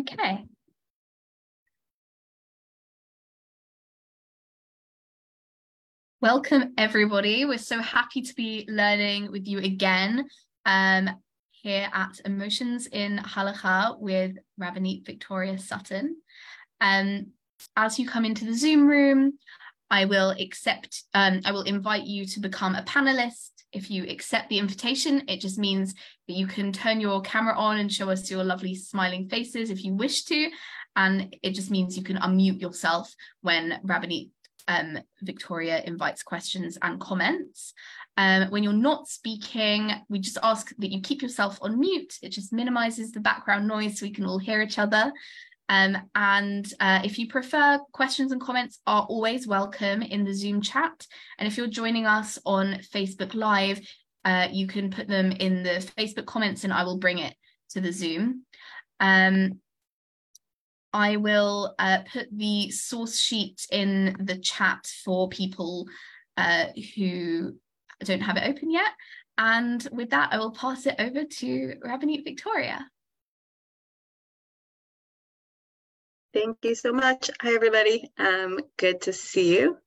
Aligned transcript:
Okay. 0.00 0.46
Welcome, 6.22 6.72
everybody. 6.78 7.44
We're 7.44 7.58
so 7.58 7.82
happy 7.82 8.22
to 8.22 8.34
be 8.34 8.64
learning 8.66 9.30
with 9.30 9.46
you 9.46 9.58
again 9.58 10.26
um, 10.64 11.10
here 11.50 11.86
at 11.92 12.18
Emotions 12.24 12.86
in 12.86 13.18
Halacha 13.18 13.98
with 13.98 14.36
Rabbanit 14.58 15.04
Victoria 15.04 15.58
Sutton. 15.58 16.16
Um, 16.80 17.32
as 17.76 17.98
you 17.98 18.08
come 18.08 18.24
into 18.24 18.46
the 18.46 18.54
Zoom 18.54 18.86
room, 18.86 19.38
I 19.90 20.06
will 20.06 20.30
accept, 20.30 21.02
um, 21.12 21.42
I 21.44 21.52
will 21.52 21.62
invite 21.62 22.04
you 22.04 22.24
to 22.24 22.40
become 22.40 22.74
a 22.74 22.82
panelist. 22.84 23.50
If 23.72 23.90
you 23.90 24.04
accept 24.04 24.48
the 24.48 24.58
invitation, 24.58 25.22
it 25.28 25.40
just 25.40 25.58
means 25.58 25.94
that 26.26 26.34
you 26.34 26.46
can 26.46 26.72
turn 26.72 27.00
your 27.00 27.20
camera 27.20 27.54
on 27.56 27.78
and 27.78 27.92
show 27.92 28.10
us 28.10 28.30
your 28.30 28.44
lovely 28.44 28.74
smiling 28.74 29.28
faces 29.28 29.70
if 29.70 29.84
you 29.84 29.94
wish 29.94 30.24
to. 30.24 30.50
And 30.96 31.34
it 31.42 31.54
just 31.54 31.70
means 31.70 31.96
you 31.96 32.02
can 32.02 32.16
unmute 32.16 32.60
yourself 32.60 33.14
when 33.42 33.80
Rabbanit 33.84 34.30
um, 34.68 34.98
Victoria 35.22 35.82
invites 35.84 36.22
questions 36.22 36.78
and 36.82 37.00
comments. 37.00 37.74
Um, 38.16 38.50
when 38.50 38.62
you're 38.62 38.72
not 38.72 39.08
speaking, 39.08 39.92
we 40.08 40.18
just 40.18 40.38
ask 40.42 40.72
that 40.78 40.90
you 40.90 41.00
keep 41.00 41.22
yourself 41.22 41.58
on 41.62 41.78
mute. 41.78 42.14
It 42.22 42.30
just 42.30 42.52
minimizes 42.52 43.12
the 43.12 43.20
background 43.20 43.66
noise 43.66 43.98
so 43.98 44.06
we 44.06 44.12
can 44.12 44.26
all 44.26 44.38
hear 44.38 44.62
each 44.62 44.78
other. 44.78 45.12
Um, 45.70 45.96
and 46.16 46.70
uh, 46.80 47.00
if 47.04 47.16
you 47.16 47.28
prefer, 47.28 47.78
questions 47.92 48.32
and 48.32 48.40
comments 48.40 48.80
are 48.88 49.06
always 49.08 49.46
welcome 49.46 50.02
in 50.02 50.24
the 50.24 50.34
Zoom 50.34 50.60
chat. 50.60 51.06
And 51.38 51.46
if 51.46 51.56
you're 51.56 51.68
joining 51.68 52.06
us 52.06 52.40
on 52.44 52.80
Facebook 52.92 53.34
Live, 53.34 53.80
uh, 54.24 54.48
you 54.50 54.66
can 54.66 54.90
put 54.90 55.06
them 55.06 55.30
in 55.30 55.62
the 55.62 55.88
Facebook 55.96 56.26
comments 56.26 56.64
and 56.64 56.72
I 56.72 56.82
will 56.82 56.98
bring 56.98 57.18
it 57.18 57.36
to 57.70 57.80
the 57.80 57.92
Zoom. 57.92 58.44
Um, 58.98 59.60
I 60.92 61.16
will 61.16 61.76
uh, 61.78 61.98
put 62.12 62.26
the 62.36 62.72
source 62.72 63.16
sheet 63.16 63.64
in 63.70 64.16
the 64.18 64.38
chat 64.38 64.90
for 65.04 65.28
people 65.28 65.86
uh, 66.36 66.66
who 66.96 67.54
don't 68.02 68.22
have 68.22 68.36
it 68.36 68.48
open 68.48 68.72
yet. 68.72 68.90
And 69.38 69.86
with 69.92 70.10
that, 70.10 70.32
I 70.32 70.38
will 70.38 70.50
pass 70.50 70.86
it 70.86 70.96
over 70.98 71.22
to 71.22 71.74
Rabbanit 71.86 72.24
Victoria. 72.24 72.84
Thank 76.32 76.58
you 76.62 76.76
so 76.76 76.92
much. 76.92 77.28
Hi, 77.42 77.54
everybody. 77.56 78.08
Um, 78.16 78.60
good 78.76 79.02
to 79.02 79.12
see 79.12 79.58
you. 79.58 79.78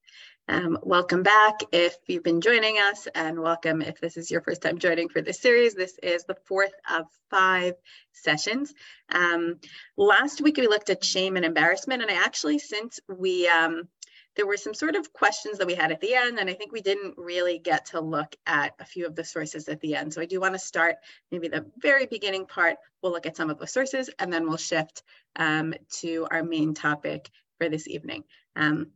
Um, 0.50 0.78
welcome 0.84 1.24
back 1.24 1.62
if 1.72 1.96
you've 2.08 2.24
been 2.24 2.42
joining 2.42 2.78
us, 2.80 3.08
and 3.16 3.40
welcome 3.40 3.82
if 3.82 4.02
this 4.02 4.18
is 4.18 4.30
your 4.30 4.42
first 4.42 4.62
time 4.62 4.78
joining 4.78 5.08
for 5.08 5.22
this 5.22 5.40
series. 5.40 5.74
This 5.74 5.98
is 6.04 6.26
the 6.26 6.36
fourth 6.46 6.74
of 6.92 7.06
five 7.32 7.76
sessions. 8.12 8.74
Um, 9.10 9.62
last 9.96 10.42
week 10.42 10.58
we 10.58 10.68
looked 10.68 10.90
at 10.90 11.06
shame 11.06 11.38
and 11.38 11.46
embarrassment, 11.46 12.02
and 12.02 12.12
I 12.12 12.16
actually, 12.16 12.60
since 12.60 13.00
we 13.08 13.48
um, 13.48 13.88
there 14.36 14.48
were 14.48 14.58
some 14.58 14.74
sort 14.74 14.96
of 14.96 15.14
questions 15.14 15.58
that 15.58 15.68
we 15.68 15.76
had 15.76 15.92
at 15.92 16.02
the 16.02 16.16
end, 16.16 16.40
and 16.40 16.50
I 16.50 16.54
think 16.54 16.72
we 16.72 16.82
didn't 16.82 17.16
really 17.18 17.60
get 17.60 17.88
to 17.88 18.02
look 18.02 18.36
at 18.46 18.74
a 18.80 18.86
few 18.86 19.06
of 19.06 19.16
the 19.16 19.24
sources 19.24 19.68
at 19.68 19.80
the 19.82 19.96
end. 19.96 20.14
So 20.14 20.22
I 20.22 20.26
do 20.26 20.40
want 20.40 20.54
to 20.56 20.60
start 20.60 20.96
maybe 21.32 21.48
the 21.48 21.66
very 21.78 22.06
beginning 22.06 22.46
part. 22.46 22.78
We'll 23.02 23.12
look 23.12 23.26
at 23.26 23.38
some 23.38 23.50
of 23.50 23.60
the 23.60 23.68
sources, 23.68 24.10
and 24.20 24.32
then 24.32 24.48
we'll 24.48 24.58
shift 24.58 25.04
um, 25.36 25.74
to 26.02 26.28
our 26.32 26.44
main 26.44 26.74
topic 26.74 27.30
for 27.60 27.70
this 27.70 27.88
evening. 27.88 28.24
Um, 28.56 28.88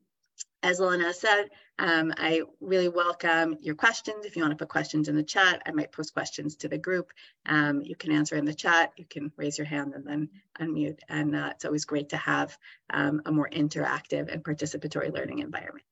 as 0.64 0.80
Lana 0.80 1.14
said, 1.14 1.50
um, 1.80 2.14
I 2.18 2.42
really 2.60 2.90
welcome 2.90 3.58
your 3.62 3.76
questions. 3.76 4.26
If 4.26 4.36
you 4.36 4.42
want 4.42 4.52
to 4.52 4.58
put 4.58 4.70
questions 4.70 5.08
in 5.08 5.16
the 5.16 5.24
chat, 5.24 5.62
I 5.66 5.72
might 5.72 5.92
post 5.92 6.14
questions 6.14 6.56
to 6.58 6.68
the 6.68 6.78
group. 6.78 7.12
Um, 7.46 7.82
you 7.82 7.96
can 7.96 8.12
answer 8.12 8.36
in 8.36 8.46
the 8.46 8.54
chat. 8.54 8.92
You 8.98 9.06
can 9.08 9.32
raise 9.38 9.58
your 9.58 9.68
hand 9.68 9.94
and 9.94 10.06
then 10.06 10.30
unmute. 10.60 11.00
And 11.08 11.36
uh, 11.36 11.50
it's 11.54 11.66
always 11.66 11.86
great 11.86 12.10
to 12.10 12.18
have 12.18 12.58
um, 12.90 13.22
a 13.26 13.32
more 13.32 13.50
interactive 13.50 14.34
and 14.34 14.44
participatory 14.44 15.14
learning 15.14 15.40
environment. 15.40 15.86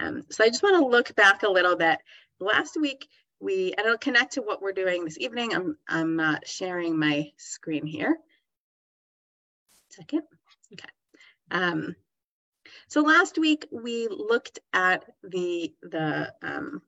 Um, 0.00 0.24
so 0.30 0.44
I 0.44 0.48
just 0.48 0.62
want 0.62 0.76
to 0.76 0.88
look 0.88 1.14
back 1.14 1.44
a 1.44 1.50
little 1.50 1.76
bit. 1.76 1.98
Last 2.40 2.76
week, 2.80 3.08
we, 3.40 3.72
and 3.76 3.86
it'll 3.86 3.98
connect 3.98 4.32
to 4.32 4.42
what 4.42 4.60
we're 4.60 4.72
doing 4.72 5.04
this 5.04 5.18
evening. 5.18 5.54
I'm, 5.54 5.76
I'm 5.88 6.18
uh, 6.18 6.38
sharing 6.44 6.98
my 6.98 7.30
screen 7.36 7.86
here. 7.86 8.16
Second. 9.90 10.22
Okay. 10.72 10.88
So 12.88 13.02
last 13.02 13.36
week 13.36 13.66
we 13.70 14.08
looked 14.08 14.60
at 14.72 15.04
the 15.22 15.74
the 15.82 16.32
um, 16.42 16.80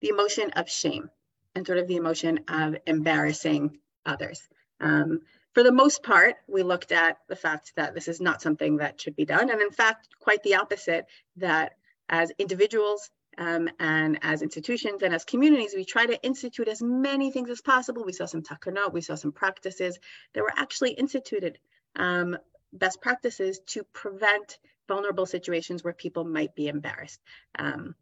the 0.00 0.08
emotion 0.08 0.50
of 0.52 0.70
shame 0.70 1.10
and 1.54 1.66
sort 1.66 1.78
of 1.78 1.86
the 1.88 1.96
emotion 1.96 2.40
of 2.48 2.76
embarrassing 2.86 3.78
others. 4.06 4.48
Um, 4.80 5.20
for 5.52 5.62
the 5.62 5.72
most 5.72 6.02
part, 6.02 6.36
we 6.48 6.62
looked 6.62 6.90
at 6.90 7.18
the 7.28 7.36
fact 7.36 7.74
that 7.76 7.94
this 7.94 8.08
is 8.08 8.20
not 8.20 8.40
something 8.40 8.78
that 8.78 8.98
should 8.98 9.14
be 9.14 9.26
done, 9.26 9.50
and 9.50 9.60
in 9.60 9.70
fact, 9.70 10.08
quite 10.18 10.42
the 10.42 10.54
opposite. 10.54 11.04
That 11.36 11.72
as 12.08 12.32
individuals 12.38 13.10
um, 13.36 13.68
and 13.78 14.18
as 14.22 14.40
institutions 14.40 15.02
and 15.02 15.14
as 15.14 15.26
communities, 15.26 15.74
we 15.76 15.84
try 15.84 16.06
to 16.06 16.22
institute 16.24 16.66
as 16.66 16.80
many 16.82 17.30
things 17.30 17.50
as 17.50 17.60
possible. 17.60 18.04
We 18.04 18.14
saw 18.14 18.24
some 18.24 18.42
takanot, 18.42 18.94
we 18.94 19.02
saw 19.02 19.16
some 19.16 19.32
practices 19.32 19.98
that 20.32 20.42
were 20.42 20.52
actually 20.56 20.92
instituted, 20.92 21.58
um, 21.94 22.38
best 22.72 23.02
practices 23.02 23.60
to 23.66 23.84
prevent 23.92 24.58
vulnerable 24.88 25.26
situations 25.26 25.82
where 25.82 25.92
people 25.92 26.24
might 26.24 26.54
be 26.54 26.68
embarrassed. 26.68 27.20
Um, 27.58 27.94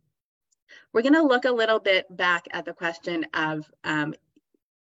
we're 0.93 1.03
going 1.03 1.15
to 1.15 1.23
look 1.23 1.45
a 1.45 1.53
little 1.53 1.81
bit 1.81 2.07
back 2.15 2.47
at 2.51 2.65
the 2.65 2.73
question 2.73 3.27
of, 3.35 3.71
um, 3.85 4.15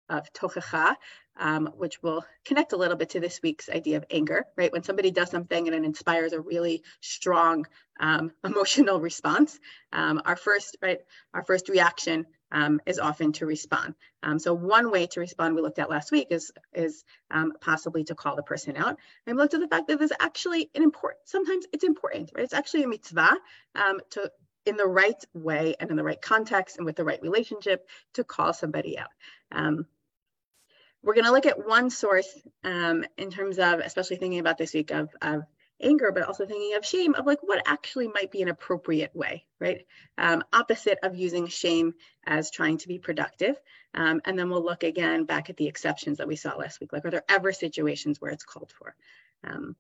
of 0.09 0.33
tochacha, 0.33 0.95
um, 1.39 1.71
which 1.77 2.03
will 2.03 2.25
connect 2.45 2.73
a 2.73 2.77
little 2.77 2.97
bit 2.97 3.11
to 3.11 3.21
this 3.21 3.41
week's 3.43 3.69
idea 3.69 3.97
of 3.97 4.05
anger, 4.11 4.45
right? 4.57 4.73
When 4.73 4.83
somebody 4.83 5.11
does 5.11 5.31
something 5.31 5.67
and 5.67 5.77
it 5.77 5.85
inspires 5.85 6.33
a 6.33 6.41
really 6.41 6.83
strong 7.01 7.67
um, 8.01 8.33
emotional 8.45 9.01
response, 9.01 9.59
um, 9.93 10.21
our 10.25 10.37
first, 10.37 10.77
right, 10.83 11.01
our 11.33 11.45
first 11.45 11.69
reaction 11.69 12.27
um, 12.53 12.81
is 12.87 12.99
often 12.99 13.33
to 13.33 13.47
respond. 13.47 13.95
Um, 14.23 14.39
so 14.39 14.55
one 14.55 14.91
way 14.91 15.07
to 15.09 15.21
respond 15.21 15.55
we 15.55 15.63
looked 15.63 15.79
at 15.79 15.91
last 15.91 16.13
week 16.13 16.29
is, 16.31 16.53
is 16.75 17.05
um, 17.31 17.53
possibly 17.61 18.05
to 18.05 18.15
call 18.15 18.37
the 18.37 18.43
person 18.43 18.77
out. 18.77 18.97
And 19.27 19.37
we 19.37 19.43
looked 19.43 19.55
at 19.55 19.61
the 19.61 19.69
fact 19.69 19.89
that 19.89 19.99
there's 19.99 20.13
actually 20.21 20.71
an 20.75 20.83
important, 20.83 21.21
sometimes 21.25 21.67
it's 21.73 21.85
important, 21.85 22.31
right? 22.35 22.45
It's 22.45 22.55
actually 22.55 22.85
a 22.85 22.89
mitzvah 22.89 23.37
um, 23.75 24.01
to, 24.11 24.31
in 24.67 24.77
the 24.77 24.87
right 24.87 25.23
way 25.35 25.75
and 25.81 25.91
in 25.91 25.97
the 25.97 26.05
right 26.05 26.21
context 26.21 26.77
and 26.77 26.87
with 26.87 26.97
the 26.97 27.05
right 27.05 27.23
relationship 27.23 27.89
to 28.15 28.25
call 28.25 28.53
somebody 28.53 28.99
out. 28.99 29.11
Um, 29.53 29.87
we're 31.03 31.15
going 31.15 31.27
to 31.27 31.33
look 31.33 31.47
at 31.47 31.67
one 31.67 31.91
source 31.91 32.29
um, 32.65 33.05
in 33.17 33.31
terms 33.31 33.59
of, 33.59 33.79
especially 33.79 34.17
thinking 34.17 34.41
about 34.41 34.59
this 34.59 34.75
week 34.75 34.91
of, 34.91 35.09
of 35.23 35.43
anger, 35.81 36.13
but 36.13 36.25
also 36.25 36.47
thinking 36.47 36.77
of 36.77 36.85
shame 36.85 37.15
of 37.15 37.27
like 37.27 37.43
what 37.43 37.63
actually 37.67 38.09
might 38.09 38.31
be 38.31 38.43
an 38.43 38.49
appropriate 38.49 39.15
way, 39.15 39.45
right? 39.61 39.87
Um, 40.17 40.43
opposite 40.53 40.99
of 41.03 41.17
using 41.17 41.47
shame 41.47 41.95
as 42.27 42.51
trying 42.51 42.79
to 42.79 42.89
be 42.89 42.99
productive. 42.99 43.57
Um, 43.95 44.21
and 44.25 44.39
then 44.39 44.51
we'll 44.51 44.65
look 44.65 44.83
again 44.83 45.25
back 45.25 45.51
at 45.51 45.57
the 45.57 45.67
exceptions 45.67 46.19
that 46.19 46.29
we 46.29 46.37
saw 46.37 46.57
last 46.57 46.81
week. 46.81 46.93
Like, 46.93 47.05
are 47.05 47.11
there 47.11 47.25
ever 47.29 47.53
situations 47.53 48.21
where 48.21 48.31
it's 48.31 48.45
called 48.45 48.73
for? 48.77 48.95
Um, 49.45 49.77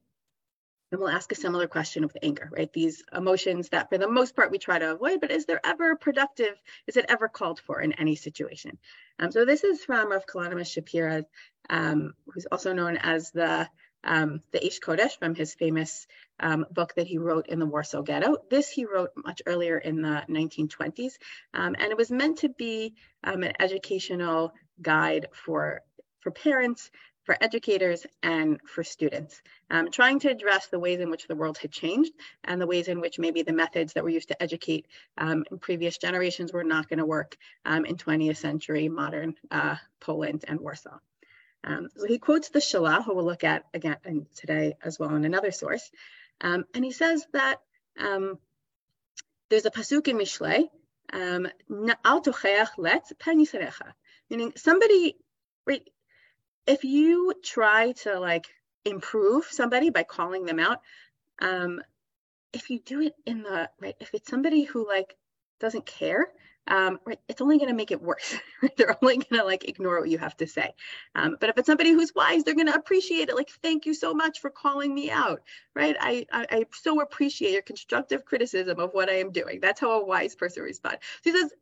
and 0.90 1.00
we'll 1.00 1.10
ask 1.10 1.30
a 1.32 1.34
similar 1.34 1.66
question 1.66 2.02
with 2.02 2.16
anger, 2.22 2.48
right? 2.50 2.72
These 2.72 3.04
emotions 3.14 3.68
that 3.70 3.90
for 3.90 3.98
the 3.98 4.08
most 4.08 4.34
part 4.34 4.50
we 4.50 4.58
try 4.58 4.78
to 4.78 4.92
avoid, 4.92 5.20
but 5.20 5.30
is 5.30 5.44
there 5.44 5.60
ever 5.64 5.96
productive, 5.96 6.54
is 6.86 6.96
it 6.96 7.04
ever 7.08 7.28
called 7.28 7.60
for 7.60 7.80
in 7.80 7.92
any 7.92 8.16
situation? 8.16 8.78
Um, 9.18 9.30
so 9.30 9.44
this 9.44 9.64
is 9.64 9.84
from 9.84 10.10
Rav 10.10 10.24
Kalonymus 10.24 10.74
Shapira, 10.74 11.24
um, 11.68 12.14
who's 12.32 12.46
also 12.50 12.72
known 12.72 12.96
as 12.96 13.30
the 13.32 13.68
um, 14.04 14.42
the 14.52 14.60
Aish 14.60 14.80
Kodesh 14.80 15.18
from 15.18 15.34
his 15.34 15.54
famous 15.54 16.06
um, 16.40 16.66
book 16.70 16.94
that 16.94 17.06
he 17.06 17.18
wrote 17.18 17.48
in 17.48 17.58
the 17.58 17.66
Warsaw 17.66 18.02
Ghetto. 18.02 18.36
This 18.50 18.68
he 18.68 18.84
wrote 18.84 19.10
much 19.16 19.42
earlier 19.46 19.78
in 19.78 20.02
the 20.02 20.24
1920s, 20.28 21.14
um, 21.54 21.74
and 21.78 21.90
it 21.90 21.96
was 21.96 22.10
meant 22.10 22.38
to 22.38 22.48
be 22.48 22.94
um, 23.24 23.42
an 23.42 23.52
educational 23.58 24.52
guide 24.80 25.26
for, 25.32 25.82
for 26.20 26.30
parents, 26.30 26.90
for 27.24 27.36
educators, 27.42 28.06
and 28.22 28.58
for 28.64 28.82
students, 28.82 29.42
um, 29.70 29.90
trying 29.90 30.18
to 30.20 30.30
address 30.30 30.68
the 30.68 30.78
ways 30.78 31.00
in 31.00 31.10
which 31.10 31.26
the 31.26 31.36
world 31.36 31.58
had 31.58 31.70
changed 31.70 32.12
and 32.44 32.58
the 32.58 32.66
ways 32.66 32.88
in 32.88 33.00
which 33.00 33.18
maybe 33.18 33.42
the 33.42 33.52
methods 33.52 33.92
that 33.92 34.04
were 34.04 34.08
used 34.08 34.28
to 34.28 34.42
educate 34.42 34.86
um, 35.18 35.44
in 35.50 35.58
previous 35.58 35.98
generations 35.98 36.54
were 36.54 36.64
not 36.64 36.88
going 36.88 37.00
to 37.00 37.04
work 37.04 37.36
in 37.66 37.96
20th 37.96 38.38
century 38.38 38.88
modern 38.88 39.34
uh, 39.50 39.76
Poland 40.00 40.46
and 40.48 40.58
Warsaw. 40.58 40.98
Um, 41.68 41.88
so 41.94 42.06
he 42.06 42.18
quotes 42.18 42.48
the 42.48 42.60
Shalah, 42.60 43.04
who 43.04 43.14
we'll 43.14 43.26
look 43.26 43.44
at 43.44 43.64
again 43.74 44.26
today 44.34 44.76
as 44.82 44.98
well 44.98 45.14
in 45.14 45.24
another 45.24 45.52
source. 45.52 45.90
Um, 46.40 46.64
and 46.74 46.84
he 46.84 46.92
says 46.92 47.26
that 47.32 47.56
um, 47.98 48.38
there's 49.50 49.66
a 49.66 49.70
pasuk 49.70 50.08
in 50.08 50.16
Mishlei, 50.16 50.64
um, 51.12 51.48
meaning 54.30 54.52
somebody, 54.56 55.16
right, 55.66 55.90
if 56.66 56.84
you 56.84 57.34
try 57.42 57.92
to 57.92 58.18
like 58.18 58.46
improve 58.84 59.44
somebody 59.50 59.90
by 59.90 60.04
calling 60.04 60.46
them 60.46 60.58
out, 60.58 60.80
um, 61.40 61.82
if 62.52 62.70
you 62.70 62.78
do 62.78 63.02
it 63.02 63.14
in 63.26 63.42
the, 63.42 63.68
right, 63.80 63.96
if 64.00 64.14
it's 64.14 64.30
somebody 64.30 64.64
who 64.64 64.86
like 64.86 65.16
doesn't 65.60 65.84
care, 65.84 66.28
um, 66.68 66.98
it's 67.28 67.40
only 67.40 67.56
going 67.58 67.70
to 67.70 67.74
make 67.74 67.90
it 67.90 68.02
worse. 68.02 68.36
they're 68.76 68.96
only 69.02 69.16
going 69.16 69.40
to 69.40 69.44
like 69.44 69.68
ignore 69.68 70.00
what 70.00 70.08
you 70.08 70.18
have 70.18 70.36
to 70.36 70.46
say. 70.46 70.74
Um, 71.14 71.36
but 71.40 71.48
if 71.48 71.58
it's 71.58 71.66
somebody 71.66 71.92
who's 71.92 72.14
wise, 72.14 72.44
they're 72.44 72.54
going 72.54 72.66
to 72.66 72.74
appreciate 72.74 73.28
it. 73.28 73.34
Like, 73.34 73.50
thank 73.62 73.86
you 73.86 73.94
so 73.94 74.14
much 74.14 74.40
for 74.40 74.50
calling 74.50 74.94
me 74.94 75.10
out, 75.10 75.42
right? 75.74 75.96
I, 75.98 76.26
I, 76.30 76.46
I 76.50 76.64
so 76.72 77.00
appreciate 77.00 77.52
your 77.52 77.62
constructive 77.62 78.24
criticism 78.24 78.78
of 78.78 78.92
what 78.92 79.08
I 79.08 79.14
am 79.14 79.32
doing. 79.32 79.60
That's 79.60 79.80
how 79.80 80.00
a 80.00 80.04
wise 80.04 80.34
person 80.34 80.62
responds. 80.62 80.98
So 81.24 81.32
he 81.32 81.38
says, 81.38 81.52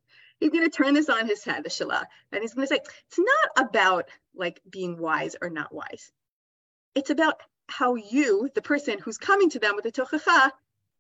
he's 0.41 0.51
going 0.51 0.69
to 0.69 0.77
turn 0.77 0.95
this 0.95 1.09
on 1.09 1.27
his 1.27 1.45
head, 1.45 1.65
the 1.65 2.07
and 2.33 2.43
he's 2.43 2.55
going 2.55 2.67
to 2.67 2.75
say, 2.75 2.81
it's 3.09 3.19
not 3.19 3.67
about 3.67 4.09
like 4.35 4.61
being 4.69 4.99
wise 4.99 5.37
or 5.41 5.51
not 5.51 5.73
wise. 5.73 6.11
It's 6.95 7.11
about 7.11 7.41
how 7.69 7.95
you, 7.95 8.49
the 8.55 8.63
person 8.63 8.99
who's 8.99 9.19
coming 9.19 9.51
to 9.51 9.59
them 9.59 9.77
with 9.77 9.85
the 9.85 9.93
tochacha, 9.93 10.51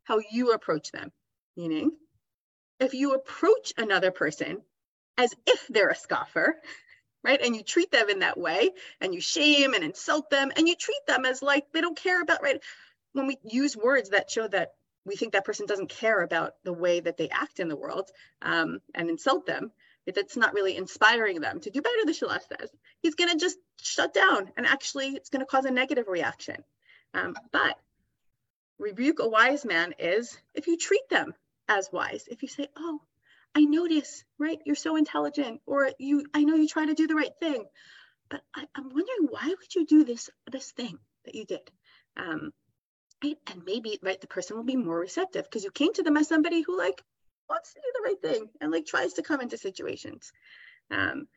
how 0.04 0.20
you 0.30 0.52
approach 0.52 0.92
them. 0.92 1.10
Meaning, 1.56 1.92
if 2.80 2.94
you 2.94 3.14
approach 3.14 3.72
another 3.76 4.10
person 4.10 4.62
as 5.18 5.34
if 5.46 5.66
they're 5.68 5.88
a 5.88 5.96
scoffer, 5.96 6.56
right, 7.24 7.40
and 7.42 7.56
you 7.56 7.62
treat 7.62 7.90
them 7.90 8.08
in 8.08 8.20
that 8.20 8.38
way, 8.38 8.70
and 9.00 9.14
you 9.14 9.20
shame 9.20 9.74
and 9.74 9.82
insult 9.82 10.30
them, 10.30 10.52
and 10.56 10.68
you 10.68 10.76
treat 10.76 11.06
them 11.06 11.24
as 11.24 11.42
like 11.42 11.64
they 11.72 11.80
don't 11.80 11.96
care 11.96 12.20
about, 12.20 12.42
right? 12.42 12.62
When 13.12 13.26
we 13.26 13.38
use 13.42 13.76
words 13.76 14.10
that 14.10 14.30
show 14.30 14.46
that 14.48 14.74
we 15.06 15.16
think 15.16 15.32
that 15.32 15.44
person 15.44 15.66
doesn't 15.66 15.88
care 15.88 16.22
about 16.22 16.54
the 16.64 16.72
way 16.72 17.00
that 17.00 17.16
they 17.16 17.28
act 17.30 17.60
in 17.60 17.68
the 17.68 17.76
world 17.76 18.10
um, 18.42 18.80
and 18.94 19.08
insult 19.08 19.46
them, 19.46 19.70
that's 20.14 20.36
not 20.36 20.54
really 20.54 20.76
inspiring 20.76 21.40
them 21.40 21.60
to 21.60 21.70
do 21.70 21.80
better, 21.80 22.04
the 22.04 22.12
Shalah 22.12 22.40
says. 22.58 22.70
He's 23.00 23.14
going 23.14 23.30
to 23.30 23.38
just 23.38 23.58
shut 23.80 24.14
down 24.14 24.50
and 24.56 24.66
actually 24.66 25.08
it's 25.08 25.30
going 25.30 25.40
to 25.40 25.46
cause 25.46 25.64
a 25.64 25.70
negative 25.70 26.06
reaction. 26.08 26.62
Um, 27.14 27.34
but 27.50 27.78
rebuke 28.78 29.20
a 29.20 29.28
wise 29.28 29.64
man 29.64 29.94
is 29.98 30.36
if 30.54 30.66
you 30.66 30.76
treat 30.76 31.08
them 31.08 31.34
as 31.68 31.90
wise, 31.92 32.26
if 32.30 32.42
you 32.42 32.48
say, 32.48 32.68
oh, 32.76 33.00
I 33.54 33.60
notice, 33.64 34.24
right? 34.38 34.58
You're 34.64 34.74
so 34.74 34.96
intelligent, 34.96 35.60
or 35.66 35.90
you, 35.98 36.26
I 36.34 36.44
know 36.44 36.56
you 36.56 36.68
try 36.68 36.86
to 36.86 36.94
do 36.94 37.06
the 37.06 37.14
right 37.14 37.32
thing, 37.40 37.64
but 38.28 38.42
I, 38.54 38.66
am 38.76 38.84
wondering 38.84 39.28
why 39.30 39.46
would 39.48 39.74
you 39.74 39.86
do 39.86 40.04
this, 40.04 40.28
this 40.50 40.72
thing 40.72 40.98
that 41.24 41.34
you 41.34 41.44
did? 41.44 41.70
Um, 42.16 42.52
right? 43.22 43.38
And 43.50 43.62
maybe, 43.64 43.98
right, 44.02 44.20
the 44.20 44.26
person 44.26 44.56
will 44.56 44.64
be 44.64 44.76
more 44.76 44.98
receptive 44.98 45.44
because 45.44 45.64
you 45.64 45.70
came 45.70 45.92
to 45.94 46.02
them 46.02 46.16
as 46.16 46.28
somebody 46.28 46.62
who 46.62 46.76
like 46.76 47.02
wants 47.48 47.72
to 47.72 47.80
do 47.80 47.92
the 47.94 48.08
right 48.08 48.22
thing 48.22 48.48
and 48.60 48.70
like 48.70 48.86
tries 48.86 49.14
to 49.14 49.22
come 49.22 49.40
into 49.40 49.56
situations. 49.56 50.32
Um, 50.90 51.28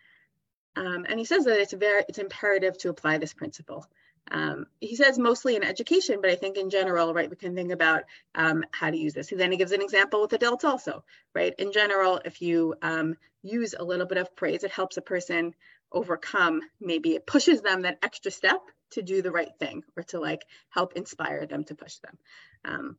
um, 0.76 1.06
and 1.08 1.20
he 1.20 1.26
says 1.26 1.46
that 1.46 1.60
it's 1.60 1.74
very, 1.74 2.04
it's 2.08 2.20
imperative 2.20 2.78
to 2.80 2.90
apply 2.90 3.18
this 3.18 3.34
principle. 3.34 3.86
Um, 4.32 4.66
he 4.80 4.96
says 4.96 5.18
mostly 5.18 5.56
in 5.56 5.64
education, 5.64 6.20
but 6.22 6.30
I 6.30 6.36
think 6.36 6.58
in 6.58 6.70
general, 6.70 7.14
right, 7.14 7.30
we 7.30 7.36
can 7.36 7.56
think 7.56 7.72
about 7.72 8.04
um, 8.36 8.64
how 8.72 8.90
to 8.90 8.98
use 8.98 9.14
this. 9.14 9.30
He 9.30 9.36
then 9.36 9.52
he 9.52 9.58
gives 9.58 9.72
an 9.72 9.82
example 9.82 10.22
with 10.22 10.34
adults 10.34 10.64
also, 10.64 11.04
right? 11.34 11.54
In 11.58 11.72
general, 11.72 12.22
if 12.24 12.42
you 12.42 12.76
um, 12.82 13.16
use 13.42 13.74
a 13.78 13.84
little 13.84 14.06
bit 14.06 14.18
of 14.18 14.36
praise, 14.36 14.64
it 14.64 14.72
helps 14.72 14.98
a 14.98 15.02
person 15.02 15.54
overcome, 15.92 16.62
maybe 16.80 17.16
it 17.16 17.26
pushes 17.26 17.62
them 17.62 17.82
that 17.82 18.00
extra 18.04 18.32
step 18.32 18.62
to 18.92 19.02
do 19.02 19.22
the 19.22 19.32
right 19.32 19.52
thing 19.60 19.84
or 19.96 20.04
to 20.04 20.20
like 20.20 20.44
help 20.70 20.94
inspire 20.94 21.46
them 21.46 21.64
to 21.64 21.76
push 21.76 21.98
them. 21.98 22.18
Um, 22.66 22.98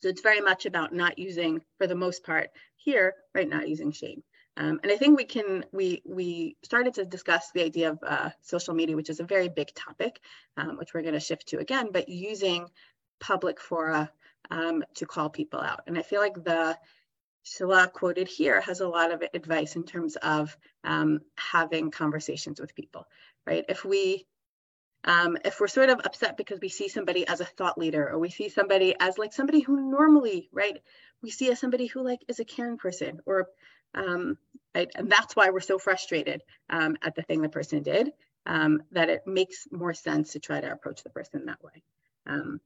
so 0.00 0.08
it's 0.08 0.22
very 0.22 0.40
much 0.40 0.66
about 0.66 0.94
not 0.94 1.18
using, 1.18 1.62
for 1.78 1.86
the 1.86 1.94
most 1.94 2.22
part 2.24 2.50
here, 2.76 3.14
right, 3.34 3.48
not 3.48 3.68
using 3.68 3.92
shame. 3.92 4.22
Um, 4.58 4.80
and 4.82 4.90
I 4.90 4.96
think 4.96 5.16
we 5.16 5.24
can, 5.24 5.64
we, 5.70 6.02
we 6.04 6.56
started 6.64 6.94
to 6.94 7.04
discuss 7.04 7.52
the 7.54 7.64
idea 7.64 7.90
of 7.92 7.98
uh, 8.02 8.30
social 8.42 8.74
media, 8.74 8.96
which 8.96 9.08
is 9.08 9.20
a 9.20 9.24
very 9.24 9.48
big 9.48 9.72
topic, 9.72 10.20
um, 10.56 10.76
which 10.78 10.92
we're 10.92 11.02
gonna 11.02 11.20
shift 11.20 11.46
to 11.48 11.60
again, 11.60 11.90
but 11.92 12.08
using 12.08 12.66
public 13.20 13.60
fora 13.60 14.10
um, 14.50 14.82
to 14.94 15.06
call 15.06 15.30
people 15.30 15.60
out. 15.60 15.82
And 15.86 15.96
I 15.96 16.02
feel 16.02 16.20
like 16.20 16.34
the 16.42 16.76
Shalah 17.46 17.92
quoted 17.92 18.26
here 18.26 18.60
has 18.60 18.80
a 18.80 18.88
lot 18.88 19.12
of 19.12 19.22
advice 19.32 19.76
in 19.76 19.84
terms 19.84 20.16
of 20.16 20.56
um, 20.82 21.20
having 21.36 21.92
conversations 21.92 22.60
with 22.60 22.74
people, 22.74 23.06
right? 23.46 23.64
If 23.68 23.84
we 23.84 24.26
um, 25.04 25.38
if 25.44 25.60
we're 25.60 25.68
sort 25.68 25.90
of 25.90 26.00
upset 26.04 26.36
because 26.36 26.58
we 26.60 26.68
see 26.68 26.88
somebody 26.88 27.26
as 27.26 27.40
a 27.40 27.44
thought 27.44 27.78
leader 27.78 28.10
or 28.10 28.18
we 28.18 28.30
see 28.30 28.48
somebody 28.48 28.96
as 28.98 29.16
like 29.16 29.32
somebody 29.32 29.60
who 29.60 29.88
normally 29.90 30.48
right 30.52 30.82
we 31.22 31.30
see 31.30 31.50
as 31.52 31.60
somebody 31.60 31.86
who 31.86 32.02
like 32.02 32.18
is 32.26 32.40
a 32.40 32.44
caring 32.44 32.76
person 32.76 33.20
or 33.24 33.46
um, 33.94 34.36
And 34.94 35.10
that's 35.10 35.34
why 35.34 35.50
we're 35.50 35.60
so 35.60 35.78
frustrated 35.78 36.42
um, 36.70 36.96
at 37.02 37.14
the 37.14 37.22
thing 37.22 37.42
the 37.42 37.48
person 37.48 37.82
did, 37.82 38.12
um, 38.46 38.82
that 38.92 39.08
it 39.08 39.26
makes 39.26 39.66
more 39.70 39.94
sense 39.94 40.32
to 40.32 40.40
try 40.40 40.60
to 40.60 40.72
approach 40.72 41.02
the 41.02 41.10
person 41.10 41.46
that 41.46 41.62
way. 41.62 41.82
Um, 42.26 42.60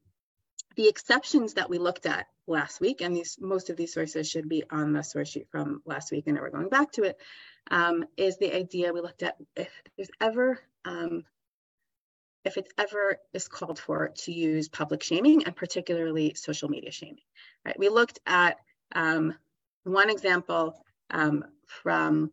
the 0.75 0.87
exceptions 0.87 1.53
that 1.53 1.69
we 1.69 1.77
looked 1.77 2.05
at 2.05 2.27
last 2.47 2.81
week, 2.81 3.01
and 3.01 3.15
these 3.15 3.37
most 3.39 3.69
of 3.69 3.77
these 3.77 3.93
sources 3.93 4.27
should 4.29 4.49
be 4.49 4.63
on 4.69 4.93
the 4.93 5.03
source 5.03 5.29
sheet 5.29 5.47
from 5.51 5.81
last 5.85 6.11
week, 6.11 6.25
and 6.27 6.37
we're 6.39 6.49
going 6.49 6.69
back 6.69 6.91
to 6.93 7.03
it, 7.03 7.17
um, 7.69 8.05
is 8.17 8.37
the 8.37 8.53
idea 8.53 8.91
we 8.91 9.01
looked 9.01 9.23
at 9.23 9.35
if 9.55 9.69
there's 9.95 10.09
ever 10.19 10.59
um, 10.85 11.23
if 12.43 12.57
it's 12.57 12.71
ever 12.77 13.17
is 13.33 13.47
called 13.47 13.79
for 13.79 14.09
to 14.09 14.33
use 14.33 14.67
public 14.67 15.01
shaming 15.01 15.45
and 15.45 15.55
particularly 15.55 16.33
social 16.33 16.69
media 16.69 16.91
shaming. 16.91 17.23
Right? 17.65 17.77
We 17.79 17.89
looked 17.89 18.19
at 18.25 18.57
um, 18.93 19.35
one 19.83 20.09
example 20.09 20.83
um, 21.09 21.45
from 21.81 22.31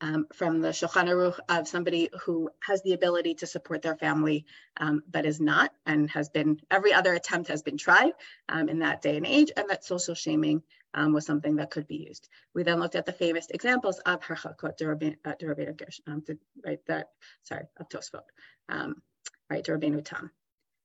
um, 0.00 0.26
from 0.32 0.60
the 0.60 0.68
Shulchan 0.68 1.08
Aruch 1.08 1.38
of 1.48 1.68
somebody 1.68 2.08
who 2.24 2.50
has 2.60 2.82
the 2.82 2.94
ability 2.94 3.34
to 3.34 3.46
support 3.46 3.82
their 3.82 3.96
family, 3.96 4.46
um, 4.78 5.02
but 5.10 5.26
is 5.26 5.40
not, 5.40 5.72
and 5.84 6.10
has 6.10 6.28
been, 6.30 6.58
every 6.70 6.92
other 6.92 7.12
attempt 7.14 7.48
has 7.48 7.62
been 7.62 7.76
tried 7.76 8.12
um, 8.48 8.68
in 8.68 8.78
that 8.78 9.02
day 9.02 9.16
and 9.16 9.26
age, 9.26 9.52
and 9.56 9.68
that 9.68 9.84
social 9.84 10.14
shaming 10.14 10.62
um, 10.94 11.12
was 11.12 11.26
something 11.26 11.56
that 11.56 11.70
could 11.70 11.86
be 11.86 11.96
used. 12.08 12.28
We 12.54 12.62
then 12.62 12.80
looked 12.80 12.94
at 12.94 13.06
the 13.06 13.12
famous 13.12 13.48
examples 13.50 13.98
of 14.00 14.20
Harchakot 14.20 14.78
Derabbeinu 14.78 15.16
uh, 15.24 15.34
Gersh, 15.34 16.00
um, 16.06 16.24
right, 16.64 16.80
that, 16.86 17.10
sorry, 17.42 17.64
of 17.78 17.88
Tosfot, 17.88 18.22
um, 18.68 19.02
right, 19.50 19.64
Rabbeinu 19.64 20.04
Tam, 20.04 20.30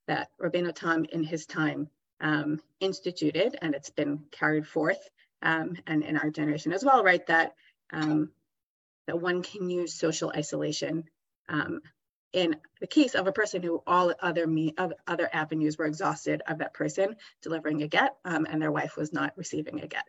that 0.07 0.29
Rabbeinu 0.41 0.75
Tam 0.75 1.05
in 1.05 1.23
his 1.23 1.45
time 1.45 1.89
instituted, 2.79 3.57
and 3.61 3.75
it's 3.75 3.89
been 3.89 4.23
carried 4.31 4.67
forth 4.67 5.09
um, 5.45 5.77
and 5.87 6.03
in 6.03 6.17
our 6.17 6.29
generation 6.29 6.73
as 6.73 6.83
well, 6.83 7.03
right? 7.03 7.25
That 7.27 7.53
um, 7.93 8.31
that 9.07 9.21
one 9.21 9.43
can 9.43 9.69
use 9.69 9.93
social 9.93 10.33
isolation 10.35 11.05
um, 11.47 11.81
in 12.33 12.57
the 12.81 12.87
case 12.87 13.15
of 13.15 13.27
a 13.27 13.31
person 13.31 13.61
who 13.61 13.81
all 13.87 14.13
other 14.19 14.45
me 14.45 14.73
of 14.77 14.91
other 15.07 15.29
avenues 15.31 15.77
were 15.77 15.85
exhausted 15.85 16.41
of 16.47 16.57
that 16.57 16.73
person 16.73 17.15
delivering 17.41 17.83
a 17.83 17.87
get 17.87 18.15
um, 18.25 18.45
and 18.49 18.61
their 18.61 18.71
wife 18.71 18.97
was 18.97 19.13
not 19.13 19.37
receiving 19.37 19.79
a 19.81 19.87
get. 19.87 20.03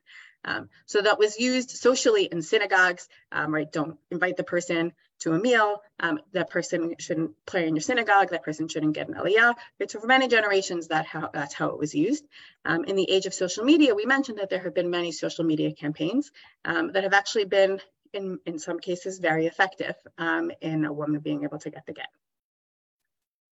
Um, 0.44 0.68
so 0.86 1.02
that 1.02 1.18
was 1.18 1.38
used 1.38 1.70
socially 1.70 2.24
in 2.24 2.42
synagogues, 2.42 3.08
um, 3.30 3.54
right? 3.54 3.70
Don't 3.70 3.98
invite 4.10 4.36
the 4.36 4.44
person 4.44 4.92
to 5.20 5.32
a 5.32 5.38
meal. 5.38 5.82
Um, 6.00 6.20
that 6.32 6.50
person 6.50 6.94
shouldn't 6.98 7.32
play 7.46 7.66
in 7.66 7.74
your 7.74 7.82
synagogue. 7.82 8.30
That 8.30 8.42
person 8.42 8.68
shouldn't 8.68 8.94
get 8.94 9.08
an 9.08 9.14
aliyah. 9.14 9.54
So 9.88 10.00
for 10.00 10.06
many 10.06 10.28
generations, 10.28 10.88
that 10.88 11.06
how, 11.06 11.30
that's 11.32 11.54
how 11.54 11.68
it 11.68 11.78
was 11.78 11.94
used. 11.94 12.24
Um, 12.64 12.84
in 12.84 12.96
the 12.96 13.10
age 13.10 13.26
of 13.26 13.34
social 13.34 13.64
media, 13.64 13.94
we 13.94 14.04
mentioned 14.04 14.38
that 14.38 14.50
there 14.50 14.62
have 14.62 14.74
been 14.74 14.90
many 14.90 15.12
social 15.12 15.44
media 15.44 15.72
campaigns 15.72 16.30
um, 16.64 16.92
that 16.92 17.04
have 17.04 17.14
actually 17.14 17.46
been, 17.46 17.80
in, 18.12 18.38
in 18.46 18.58
some 18.58 18.78
cases, 18.78 19.18
very 19.18 19.46
effective 19.46 19.94
um, 20.18 20.50
in 20.60 20.84
a 20.84 20.92
woman 20.92 21.20
being 21.20 21.44
able 21.44 21.58
to 21.58 21.70
get 21.70 21.86
the 21.86 21.92
get. 21.92 22.08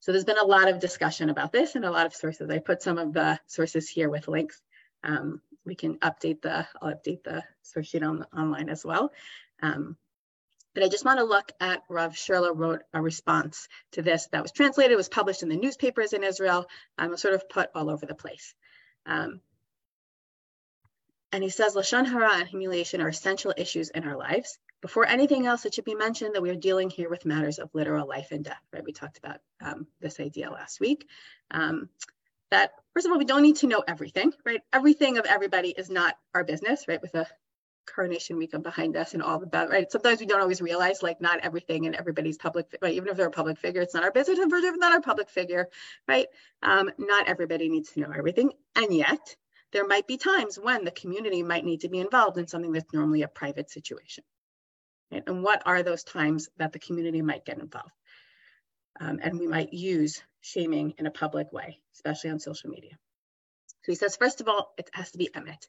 So 0.00 0.12
there's 0.12 0.26
been 0.26 0.38
a 0.38 0.44
lot 0.44 0.68
of 0.68 0.80
discussion 0.80 1.30
about 1.30 1.50
this 1.50 1.76
and 1.76 1.84
a 1.84 1.90
lot 1.90 2.04
of 2.04 2.14
sources. 2.14 2.50
I 2.50 2.58
put 2.58 2.82
some 2.82 2.98
of 2.98 3.14
the 3.14 3.40
sources 3.46 3.88
here 3.88 4.10
with 4.10 4.28
links. 4.28 4.60
Um, 5.02 5.40
we 5.64 5.74
can 5.74 5.96
update 6.00 6.42
the, 6.42 6.66
I'll 6.82 6.92
update 6.92 7.24
the 7.24 7.42
source 7.62 7.86
sheet 7.86 8.02
on, 8.02 8.26
online 8.36 8.68
as 8.68 8.84
well. 8.84 9.12
Um, 9.62 9.96
but 10.74 10.82
I 10.82 10.88
just 10.88 11.04
want 11.04 11.18
to 11.18 11.24
look 11.24 11.52
at 11.60 11.82
Rav 11.88 12.16
Sherlow 12.16 12.52
wrote 12.52 12.82
a 12.92 13.00
response 13.00 13.68
to 13.92 14.02
this 14.02 14.28
that 14.32 14.42
was 14.42 14.52
translated, 14.52 14.96
was 14.96 15.08
published 15.08 15.42
in 15.42 15.48
the 15.48 15.56
newspapers 15.56 16.12
in 16.12 16.24
Israel, 16.24 16.66
and 16.98 17.10
was 17.10 17.22
sort 17.22 17.34
of 17.34 17.48
put 17.48 17.70
all 17.74 17.88
over 17.88 18.06
the 18.06 18.14
place. 18.14 18.54
Um, 19.06 19.40
and 21.32 21.42
he 21.42 21.50
says, 21.50 21.74
Lashon 21.74 22.06
Hara 22.06 22.34
and 22.34 22.48
humiliation 22.48 23.00
are 23.00 23.08
essential 23.08 23.54
issues 23.56 23.90
in 23.90 24.04
our 24.04 24.16
lives. 24.16 24.58
Before 24.80 25.06
anything 25.06 25.46
else, 25.46 25.64
it 25.64 25.74
should 25.74 25.84
be 25.84 25.94
mentioned 25.94 26.34
that 26.34 26.42
we 26.42 26.50
are 26.50 26.56
dealing 26.56 26.90
here 26.90 27.08
with 27.08 27.24
matters 27.24 27.58
of 27.58 27.74
literal 27.74 28.06
life 28.06 28.28
and 28.30 28.44
death, 28.44 28.60
right? 28.72 28.84
We 28.84 28.92
talked 28.92 29.18
about 29.18 29.40
um, 29.60 29.86
this 30.00 30.20
idea 30.20 30.50
last 30.50 30.78
week. 30.78 31.08
Um, 31.50 31.88
that 32.50 32.72
first 32.92 33.06
of 33.06 33.12
all, 33.12 33.18
we 33.18 33.24
don't 33.24 33.42
need 33.42 33.56
to 33.56 33.66
know 33.66 33.82
everything, 33.86 34.32
right? 34.44 34.60
Everything 34.72 35.18
of 35.18 35.24
everybody 35.24 35.70
is 35.70 35.90
not 35.90 36.16
our 36.34 36.44
business, 36.44 36.84
right? 36.86 37.02
With 37.02 37.14
a 37.14 37.26
coronation 37.86 38.36
week 38.36 38.54
behind 38.62 38.96
us 38.96 39.14
and 39.14 39.22
all 39.22 39.38
the 39.38 39.46
bad, 39.46 39.70
right? 39.70 39.90
Sometimes 39.90 40.20
we 40.20 40.26
don't 40.26 40.40
always 40.40 40.60
realize 40.60 41.02
like 41.02 41.20
not 41.20 41.40
everything 41.40 41.86
and 41.86 41.94
everybody's 41.94 42.38
public, 42.38 42.66
right? 42.80 42.94
Even 42.94 43.08
if 43.08 43.16
they're 43.16 43.28
a 43.28 43.32
public 43.32 43.58
figure, 43.58 43.82
it's 43.82 43.94
not 43.94 44.04
our 44.04 44.12
business 44.12 44.38
and 44.38 44.50
we're 44.50 44.76
not 44.76 44.92
our 44.92 45.00
public 45.00 45.28
figure, 45.30 45.68
right? 46.08 46.26
Um, 46.62 46.90
not 46.98 47.28
everybody 47.28 47.68
needs 47.68 47.92
to 47.92 48.00
know 48.00 48.12
everything. 48.16 48.52
And 48.76 48.92
yet 48.94 49.36
there 49.72 49.86
might 49.86 50.06
be 50.06 50.16
times 50.16 50.58
when 50.58 50.84
the 50.84 50.90
community 50.90 51.42
might 51.42 51.64
need 51.64 51.80
to 51.80 51.88
be 51.88 52.00
involved 52.00 52.38
in 52.38 52.46
something 52.46 52.72
that's 52.72 52.92
normally 52.92 53.22
a 53.22 53.28
private 53.28 53.70
situation. 53.70 54.24
Right? 55.10 55.24
And 55.26 55.42
what 55.42 55.62
are 55.66 55.82
those 55.82 56.04
times 56.04 56.48
that 56.58 56.72
the 56.72 56.78
community 56.78 57.22
might 57.22 57.44
get 57.44 57.58
involved? 57.58 57.90
Um, 59.00 59.18
and 59.22 59.38
we 59.38 59.48
might 59.48 59.72
use 59.72 60.22
shaming 60.40 60.94
in 60.98 61.06
a 61.06 61.10
public 61.10 61.52
way, 61.52 61.80
especially 61.94 62.30
on 62.30 62.38
social 62.38 62.70
media. 62.70 62.92
So 63.82 63.92
he 63.92 63.96
says, 63.96 64.16
first 64.16 64.40
of 64.40 64.48
all, 64.48 64.72
it 64.78 64.88
has 64.92 65.10
to 65.10 65.18
be 65.18 65.28
emet, 65.34 65.66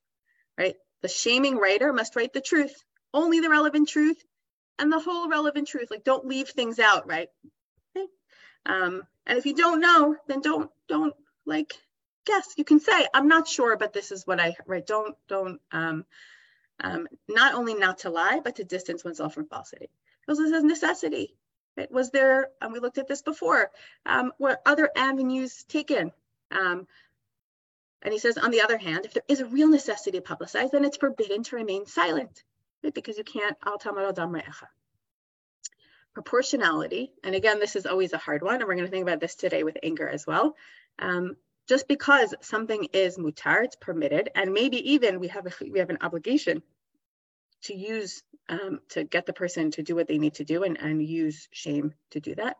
right? 0.58 0.76
The 1.06 1.10
shaming 1.10 1.56
writer 1.56 1.94
must 1.94 2.16
write 2.16 2.34
the 2.34 2.42
truth, 2.42 2.84
only 3.14 3.40
the 3.40 3.50
relevant 3.50 3.88
truth, 3.88 4.18
and 4.80 4.92
the 4.92 5.00
whole 5.00 5.30
relevant 5.30 5.68
truth. 5.68 5.90
Like 5.92 6.04
don't 6.04 6.26
leave 6.26 6.50
things 6.50 6.80
out, 6.80 7.08
right? 7.08 7.28
Okay. 7.96 8.08
Um, 8.66 9.04
and 9.28 9.38
if 9.38 9.46
you 9.46 9.54
don't 9.54 9.82
know, 9.82 10.16
then 10.28 10.42
don't 10.42 10.72
don't 10.90 11.14
like 11.46 11.76
guess. 12.26 12.56
You 12.58 12.64
can 12.64 12.80
say, 12.80 13.06
I'm 13.14 13.28
not 13.28 13.48
sure, 13.48 13.78
but 13.78 13.94
this 13.94 14.12
is 14.12 14.26
what 14.26 14.40
I 14.40 14.56
right. 14.66 14.84
Don't 14.84 15.16
don't 15.28 15.62
um, 15.72 16.06
um, 16.80 17.08
not 17.30 17.54
only 17.54 17.76
not 17.76 18.00
to 18.00 18.10
lie, 18.10 18.42
but 18.44 18.56
to 18.56 18.64
distance 18.64 19.06
oneself 19.06 19.36
from 19.36 19.46
falsity. 19.46 19.92
Because 20.22 20.40
this 20.40 20.54
is 20.54 20.64
necessity. 20.64 21.36
Right? 21.78 21.92
Was 21.92 22.10
there, 22.10 22.48
and 22.62 22.74
we 22.74 22.80
looked 22.80 22.98
at 22.98 23.08
this 23.08 23.22
before, 23.22 23.70
um, 24.08 24.32
were 24.40 24.58
other 24.66 24.90
avenues 24.96 25.66
taken? 25.66 26.12
Um, 26.50 26.88
and 28.06 28.14
he 28.14 28.20
says, 28.20 28.38
on 28.38 28.52
the 28.52 28.62
other 28.62 28.78
hand, 28.78 29.04
if 29.04 29.16
there 29.16 29.24
is 29.28 29.40
a 29.40 29.48
real 29.48 29.68
necessity 29.68 30.20
to 30.20 30.24
publicize, 30.24 30.70
then 30.70 30.86
it's 30.86 30.96
forbidden 30.96 31.42
to 31.42 31.56
remain 31.56 31.88
silent, 31.88 32.44
right? 32.84 32.94
because 32.94 33.18
you 33.18 33.24
can't 33.24 33.58
al 33.66 33.80
Proportionality, 36.14 37.12
and 37.24 37.34
again, 37.34 37.60
this 37.60 37.76
is 37.76 37.88
always 37.88 38.14
a 38.14 38.20
hard 38.20 38.44
one, 38.44 38.56
and 38.56 38.66
we're 38.66 38.76
going 38.76 38.86
to 38.86 38.92
think 38.92 39.02
about 39.02 39.20
this 39.20 39.34
today 39.34 39.64
with 39.64 39.78
anger 39.82 40.08
as 40.08 40.26
well. 40.28 40.56
Um, 41.00 41.36
just 41.68 41.88
because 41.88 42.36
something 42.42 42.88
is 42.94 43.18
mutar, 43.18 43.64
it's 43.64 43.76
permitted, 43.76 44.30
and 44.36 44.54
maybe 44.54 44.92
even 44.94 45.20
we 45.20 45.30
have 45.30 45.48
a, 45.48 45.52
we 45.70 45.80
have 45.80 45.90
an 45.90 45.98
obligation 46.02 46.62
to 47.64 47.76
use 47.76 48.22
um, 48.50 48.82
to 48.90 49.04
get 49.04 49.26
the 49.26 49.34
person 49.34 49.72
to 49.72 49.82
do 49.82 49.96
what 49.96 50.08
they 50.08 50.20
need 50.20 50.36
to 50.36 50.46
do 50.46 50.64
and, 50.64 50.80
and 50.80 51.04
use 51.04 51.50
shame 51.52 51.96
to 52.12 52.20
do 52.20 52.36
that. 52.36 52.58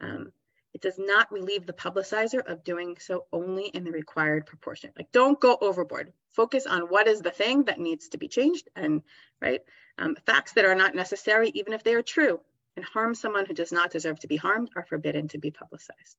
Um, 0.00 0.32
it 0.76 0.82
does 0.82 0.98
not 0.98 1.32
relieve 1.32 1.64
the 1.64 1.72
publicizer 1.72 2.46
of 2.46 2.62
doing 2.62 2.98
so 3.00 3.24
only 3.32 3.68
in 3.68 3.82
the 3.82 3.90
required 3.90 4.44
proportion. 4.44 4.90
Like 4.94 5.10
don't 5.10 5.40
go 5.40 5.56
overboard. 5.58 6.12
Focus 6.32 6.66
on 6.66 6.82
what 6.82 7.08
is 7.08 7.22
the 7.22 7.30
thing 7.30 7.64
that 7.64 7.80
needs 7.80 8.08
to 8.08 8.18
be 8.18 8.28
changed 8.28 8.68
and 8.76 9.00
right 9.40 9.62
um, 9.96 10.16
facts 10.26 10.52
that 10.52 10.66
are 10.66 10.74
not 10.74 10.94
necessary, 10.94 11.48
even 11.54 11.72
if 11.72 11.82
they 11.82 11.94
are 11.94 12.02
true, 12.02 12.40
and 12.76 12.84
harm 12.84 13.14
someone 13.14 13.46
who 13.46 13.54
does 13.54 13.72
not 13.72 13.90
deserve 13.90 14.20
to 14.20 14.26
be 14.26 14.36
harmed 14.36 14.68
are 14.76 14.84
forbidden 14.84 15.28
to 15.28 15.38
be 15.38 15.50
publicized. 15.50 16.18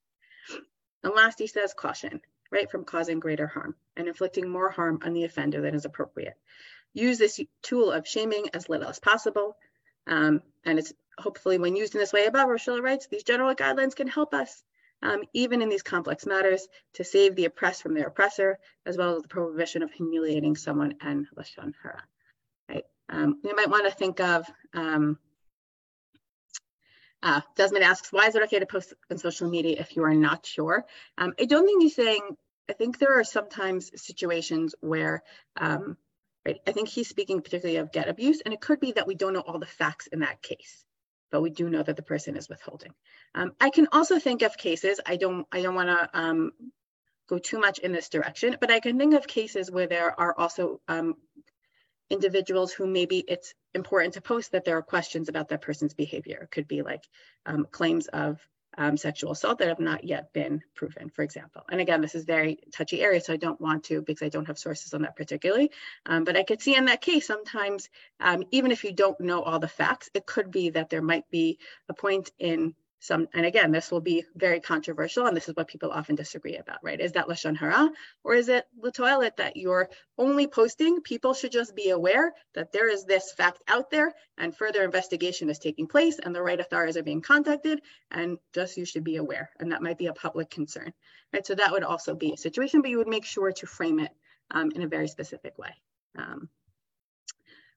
And 1.04 1.14
last, 1.14 1.38
he 1.38 1.46
says 1.46 1.76
caution, 1.76 2.20
right, 2.50 2.72
from 2.72 2.84
causing 2.84 3.20
greater 3.20 3.46
harm 3.46 3.76
and 3.96 4.08
inflicting 4.08 4.50
more 4.50 4.72
harm 4.72 5.02
on 5.04 5.14
the 5.14 5.26
offender 5.26 5.62
than 5.62 5.76
is 5.76 5.86
appropriate. 5.86 6.34
Use 6.96 7.20
this 7.20 7.40
tool 7.62 7.92
of 7.92 8.08
shaming 8.08 8.48
as 8.56 8.70
little 8.70 8.90
as 8.90 8.98
possible. 8.98 9.56
Um, 10.08 10.42
and 10.66 10.80
it's 10.80 10.94
hopefully 11.20 11.58
when 11.58 11.76
used 11.76 11.96
in 11.96 12.00
this 12.00 12.14
way 12.14 12.28
Rav 12.32 12.48
Sherlow 12.60 12.82
writes, 12.82 13.08
these 13.08 13.24
general 13.24 13.56
guidelines 13.56 13.96
can 13.96 14.08
help 14.08 14.34
us 14.34 14.64
um, 15.02 15.22
even 15.34 15.62
in 15.62 15.70
these 15.70 15.84
complex 15.84 16.26
matters 16.26 16.68
to 16.94 17.04
save 17.04 17.36
the 17.36 17.46
oppressed 17.46 17.84
from 17.84 17.94
their 17.94 18.08
oppressor, 18.08 18.58
as 18.86 18.98
well 18.98 19.16
as 19.16 19.22
the 19.22 19.28
prohibition 19.28 19.84
of 19.84 19.92
humiliating 19.92 20.56
someone 20.56 20.96
and 21.02 21.28
Lashon 21.38 21.74
Hara. 21.82 22.04
Right? 22.70 22.86
Um, 23.10 23.40
we 23.44 23.54
might 23.54 23.70
want 23.70 23.86
to 23.86 23.96
think 23.96 24.20
of, 24.20 24.46
um, 24.74 25.20
uh, 27.22 27.42
Desmond 27.56 27.84
asks, 27.84 28.12
why 28.12 28.28
is 28.28 28.36
it 28.36 28.44
okay 28.44 28.60
to 28.60 28.66
post 28.66 28.94
on 29.12 29.18
social 29.18 29.50
media 29.50 29.78
if 29.80 29.96
you 29.96 30.04
are 30.04 30.14
not 30.14 30.46
sure? 30.46 30.86
Um, 31.18 31.34
I 31.40 31.46
don't 31.46 31.66
think 31.66 31.82
he's 31.82 31.96
saying, 31.96 32.22
I 32.70 32.74
think 32.74 33.00
there 33.00 33.20
are 33.20 33.24
sometimes 33.24 33.92
situations 34.02 34.76
where 34.82 35.24
um, 35.56 35.98
right? 36.48 36.60
I 36.66 36.72
think 36.72 36.88
he's 36.88 37.10
speaking 37.10 37.42
particularly 37.42 37.78
of 37.78 37.92
get 37.92 38.08
abuse, 38.08 38.42
and 38.42 38.54
it 38.54 38.62
could 38.62 38.80
be 38.80 38.94
that 38.94 39.06
we 39.06 39.16
don't 39.16 39.34
know 39.34 39.42
all 39.42 39.60
the 39.60 39.66
facts 39.66 40.08
in 40.08 40.20
that 40.20 40.42
case, 40.42 40.86
but 41.32 41.42
we 41.42 41.50
do 41.50 41.70
know 41.70 41.84
that 41.84 41.96
the 41.96 42.04
person 42.04 42.36
is 42.36 42.50
withholding. 42.50 42.94
Um, 43.36 43.54
I 43.60 43.70
can 43.70 43.88
also 43.92 44.20
think 44.20 44.42
of 44.42 44.58
cases. 44.58 45.00
I 45.06 45.18
don't. 45.18 45.46
I 45.52 45.62
don't 45.62 45.76
want 45.76 45.90
to 45.90 46.10
um, 46.14 46.52
go 47.28 47.38
too 47.38 47.60
much 47.60 47.80
in 47.80 47.92
this 47.92 48.10
direction, 48.10 48.58
but 48.60 48.72
I 48.72 48.80
can 48.80 48.98
think 48.98 49.14
of 49.14 49.28
cases 49.28 49.70
where 49.70 49.88
there 49.88 50.18
are 50.20 50.34
also 50.38 50.82
um, 50.88 51.16
individuals 52.10 52.72
who 52.72 52.88
maybe 52.88 53.24
it's 53.28 53.54
important 53.74 54.14
to 54.14 54.22
post 54.22 54.54
that 54.54 54.66
there 54.66 54.78
are 54.78 54.82
questions 54.82 55.30
about 55.30 55.50
that 55.50 55.62
person's 55.62 55.94
behavior. 55.94 56.40
It 56.44 56.52
could 56.52 56.68
be 56.68 56.82
like 56.82 57.04
um, 57.46 57.68
claims 57.70 58.08
of 58.08 58.40
um, 58.78 58.98
sexual 58.98 59.32
assault 59.32 59.60
that 59.60 59.68
have 59.68 59.80
not 59.80 60.04
yet 60.04 60.32
been 60.34 60.62
proven, 60.76 61.10
for 61.10 61.24
example. 61.24 61.64
And 61.70 61.82
again, 61.82 62.02
this 62.02 62.16
is 62.16 62.26
very 62.26 62.60
touchy 62.72 63.02
area, 63.02 63.20
so 63.22 63.34
I 63.34 63.38
don't 63.38 63.60
want 63.60 63.86
to 63.86 64.02
because 64.02 64.26
I 64.26 64.30
don't 64.30 64.46
have 64.46 64.60
sources 64.60 64.94
on 64.94 65.02
that 65.02 65.16
particularly. 65.16 65.72
Um, 66.06 66.24
but 66.24 66.38
I 66.38 66.44
could 66.44 66.62
see 66.62 66.76
in 66.76 66.86
that 66.86 67.02
case, 67.02 67.26
sometimes, 67.26 67.90
um, 68.20 68.44
even 68.52 68.72
if 68.72 68.84
you 68.84 68.94
don't 68.94 69.20
know 69.20 69.42
all 69.42 69.60
the 69.60 69.68
facts, 69.68 70.10
it 70.14 70.26
could 70.26 70.52
be 70.52 70.70
that 70.72 70.90
there 70.90 71.02
might 71.02 71.30
be 71.30 71.60
a 71.90 71.94
point 71.94 72.32
in 72.40 72.76
some, 73.00 73.28
and 73.34 73.46
again, 73.46 73.72
this 73.72 73.92
will 73.92 74.02
be 74.02 74.26
very 74.36 74.60
controversial, 74.60 75.28
and 75.28 75.38
this 75.38 75.48
is 75.48 75.56
what 75.56 75.68
people 75.68 75.92
often 75.92 76.16
disagree 76.16 76.58
about, 76.58 76.80
right? 76.82 77.00
Is 77.00 77.12
that 77.12 77.28
Lashon 77.28 77.56
Hara, 77.56 77.90
or 78.24 78.34
is 78.34 78.50
it 78.50 78.66
the 78.82 78.92
to'elet 78.92 79.38
that 79.38 79.56
you're 79.56 79.90
only 80.18 80.48
posting? 80.48 81.02
People 81.02 81.34
should 81.34 81.52
just 81.52 81.76
be 81.76 81.92
aware 81.92 82.34
that 82.56 82.72
there 82.72 82.90
is 82.90 83.06
this 83.06 83.32
fact 83.32 83.62
out 83.68 83.92
there, 83.92 84.14
and 84.38 84.56
further 84.56 84.84
investigation 84.84 85.50
is 85.50 85.60
taking 85.60 85.88
place, 85.88 86.18
and 86.18 86.34
the 86.34 86.42
right 86.42 86.60
authorities 86.60 86.98
are 86.98 87.04
being 87.04 87.22
contacted, 87.22 87.82
and 88.10 88.40
just 88.54 88.78
you 88.78 88.86
should 88.86 89.04
be 89.04 89.18
aware, 89.18 89.52
and 89.60 89.72
that 89.72 89.84
might 89.84 90.00
be 90.00 90.08
a 90.08 90.14
public 90.14 90.50
concern, 90.50 90.92
right? 91.32 91.46
So 91.46 91.54
that 91.54 91.72
would 91.72 91.84
also 91.84 92.16
be 92.16 92.34
a 92.34 92.38
situation, 92.38 92.82
but 92.82 92.90
you 92.90 92.98
would 92.98 93.08
make 93.08 93.26
sure 93.26 93.52
to 93.52 93.68
frame 93.68 94.00
it 94.00 94.12
um, 94.50 94.72
in 94.74 94.82
a 94.82 94.88
very 94.88 95.08
specific 95.08 95.58
way. 95.60 95.74
Um, 96.18 96.50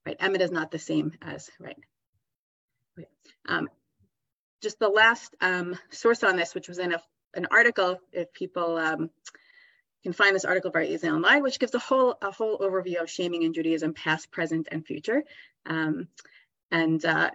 right, 0.07 0.19
emet 0.19 0.41
is 0.41 0.51
not 0.51 0.71
the 0.71 0.79
same 0.79 1.13
as, 1.21 1.51
right? 1.61 1.77
Um, 3.47 3.69
just 4.61 4.79
the 4.79 4.89
last 4.89 5.35
um, 5.41 5.77
source 5.91 6.23
on 6.23 6.37
this, 6.37 6.55
which 6.55 6.69
was 6.69 6.79
in 6.79 6.93
a, 6.93 7.03
an 7.35 7.47
article, 7.51 7.99
if 8.13 8.33
people 8.33 8.77
um, 8.77 9.11
can 10.03 10.13
find 10.13 10.35
this 10.35 10.45
article 10.45 10.71
very 10.71 10.93
easily 10.93 11.13
online, 11.13 11.43
which 11.43 11.59
gives 11.59 11.75
a 11.75 11.79
whole 11.79 12.17
a 12.23 12.31
whole 12.31 12.59
overview 12.59 13.01
of 13.01 13.11
shaming 13.11 13.43
in 13.43 13.53
Judaism, 13.53 13.95
past, 13.95 14.31
present, 14.31 14.69
and 14.71 14.87
future. 14.87 15.23
Um, 15.67 16.09
and 16.71 17.05
uh, 17.05 17.31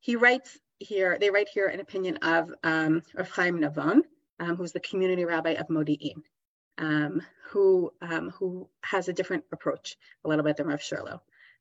he 0.00 0.16
writes 0.16 0.58
here, 0.78 1.18
they 1.20 1.30
write 1.30 1.48
here 1.48 1.66
an 1.66 1.80
opinion 1.80 2.18
of 2.18 2.52
um, 2.64 3.02
Rav 3.14 3.30
Chaim 3.30 3.60
Navon, 3.60 4.00
um, 4.40 4.56
who's 4.56 4.72
the 4.72 4.80
community 4.80 5.24
rabbi 5.24 5.50
of 5.50 5.68
Modi'in, 5.68 6.22
um, 6.78 7.22
who, 7.50 7.92
um, 8.00 8.30
who 8.30 8.68
has 8.82 9.08
a 9.08 9.12
different 9.12 9.44
approach 9.52 9.96
a 10.24 10.28
little 10.28 10.44
bit 10.44 10.56
than 10.56 10.66
Rav 10.66 10.82
Sherlow. 10.82 11.20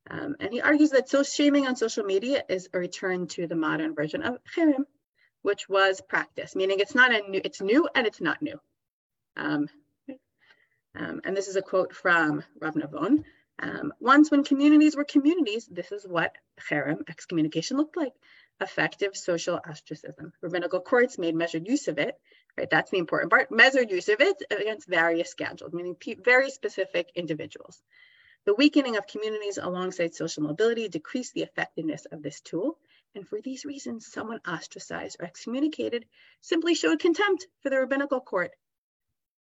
Um, 0.09 0.35
and 0.39 0.51
he 0.51 0.61
argues 0.61 0.91
that 0.91 1.09
so 1.09 1.23
shaming 1.23 1.67
on 1.67 1.75
social 1.75 2.03
media 2.03 2.43
is 2.49 2.69
a 2.73 2.79
return 2.79 3.27
to 3.27 3.47
the 3.47 3.55
modern 3.55 3.93
version 3.93 4.23
of 4.23 4.39
cherem, 4.55 4.85
which 5.43 5.69
was 5.69 6.01
practice, 6.01 6.55
meaning 6.55 6.79
it's 6.79 6.95
not 6.95 7.13
a 7.13 7.29
new, 7.29 7.41
it's 7.43 7.61
new 7.61 7.87
and 7.93 8.07
it's 8.07 8.21
not 8.21 8.41
new. 8.41 8.59
Um, 9.37 9.69
um, 10.95 11.21
and 11.23 11.37
this 11.37 11.47
is 11.47 11.55
a 11.55 11.61
quote 11.61 11.93
from 11.93 12.43
Rav 12.59 12.73
Navon. 12.73 13.23
Um, 13.61 13.93
once 13.99 14.31
when 14.31 14.43
communities 14.43 14.95
were 14.95 15.03
communities, 15.03 15.67
this 15.67 15.91
is 15.91 16.07
what 16.07 16.35
cherem, 16.69 17.07
excommunication 17.07 17.77
looked 17.77 17.97
like, 17.97 18.13
effective 18.61 19.15
social 19.15 19.59
ostracism. 19.67 20.33
Rabbinical 20.41 20.79
courts 20.79 21.17
made 21.17 21.35
measured 21.35 21.67
use 21.67 21.87
of 21.87 21.99
it, 21.99 22.17
right? 22.57 22.69
That's 22.69 22.89
the 22.89 22.97
important 22.97 23.31
part, 23.31 23.51
measured 23.51 23.91
use 23.91 24.09
of 24.09 24.21
it 24.21 24.37
against 24.49 24.87
various 24.87 25.29
schedules, 25.29 25.73
meaning 25.73 25.95
very 26.23 26.49
specific 26.49 27.11
individuals. 27.15 27.81
The 28.45 28.55
weakening 28.55 28.97
of 28.97 29.07
communities 29.07 29.57
alongside 29.57 30.15
social 30.15 30.43
mobility 30.43 30.87
decreased 30.87 31.33
the 31.33 31.43
effectiveness 31.43 32.05
of 32.05 32.23
this 32.23 32.41
tool. 32.41 32.77
And 33.15 33.27
for 33.27 33.41
these 33.41 33.65
reasons, 33.65 34.07
someone 34.07 34.39
ostracized 34.47 35.17
or 35.19 35.25
excommunicated 35.25 36.05
simply 36.41 36.75
showed 36.75 36.99
contempt 36.99 37.47
for 37.61 37.69
the 37.69 37.79
rabbinical 37.79 38.21
court, 38.21 38.51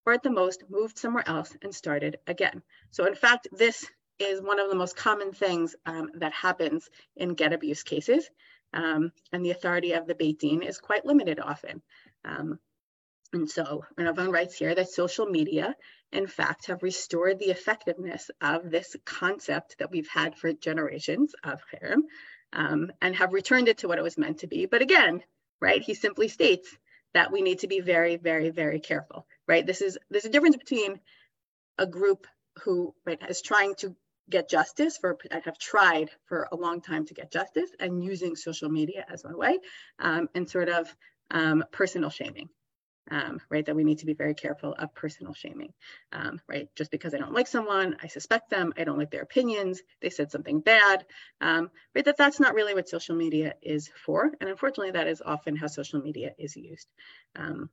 or 0.06 0.12
at 0.12 0.22
the 0.22 0.30
most 0.30 0.64
moved 0.68 0.98
somewhere 0.98 1.26
else 1.26 1.56
and 1.62 1.74
started 1.74 2.18
again. 2.26 2.62
So 2.90 3.06
in 3.06 3.14
fact, 3.14 3.48
this 3.52 3.86
is 4.18 4.40
one 4.40 4.60
of 4.60 4.68
the 4.68 4.76
most 4.76 4.96
common 4.96 5.32
things 5.32 5.74
um, 5.86 6.10
that 6.14 6.32
happens 6.32 6.88
in 7.16 7.34
get 7.34 7.52
abuse 7.52 7.82
cases. 7.82 8.28
Um, 8.72 9.12
and 9.32 9.44
the 9.44 9.50
authority 9.50 9.92
of 9.92 10.06
the 10.06 10.14
Beit 10.14 10.40
Din 10.40 10.62
is 10.62 10.78
quite 10.78 11.06
limited 11.06 11.40
often. 11.40 11.82
Um, 12.24 12.58
and 13.34 13.50
so 13.50 13.84
Navon 13.98 14.32
writes 14.32 14.54
here 14.54 14.74
that 14.74 14.90
social 14.90 15.26
media, 15.26 15.74
in 16.12 16.28
fact, 16.28 16.68
have 16.68 16.84
restored 16.84 17.40
the 17.40 17.50
effectiveness 17.50 18.30
of 18.40 18.70
this 18.70 18.94
concept 19.04 19.76
that 19.78 19.90
we've 19.90 20.08
had 20.08 20.36
for 20.36 20.52
generations 20.52 21.34
of 21.42 21.60
cherem 21.72 22.02
um, 22.52 22.92
and 23.02 23.16
have 23.16 23.32
returned 23.32 23.66
it 23.66 23.78
to 23.78 23.88
what 23.88 23.98
it 23.98 24.04
was 24.04 24.16
meant 24.16 24.38
to 24.38 24.46
be. 24.46 24.66
But 24.66 24.82
again, 24.82 25.20
right, 25.60 25.82
he 25.82 25.94
simply 25.94 26.28
states 26.28 26.78
that 27.12 27.32
we 27.32 27.42
need 27.42 27.58
to 27.60 27.66
be 27.66 27.80
very, 27.80 28.16
very, 28.16 28.50
very 28.50 28.78
careful, 28.78 29.26
right? 29.48 29.66
This 29.66 29.82
is, 29.82 29.98
there's 30.10 30.24
a 30.24 30.30
difference 30.30 30.56
between 30.56 31.00
a 31.76 31.86
group 31.86 32.28
who 32.62 32.94
right, 33.04 33.20
is 33.28 33.42
trying 33.42 33.74
to 33.76 33.96
get 34.30 34.48
justice 34.48 34.96
for 34.96 35.18
have 35.44 35.58
tried 35.58 36.08
for 36.26 36.48
a 36.52 36.56
long 36.56 36.80
time 36.80 37.04
to 37.06 37.14
get 37.14 37.32
justice 37.32 37.70
and 37.80 38.02
using 38.02 38.36
social 38.36 38.70
media 38.70 39.04
as 39.12 39.24
one 39.24 39.36
way 39.36 39.58
um, 39.98 40.28
and 40.36 40.48
sort 40.48 40.68
of 40.68 40.94
um, 41.32 41.64
personal 41.72 42.10
shaming 42.10 42.48
um, 43.10 43.40
right? 43.50 43.64
That 43.66 43.76
we 43.76 43.84
need 43.84 43.98
to 43.98 44.06
be 44.06 44.14
very 44.14 44.34
careful 44.34 44.74
of 44.78 44.94
personal 44.94 45.34
shaming, 45.34 45.72
um, 46.12 46.40
right? 46.48 46.68
Just 46.76 46.90
because 46.90 47.14
I 47.14 47.18
don't 47.18 47.32
like 47.32 47.46
someone, 47.46 47.96
I 48.02 48.06
suspect 48.08 48.50
them, 48.50 48.72
I 48.76 48.84
don't 48.84 48.98
like 48.98 49.10
their 49.10 49.22
opinions, 49.22 49.82
they 50.00 50.10
said 50.10 50.30
something 50.30 50.60
bad, 50.60 51.04
um, 51.40 51.70
right? 51.94 52.04
That 52.04 52.16
that's 52.16 52.40
not 52.40 52.54
really 52.54 52.74
what 52.74 52.88
social 52.88 53.16
media 53.16 53.54
is 53.62 53.90
for. 54.04 54.32
And 54.40 54.48
unfortunately, 54.50 54.92
that 54.92 55.08
is 55.08 55.22
often 55.24 55.56
how 55.56 55.66
social 55.66 56.00
media 56.00 56.32
is 56.38 56.56
used. 56.56 56.88
Um, 57.36 57.70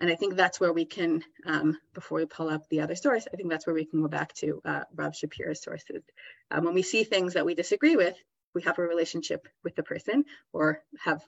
and 0.00 0.10
I 0.10 0.16
think 0.16 0.34
that's 0.34 0.60
where 0.60 0.72
we 0.72 0.84
can, 0.84 1.22
um, 1.46 1.78
before 1.94 2.18
we 2.18 2.26
pull 2.26 2.50
up 2.50 2.68
the 2.68 2.80
other 2.80 2.96
source, 2.96 3.26
I 3.32 3.36
think 3.36 3.48
that's 3.48 3.66
where 3.66 3.74
we 3.74 3.84
can 3.84 4.02
go 4.02 4.08
back 4.08 4.34
to 4.34 4.60
uh, 4.64 4.82
Rav 4.94 5.14
Shapira's 5.14 5.62
sources. 5.62 6.02
Um, 6.50 6.64
when 6.64 6.74
we 6.74 6.82
see 6.82 7.04
things 7.04 7.34
that 7.34 7.46
we 7.46 7.54
disagree 7.54 7.96
with, 7.96 8.16
we 8.54 8.62
have 8.62 8.78
a 8.78 8.82
relationship 8.82 9.48
with 9.62 9.74
the 9.74 9.82
person 9.82 10.24
or 10.52 10.82
have 10.98 11.22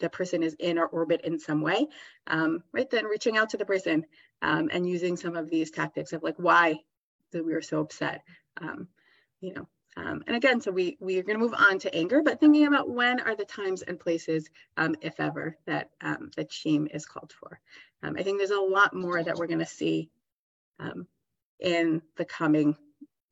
the 0.00 0.08
person 0.08 0.42
is 0.42 0.54
in 0.58 0.78
our 0.78 0.86
orbit 0.86 1.22
in 1.24 1.38
some 1.38 1.60
way, 1.60 1.86
um, 2.26 2.62
right? 2.72 2.90
Then 2.90 3.06
reaching 3.06 3.36
out 3.36 3.50
to 3.50 3.56
the 3.56 3.64
person 3.64 4.04
um, 4.42 4.68
and 4.72 4.88
using 4.88 5.16
some 5.16 5.36
of 5.36 5.48
these 5.48 5.70
tactics 5.70 6.12
of 6.12 6.22
like, 6.22 6.36
why 6.36 6.80
that 7.30 7.44
we 7.44 7.52
were 7.52 7.62
so 7.62 7.80
upset? 7.80 8.22
Um, 8.60 8.88
you 9.40 9.54
know, 9.54 9.68
um, 9.96 10.22
and 10.26 10.36
again, 10.36 10.60
so 10.60 10.70
we, 10.70 10.96
we 11.00 11.18
are 11.18 11.22
going 11.22 11.38
to 11.38 11.44
move 11.44 11.54
on 11.56 11.78
to 11.80 11.94
anger, 11.94 12.22
but 12.22 12.40
thinking 12.40 12.66
about 12.66 12.88
when 12.88 13.20
are 13.20 13.36
the 13.36 13.44
times 13.44 13.82
and 13.82 14.00
places, 14.00 14.48
um, 14.76 14.96
if 15.00 15.20
ever, 15.20 15.56
that, 15.66 15.90
um, 16.00 16.30
that 16.36 16.52
shame 16.52 16.88
is 16.92 17.06
called 17.06 17.32
for. 17.38 17.60
I 18.02 18.24
think 18.24 18.38
there's 18.38 18.50
a 18.50 18.60
lot 18.60 18.94
more 18.94 19.22
that 19.22 19.36
we're 19.36 19.46
going 19.46 19.60
to 19.60 19.66
see 19.66 20.10
in 21.60 22.02
the 22.16 22.24
coming 22.24 22.76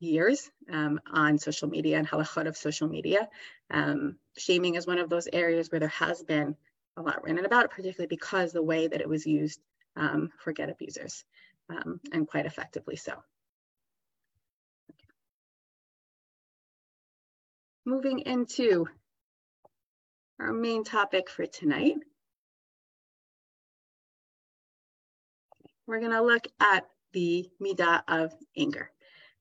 years 0.01 0.49
um, 0.71 0.99
on 1.11 1.37
social 1.37 1.69
media 1.69 1.97
and 1.97 2.07
halachot 2.07 2.47
of 2.47 2.57
social 2.57 2.87
media. 2.87 3.29
Um, 3.69 4.17
shaming 4.37 4.75
is 4.75 4.87
one 4.87 4.99
of 4.99 5.09
those 5.09 5.27
areas 5.31 5.71
where 5.71 5.79
there 5.79 5.89
has 5.89 6.23
been 6.23 6.55
a 6.97 7.01
lot 7.01 7.23
written 7.23 7.45
about 7.45 7.65
it, 7.65 7.71
particularly 7.71 8.07
because 8.07 8.51
the 8.51 8.63
way 8.63 8.87
that 8.87 9.01
it 9.01 9.07
was 9.09 9.25
used 9.25 9.59
um, 9.95 10.31
for 10.39 10.51
get 10.51 10.69
abusers 10.69 11.23
um, 11.69 11.99
and 12.11 12.27
quite 12.27 12.45
effectively 12.45 12.95
so. 12.95 13.13
moving 17.85 18.19
into 18.19 18.87
our 20.39 20.53
main 20.53 20.83
topic 20.83 21.29
for 21.29 21.45
tonight. 21.45 21.95
We're 25.87 25.99
going 25.99 26.11
to 26.11 26.21
look 26.21 26.47
at 26.59 26.85
the 27.13 27.49
midah 27.61 28.03
of 28.07 28.33
anger. 28.55 28.89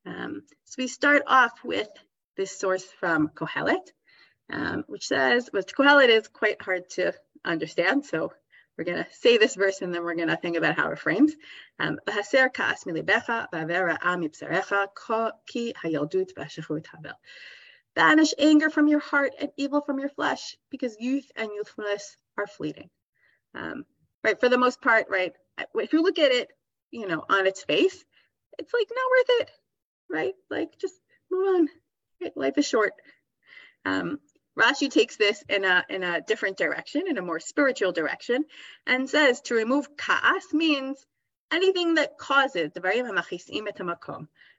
Um, 0.07 0.43
so 0.65 0.77
we 0.79 0.89
start 0.89 1.23
off 1.27 1.53
with 1.65 1.89
this 2.37 2.59
source 2.59 2.85
from 2.99 3.29
Kohelet, 3.29 3.93
um, 4.53 4.85
which 4.87 5.07
says, 5.07 5.49
which 5.53 5.75
Kohelet 5.75 6.09
is 6.09 6.29
quite 6.29 6.61
hard 6.63 6.89
to 6.91 7.13
understand. 7.45 8.05
So 8.07 8.33
we're 8.77 8.85
going 8.85 9.05
to 9.05 9.07
say 9.13 9.37
this 9.37 9.57
verse 9.57 9.83
and 9.83 9.95
then 9.95 10.03
we're 10.03 10.15
going 10.15 10.29
to 10.29 10.37
think 10.37 10.57
about 10.57 10.77
how 10.77 10.91
it 10.91 10.99
frames. 10.99 11.35
Um, 11.79 11.99
Banish 17.95 18.33
anger 18.39 18.71
from 18.71 18.89
your 18.89 19.01
heart 19.01 19.33
and 19.39 19.51
evil 19.57 19.81
from 19.81 19.99
your 19.99 20.09
flesh, 20.09 20.57
because 20.71 20.97
youth 20.99 21.31
and 21.37 21.51
youthfulness 21.55 22.17
are 22.39 22.47
fleeting. 22.47 22.89
Um, 23.55 23.85
right, 24.25 24.39
for 24.39 24.49
the 24.49 24.59
most 24.59 24.81
part, 24.81 25.07
right? 25.11 25.33
If 25.75 25.93
you 25.93 26.03
look 26.03 26.19
at 26.19 26.33
it, 26.33 26.49
you 26.91 27.07
know, 27.07 27.25
on 27.29 27.47
its 27.47 27.63
face, 27.65 28.05
it's 28.59 28.73
like 28.73 28.89
not 28.91 29.11
worth 29.11 29.41
it, 29.41 29.51
right? 30.11 30.35
Like 30.51 30.79
just 30.79 30.95
move 31.31 31.55
on. 31.55 31.69
Right? 32.21 32.37
Life 32.37 32.59
is 32.59 32.67
short. 32.67 32.93
Um, 33.85 34.19
Rashi 34.59 34.91
takes 34.91 35.17
this 35.17 35.43
in 35.49 35.65
a 35.65 35.85
in 35.89 36.03
a 36.03 36.21
different 36.21 36.57
direction, 36.57 37.05
in 37.09 37.19
a 37.19 37.23
more 37.23 37.41
spiritual 37.41 37.93
direction, 37.93 38.45
and 38.87 39.09
says 39.09 39.41
to 39.43 39.55
remove 39.55 39.97
kaas 39.97 40.53
means 40.53 41.07
anything 41.53 41.95
that 41.95 42.19
causes 42.19 42.71
the 42.73 42.81
very 42.81 43.03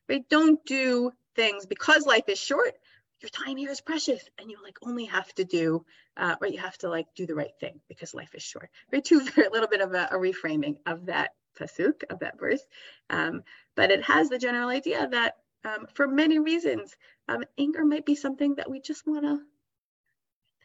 right. 0.09 0.29
Don't 0.29 0.65
do 0.65 1.11
things 1.35 1.65
because 1.65 2.05
life 2.05 2.27
is 2.27 2.39
short 2.39 2.73
your 3.21 3.29
time 3.29 3.57
here 3.57 3.69
is 3.69 3.81
precious 3.81 4.23
and 4.39 4.49
you 4.49 4.57
like 4.63 4.77
only 4.83 5.05
have 5.05 5.31
to 5.35 5.43
do 5.45 5.85
uh, 6.17 6.35
or 6.41 6.47
you 6.47 6.57
have 6.57 6.77
to 6.79 6.89
like 6.89 7.07
do 7.15 7.25
the 7.25 7.35
right 7.35 7.53
thing 7.59 7.79
because 7.87 8.13
life 8.13 8.33
is 8.35 8.43
short 8.43 8.69
right 8.91 9.03
two 9.05 9.19
a 9.19 9.49
little 9.51 9.67
bit 9.67 9.81
of 9.81 9.93
a, 9.93 10.09
a, 10.11 10.15
reframing 10.15 10.77
of 10.85 11.05
that 11.05 11.31
pasuk 11.59 12.03
of 12.09 12.19
that 12.19 12.39
verse 12.39 12.61
um, 13.09 13.43
but 13.75 13.91
it 13.91 14.03
has 14.03 14.29
the 14.29 14.37
general 14.37 14.69
idea 14.69 15.07
that 15.07 15.35
um, 15.65 15.87
for 15.93 16.07
many 16.07 16.39
reasons. 16.39 16.95
Um, 17.27 17.43
anger 17.57 17.85
might 17.85 18.05
be 18.05 18.15
something 18.15 18.55
that 18.55 18.69
we 18.69 18.81
just 18.81 19.05
want 19.07 19.23
to 19.23 19.39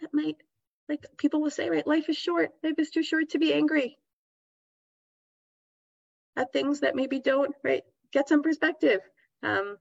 that 0.01 0.13
might 0.13 0.37
like 0.89 1.05
people 1.17 1.41
will 1.41 1.51
say 1.51 1.69
right 1.71 1.87
life 1.87 2.09
is 2.09 2.17
short. 2.17 2.51
Life 2.63 2.79
is 2.79 2.91
too 2.91 3.03
short 3.03 3.31
to 3.31 3.39
be 3.39 3.53
angry. 3.53 3.97
At 6.37 6.53
things 6.53 6.81
that 6.81 6.95
maybe 6.95 7.21
don't 7.21 7.55
right 7.63 7.83
get 8.13 8.29
some 8.29 8.43
perspective. 8.43 9.01
Um, 9.43 9.77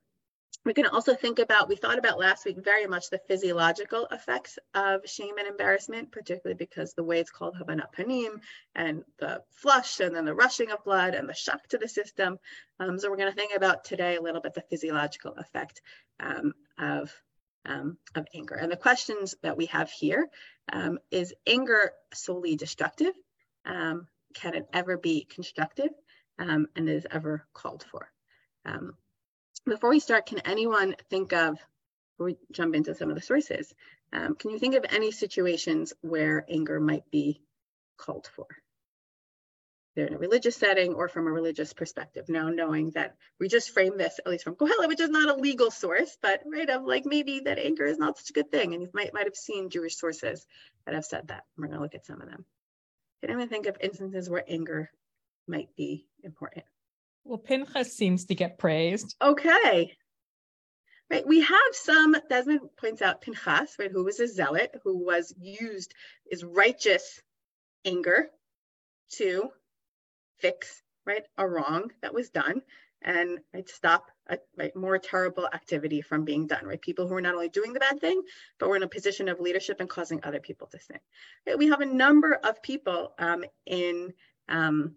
we 0.65 0.73
can 0.73 0.87
also 0.87 1.13
think 1.13 1.37
about, 1.37 1.69
we 1.69 1.75
thought 1.75 1.99
about 1.99 2.19
last 2.19 2.43
week 2.43 2.57
very 2.63 2.87
much 2.87 3.09
the 3.09 3.21
physiological 3.27 4.07
effects 4.11 4.57
of 4.73 5.01
shame 5.05 5.37
and 5.37 5.47
embarrassment, 5.47 6.11
particularly 6.11 6.57
because 6.57 6.93
the 6.93 7.03
way 7.03 7.19
it's 7.19 7.29
called 7.29 7.55
Halbanat 7.55 7.93
Panim 7.95 8.41
and 8.73 9.03
the 9.19 9.43
flush 9.51 9.99
and 9.99 10.15
then 10.15 10.25
the 10.25 10.33
rushing 10.33 10.71
of 10.71 10.83
blood 10.83 11.13
and 11.13 11.29
the 11.29 11.35
shock 11.35 11.67
to 11.67 11.77
the 11.77 11.87
system. 11.87 12.39
Um, 12.79 12.97
so 12.97 13.11
we're 13.11 13.17
going 13.17 13.31
to 13.31 13.37
think 13.37 13.55
about 13.55 13.83
today 13.83 14.15
a 14.15 14.21
little 14.21 14.41
bit 14.41 14.55
the 14.55 14.63
physiological 14.69 15.35
effect 15.37 15.81
um, 16.19 16.53
of, 16.79 17.13
um, 17.67 17.97
of 18.15 18.25
anger. 18.33 18.55
And 18.55 18.71
the 18.71 18.75
questions 18.75 19.35
that 19.43 19.57
we 19.57 19.67
have 19.67 19.91
here 19.91 20.27
um, 20.73 20.97
is 21.11 21.35
anger 21.45 21.91
solely 22.11 22.55
destructive? 22.55 23.13
Um, 23.65 24.07
can 24.33 24.55
it 24.55 24.67
ever 24.73 24.97
be 24.97 25.25
constructive? 25.25 25.89
Um, 26.39 26.67
and 26.75 26.89
is 26.89 27.07
ever 27.11 27.45
called 27.53 27.85
for? 27.89 28.11
Before 29.65 29.89
we 29.89 29.99
start, 29.99 30.25
can 30.25 30.39
anyone 30.39 30.95
think 31.09 31.33
of, 31.33 31.57
we 32.17 32.37
jump 32.51 32.75
into 32.75 32.95
some 32.95 33.09
of 33.09 33.15
the 33.15 33.21
sources, 33.21 33.73
um, 34.13 34.35
can 34.35 34.51
you 34.51 34.59
think 34.59 34.75
of 34.75 34.85
any 34.89 35.11
situations 35.11 35.93
where 36.01 36.45
anger 36.49 36.79
might 36.79 37.09
be 37.11 37.41
called 37.97 38.29
for? 38.35 38.47
They're 39.95 40.07
in 40.07 40.13
a 40.13 40.17
religious 40.17 40.57
setting 40.57 40.93
or 40.93 41.07
from 41.07 41.25
a 41.25 41.31
religious 41.31 41.71
perspective. 41.71 42.27
Now, 42.27 42.49
knowing 42.49 42.91
that 42.91 43.15
we 43.39 43.47
just 43.47 43.71
frame 43.71 43.97
this, 43.97 44.19
at 44.19 44.29
least 44.29 44.43
from 44.43 44.55
Kohelet, 44.55 44.89
which 44.89 44.99
is 44.99 45.09
not 45.09 45.29
a 45.29 45.41
legal 45.41 45.71
source, 45.71 46.17
but 46.21 46.41
right 46.45 46.69
of 46.69 46.83
like 46.83 47.05
maybe 47.05 47.41
that 47.45 47.59
anger 47.59 47.85
is 47.85 47.97
not 47.97 48.17
such 48.17 48.29
a 48.29 48.33
good 48.33 48.51
thing. 48.51 48.73
And 48.73 48.83
you 48.83 48.89
might, 48.93 49.13
might 49.13 49.25
have 49.25 49.35
seen 49.35 49.69
Jewish 49.69 49.95
sources 49.95 50.45
that 50.85 50.95
have 50.95 51.05
said 51.05 51.29
that. 51.29 51.45
We're 51.57 51.67
going 51.67 51.77
to 51.77 51.83
look 51.83 51.95
at 51.95 52.05
some 52.05 52.21
of 52.21 52.29
them. 52.29 52.43
Can 53.21 53.29
anyone 53.29 53.47
think 53.47 53.67
of 53.67 53.77
instances 53.79 54.29
where 54.29 54.43
anger 54.47 54.91
might 55.47 55.73
be 55.77 56.07
important? 56.23 56.65
Well, 57.25 57.39
Pinchas 57.39 57.91
seems 57.91 58.25
to 58.25 58.35
get 58.35 58.59
praised. 58.59 59.15
Okay. 59.21 59.91
Right, 61.09 61.27
we 61.27 61.41
have 61.41 61.73
some, 61.73 62.15
Desmond 62.29 62.61
points 62.77 63.01
out 63.01 63.21
Pinchas, 63.21 63.75
right, 63.77 63.91
who 63.91 64.03
was 64.03 64.19
a 64.19 64.27
zealot, 64.27 64.75
who 64.83 65.03
was 65.05 65.33
used 65.39 65.93
his 66.29 66.43
righteous 66.43 67.21
anger 67.83 68.27
to 69.13 69.49
fix, 70.37 70.81
right, 71.05 71.23
a 71.37 71.47
wrong 71.47 71.91
that 72.01 72.13
was 72.13 72.29
done 72.29 72.61
and 73.01 73.39
right, 73.53 73.69
stop 73.69 74.09
a 74.27 74.39
right, 74.57 74.75
more 74.75 74.97
terrible 74.97 75.47
activity 75.53 76.01
from 76.01 76.25
being 76.25 76.47
done, 76.47 76.65
right? 76.65 76.81
People 76.81 77.07
who 77.07 77.13
are 77.13 77.21
not 77.21 77.35
only 77.35 77.49
doing 77.49 77.73
the 77.73 77.79
bad 77.79 78.01
thing, 78.01 78.21
but 78.59 78.67
we're 78.67 78.77
in 78.77 78.83
a 78.83 78.87
position 78.87 79.29
of 79.29 79.39
leadership 79.39 79.79
and 79.79 79.89
causing 79.89 80.19
other 80.23 80.39
people 80.39 80.67
to 80.67 80.79
sin. 80.79 80.97
Right? 81.45 81.57
We 81.57 81.67
have 81.67 81.81
a 81.81 81.85
number 81.85 82.33
of 82.33 82.63
people 82.63 83.13
um, 83.19 83.45
in 83.67 84.13
um, 84.49 84.95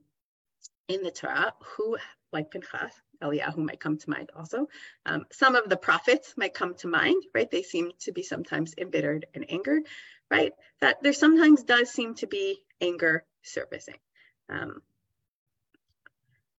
in 0.88 1.02
the 1.02 1.10
Torah 1.10 1.52
who 1.76 1.96
like 2.32 2.50
Pinchas, 2.50 2.92
Eliyahu 3.22 3.58
might 3.58 3.80
come 3.80 3.98
to 3.98 4.10
mind 4.10 4.30
also. 4.36 4.68
Um, 5.06 5.24
some 5.32 5.54
of 5.54 5.68
the 5.68 5.76
prophets 5.76 6.34
might 6.36 6.54
come 6.54 6.74
to 6.76 6.88
mind, 6.88 7.22
right? 7.34 7.50
They 7.50 7.62
seem 7.62 7.90
to 8.00 8.12
be 8.12 8.22
sometimes 8.22 8.74
embittered 8.78 9.26
and 9.34 9.50
angered, 9.50 9.84
right? 10.30 10.52
That 10.80 11.02
there 11.02 11.12
sometimes 11.12 11.62
does 11.64 11.90
seem 11.90 12.14
to 12.16 12.26
be 12.26 12.58
anger 12.80 13.24
surfacing. 13.42 13.98
Um, 14.48 14.82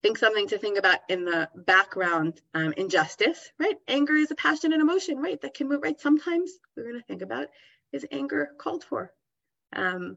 think 0.02 0.18
something 0.18 0.48
to 0.48 0.58
think 0.58 0.78
about 0.78 0.98
in 1.08 1.24
the 1.24 1.48
background 1.54 2.40
um, 2.54 2.72
injustice, 2.76 3.50
right? 3.58 3.76
Anger 3.86 4.14
is 4.14 4.30
a 4.30 4.34
passion 4.34 4.72
and 4.72 4.80
emotion, 4.80 5.18
right? 5.18 5.40
That 5.40 5.54
can 5.54 5.68
move, 5.68 5.82
right? 5.82 6.00
Sometimes 6.00 6.52
we're 6.76 6.84
going 6.84 7.00
to 7.00 7.06
think 7.06 7.22
about 7.22 7.48
is 7.92 8.06
anger 8.10 8.50
called 8.58 8.84
for? 8.84 9.12
Um, 9.74 10.16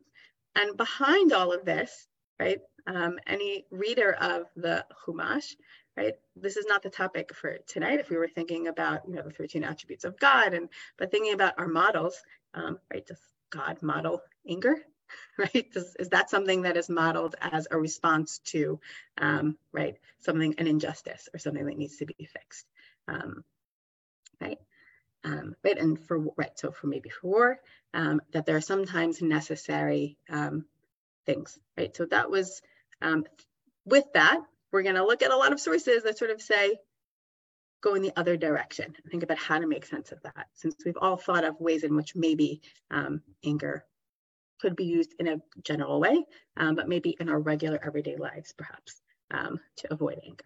and 0.56 0.78
behind 0.78 1.34
all 1.34 1.52
of 1.52 1.66
this, 1.66 2.08
right? 2.40 2.60
Um, 2.86 3.18
any 3.26 3.66
reader 3.72 4.12
of 4.14 4.44
the 4.56 4.86
Chumash, 5.06 5.56
right? 5.96 6.16
This 6.36 6.58
is 6.58 6.66
not 6.68 6.84
the 6.84 6.90
topic 6.90 7.34
for 7.34 7.58
tonight. 7.68 8.00
If 8.00 8.10
we 8.10 8.18
were 8.18 8.28
thinking 8.28 8.68
about, 8.68 9.08
you 9.08 9.16
know, 9.16 9.22
the 9.22 9.32
13 9.32 9.64
attributes 9.64 10.04
of 10.04 10.20
God, 10.20 10.54
and 10.54 10.70
but 10.98 11.12
thinking 11.12 11.34
about 11.34 11.54
our 11.58 11.68
models, 11.68 12.22
um, 12.54 12.80
right? 12.92 13.06
Does 13.06 13.20
God 13.50 13.82
model 13.82 14.22
anger? 14.48 14.76
Right? 15.38 15.72
Does, 15.72 15.96
is 16.00 16.10
that 16.10 16.32
something 16.32 16.64
that 16.64 16.76
is 16.78 16.90
modeled 16.90 17.36
as 17.40 17.68
a 17.70 17.78
response 17.78 18.40
to, 18.46 18.80
um, 19.20 19.58
right, 19.72 19.96
something 20.22 20.56
an 20.58 20.66
injustice 20.66 21.30
or 21.32 21.38
something 21.38 21.66
that 21.66 21.78
needs 21.78 21.98
to 21.98 22.06
be 22.06 22.16
fixed, 22.26 22.66
um, 23.08 23.44
right? 24.42 24.58
Um, 25.24 25.56
right, 25.64 25.78
and 25.78 26.00
for 26.00 26.20
right, 26.36 26.58
so 26.58 26.72
for 26.72 26.88
maybe 26.88 27.10
for 27.10 27.28
war, 27.28 27.60
um, 27.94 28.22
that 28.32 28.46
there 28.46 28.58
are 28.58 28.62
sometimes 28.62 29.22
necessary 29.22 30.18
um, 30.30 30.66
things, 31.26 31.60
right? 31.78 31.96
So 31.96 32.06
that 32.06 32.32
was 32.32 32.62
um, 33.02 33.26
with 33.86 34.06
that, 34.14 34.40
we're 34.72 34.84
going 34.84 34.96
to 34.96 35.06
look 35.06 35.22
at 35.22 35.32
a 35.32 35.38
lot 35.38 35.52
of 35.54 35.60
sources 35.60 36.04
that 36.04 36.18
sort 36.18 36.32
of 36.32 36.42
say, 36.42 36.78
go 37.82 37.96
in 37.96 38.02
the 38.02 38.18
other 38.18 38.38
direction. 38.38 38.94
Think 39.12 39.24
about 39.24 39.38
how 39.38 39.60
to 39.60 39.68
make 39.68 39.86
sense 39.86 40.12
of 40.12 40.22
that, 40.24 40.48
since 40.54 40.76
we've 40.86 40.98
all 41.00 41.18
thought 41.18 41.44
of 41.44 41.60
ways 41.60 41.84
in 41.84 41.96
which 41.96 42.16
maybe 42.16 42.62
um, 42.90 43.22
anger 43.46 43.86
could 44.62 44.76
be 44.76 44.86
used 44.86 45.14
in 45.20 45.28
a 45.28 45.42
general 45.64 46.00
way, 46.00 46.24
um, 46.56 46.76
but 46.76 46.88
maybe 46.88 47.16
in 47.20 47.30
our 47.30 47.40
regular 47.40 47.80
everyday 47.84 48.16
lives, 48.16 48.54
perhaps, 48.58 49.02
um, 49.32 49.60
to 49.78 49.94
avoid 49.94 50.20
anger. 50.26 50.46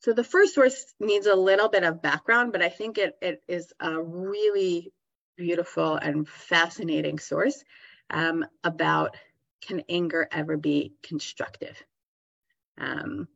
So 0.00 0.12
the 0.12 0.24
first 0.24 0.54
source 0.54 0.94
needs 0.98 1.26
a 1.26 1.34
little 1.34 1.68
bit 1.68 1.84
of 1.84 2.02
background, 2.02 2.52
but 2.52 2.62
I 2.62 2.68
think 2.68 2.98
it, 2.98 3.16
it 3.22 3.42
is 3.46 3.72
a 3.80 4.00
really 4.02 4.92
beautiful 5.36 5.94
and 5.94 6.28
fascinating 6.28 7.18
source 7.18 7.62
um, 8.10 8.44
about 8.64 9.16
can 9.60 9.82
anger 9.88 10.28
ever 10.30 10.56
be 10.56 10.92
constructive? 11.02 11.82
Um, 12.78 13.28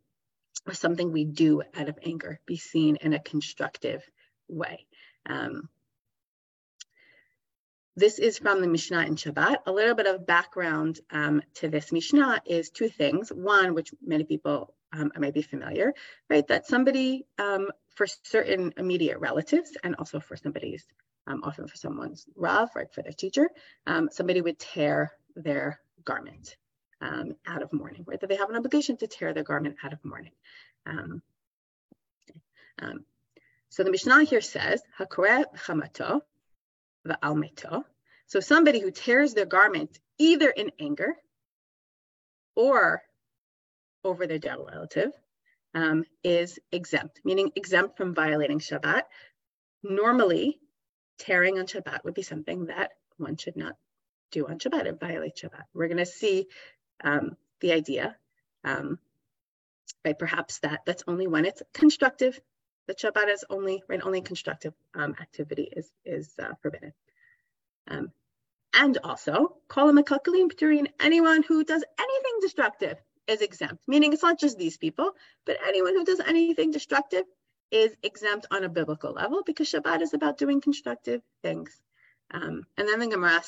or 0.66 0.74
something 0.74 1.10
we 1.10 1.24
do 1.24 1.62
out 1.74 1.88
of 1.88 1.98
anger 2.04 2.38
be 2.46 2.56
seen 2.56 2.96
in 2.96 3.12
a 3.14 3.18
constructive 3.18 4.02
way. 4.48 4.86
Um, 5.26 5.68
this 7.96 8.18
is 8.18 8.38
from 8.38 8.62
the 8.62 8.68
Mishnah 8.68 9.06
in 9.06 9.16
Shabbat. 9.16 9.56
A 9.66 9.72
little 9.72 9.94
bit 9.94 10.06
of 10.06 10.26
background 10.26 11.00
um, 11.10 11.42
to 11.54 11.68
this 11.68 11.92
Mishnah 11.92 12.40
is 12.46 12.70
two 12.70 12.88
things. 12.88 13.30
One, 13.30 13.74
which 13.74 13.92
many 14.02 14.24
people 14.24 14.74
um, 14.92 15.12
might 15.16 15.34
be 15.34 15.42
familiar, 15.42 15.92
right? 16.30 16.46
That 16.48 16.66
somebody, 16.66 17.26
um, 17.38 17.68
for 17.90 18.06
certain 18.06 18.72
immediate 18.78 19.18
relatives, 19.18 19.76
and 19.82 19.94
also 19.96 20.20
for 20.20 20.36
somebody's, 20.36 20.86
um, 21.26 21.42
often 21.44 21.66
for 21.66 21.76
someone's 21.76 22.26
Rav, 22.34 22.70
right, 22.74 22.90
for 22.92 23.02
their 23.02 23.12
teacher, 23.12 23.50
um, 23.86 24.08
somebody 24.10 24.40
would 24.40 24.58
tear 24.58 25.12
their 25.36 25.78
garment 26.04 26.56
um, 27.00 27.36
out 27.46 27.62
of 27.62 27.72
mourning, 27.72 28.04
right? 28.06 28.20
That 28.20 28.28
they 28.28 28.36
have 28.36 28.50
an 28.50 28.56
obligation 28.56 28.96
to 28.98 29.06
tear 29.06 29.34
their 29.34 29.42
garment 29.42 29.76
out 29.82 29.92
of 29.92 30.04
mourning. 30.04 30.32
Um, 30.86 31.22
um, 32.80 33.04
so 33.68 33.84
the 33.84 33.90
Mishnah 33.90 34.24
here 34.24 34.40
says, 34.40 34.82
Hakore 34.98 35.44
chamato. 35.56 36.22
So 38.26 38.40
somebody 38.40 38.80
who 38.80 38.90
tears 38.90 39.34
their 39.34 39.46
garment 39.46 39.98
either 40.18 40.48
in 40.48 40.70
anger 40.78 41.16
or 42.54 43.02
over 44.04 44.26
their 44.26 44.38
dead 44.38 44.56
relative 44.58 45.12
um, 45.74 46.04
is 46.22 46.58
exempt, 46.70 47.20
meaning 47.24 47.50
exempt 47.56 47.96
from 47.96 48.14
violating 48.14 48.58
Shabbat. 48.58 49.02
Normally, 49.82 50.60
tearing 51.18 51.58
on 51.58 51.66
Shabbat 51.66 52.04
would 52.04 52.14
be 52.14 52.22
something 52.22 52.66
that 52.66 52.92
one 53.16 53.36
should 53.36 53.56
not 53.56 53.76
do 54.32 54.48
on 54.48 54.58
Shabbat 54.58 54.88
and 54.88 54.98
violate 54.98 55.36
Shabbat. 55.36 55.64
We're 55.72 55.88
going 55.88 55.98
to 55.98 56.06
see 56.06 56.48
um, 57.04 57.36
the 57.60 57.72
idea, 57.72 58.16
um, 58.64 58.98
right? 60.04 60.18
Perhaps 60.18 60.58
that 60.60 60.80
that's 60.84 61.04
only 61.06 61.28
when 61.28 61.44
it's 61.44 61.62
constructive. 61.72 62.40
That 62.88 62.98
Shabbat 62.98 63.28
is 63.30 63.44
only 63.48 63.84
right, 63.88 64.00
only 64.02 64.22
constructive 64.22 64.74
um, 64.94 65.14
activity 65.20 65.68
is 65.70 65.88
is 66.04 66.32
uh, 66.42 66.54
forbidden. 66.62 66.92
Um, 67.88 68.10
and 68.74 68.98
also, 69.04 69.56
call 69.68 69.90
a 69.90 69.92
mekalkelim 69.92 70.50
pturin, 70.50 70.88
anyone 70.98 71.42
who 71.42 71.62
does 71.62 71.84
anything 71.98 72.38
destructive 72.40 72.96
is 73.26 73.42
exempt, 73.42 73.82
meaning 73.86 74.12
it's 74.12 74.22
not 74.22 74.40
just 74.40 74.58
these 74.58 74.78
people, 74.78 75.12
but 75.44 75.58
anyone 75.66 75.94
who 75.94 76.04
does 76.04 76.20
anything 76.20 76.70
destructive 76.70 77.24
is 77.70 77.94
exempt 78.02 78.46
on 78.50 78.64
a 78.64 78.68
biblical 78.68 79.12
level 79.12 79.42
because 79.44 79.70
Shabbat 79.70 80.02
is 80.02 80.14
about 80.14 80.38
doing 80.38 80.60
constructive 80.60 81.22
things. 81.42 81.80
Um, 82.32 82.64
and 82.76 82.88
then 82.88 82.98
the 82.98 83.08
Gemara 83.08 83.42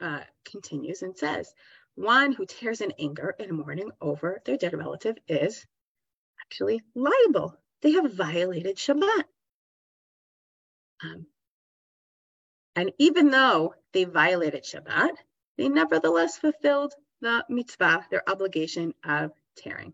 uh, 0.00 0.20
continues 0.44 1.02
and 1.02 1.16
says, 1.16 1.52
one 1.96 2.32
who 2.32 2.46
tears 2.46 2.80
in 2.80 2.92
anger 2.98 3.34
in 3.38 3.56
mourning 3.56 3.90
over 4.00 4.40
their 4.44 4.56
dead 4.56 4.74
relative 4.74 5.16
is 5.26 5.66
actually 6.40 6.80
liable. 6.94 7.56
They 7.82 7.92
have 7.92 8.12
violated 8.12 8.76
Shabbat. 8.76 9.24
Um, 11.02 11.26
and 12.76 12.92
even 12.98 13.30
though 13.30 13.74
they 13.92 14.04
violated 14.04 14.64
Shabbat, 14.64 15.16
they 15.56 15.68
nevertheless 15.68 16.38
fulfilled 16.38 16.94
the 17.20 17.44
mitzvah, 17.48 18.06
their 18.10 18.28
obligation 18.30 18.94
of 19.04 19.32
tearing. 19.56 19.92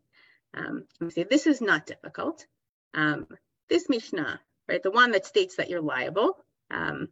Um, 0.52 0.84
see, 1.08 1.24
this 1.24 1.46
is 1.46 1.62
not 1.62 1.86
difficult. 1.86 2.46
Um, 2.92 3.26
this 3.70 3.88
Mishnah, 3.88 4.40
right, 4.68 4.82
the 4.82 4.90
one 4.90 5.12
that 5.12 5.24
states 5.24 5.56
that 5.56 5.70
you're 5.70 5.80
liable, 5.80 6.36
um, 6.70 7.08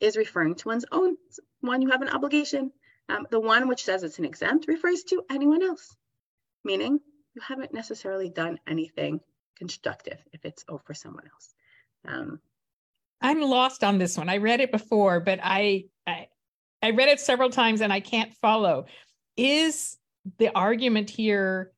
is 0.00 0.16
referring 0.16 0.54
to 0.56 0.68
one's 0.68 0.84
own 0.92 1.16
one 1.60 1.82
you 1.82 1.90
have 1.90 2.02
an 2.02 2.08
obligation. 2.08 2.72
Um, 3.08 3.26
the 3.30 3.40
one 3.40 3.68
which 3.68 3.84
says 3.84 4.02
it's 4.02 4.18
an 4.18 4.24
exempt 4.24 4.68
refers 4.68 5.02
to 5.04 5.22
anyone 5.30 5.62
else, 5.62 5.96
meaning 6.64 7.00
you 7.34 7.42
haven't 7.42 7.72
necessarily 7.72 8.28
done 8.28 8.58
anything 8.66 9.20
constructive 9.56 10.18
if 10.32 10.44
it's 10.44 10.64
over 10.68 10.94
someone 10.94 11.24
else. 11.24 11.54
Um, 12.06 12.40
I'm 13.20 13.40
lost 13.40 13.82
on 13.82 13.98
this 13.98 14.16
one. 14.16 14.28
I 14.28 14.36
read 14.36 14.60
it 14.60 14.70
before, 14.70 15.20
but 15.20 15.40
I, 15.42 15.86
I 16.06 16.28
I 16.82 16.90
read 16.90 17.08
it 17.08 17.18
several 17.18 17.50
times 17.50 17.80
and 17.80 17.92
I 17.92 18.00
can't 18.00 18.32
follow. 18.34 18.86
Is 19.36 19.96
the 20.38 20.54
argument 20.54 21.10
here 21.10 21.72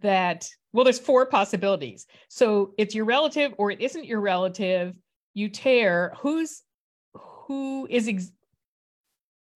that 0.00 0.48
well 0.72 0.84
there's 0.84 0.98
four 0.98 1.26
possibilities. 1.26 2.06
So 2.28 2.74
it's 2.78 2.94
your 2.94 3.04
relative 3.04 3.54
or 3.58 3.70
it 3.70 3.80
isn't 3.80 4.04
your 4.04 4.20
relative, 4.20 4.94
you 5.34 5.48
tear 5.48 6.14
who's 6.18 6.62
who 7.50 7.88
is 7.90 8.06
ex- 8.06 8.30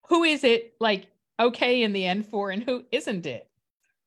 who 0.08 0.24
is 0.24 0.42
it 0.42 0.74
like 0.80 1.06
okay 1.38 1.84
in 1.84 1.92
the 1.92 2.04
end 2.04 2.26
for 2.26 2.50
and 2.50 2.64
who 2.64 2.82
isn't 2.90 3.24
it? 3.24 3.48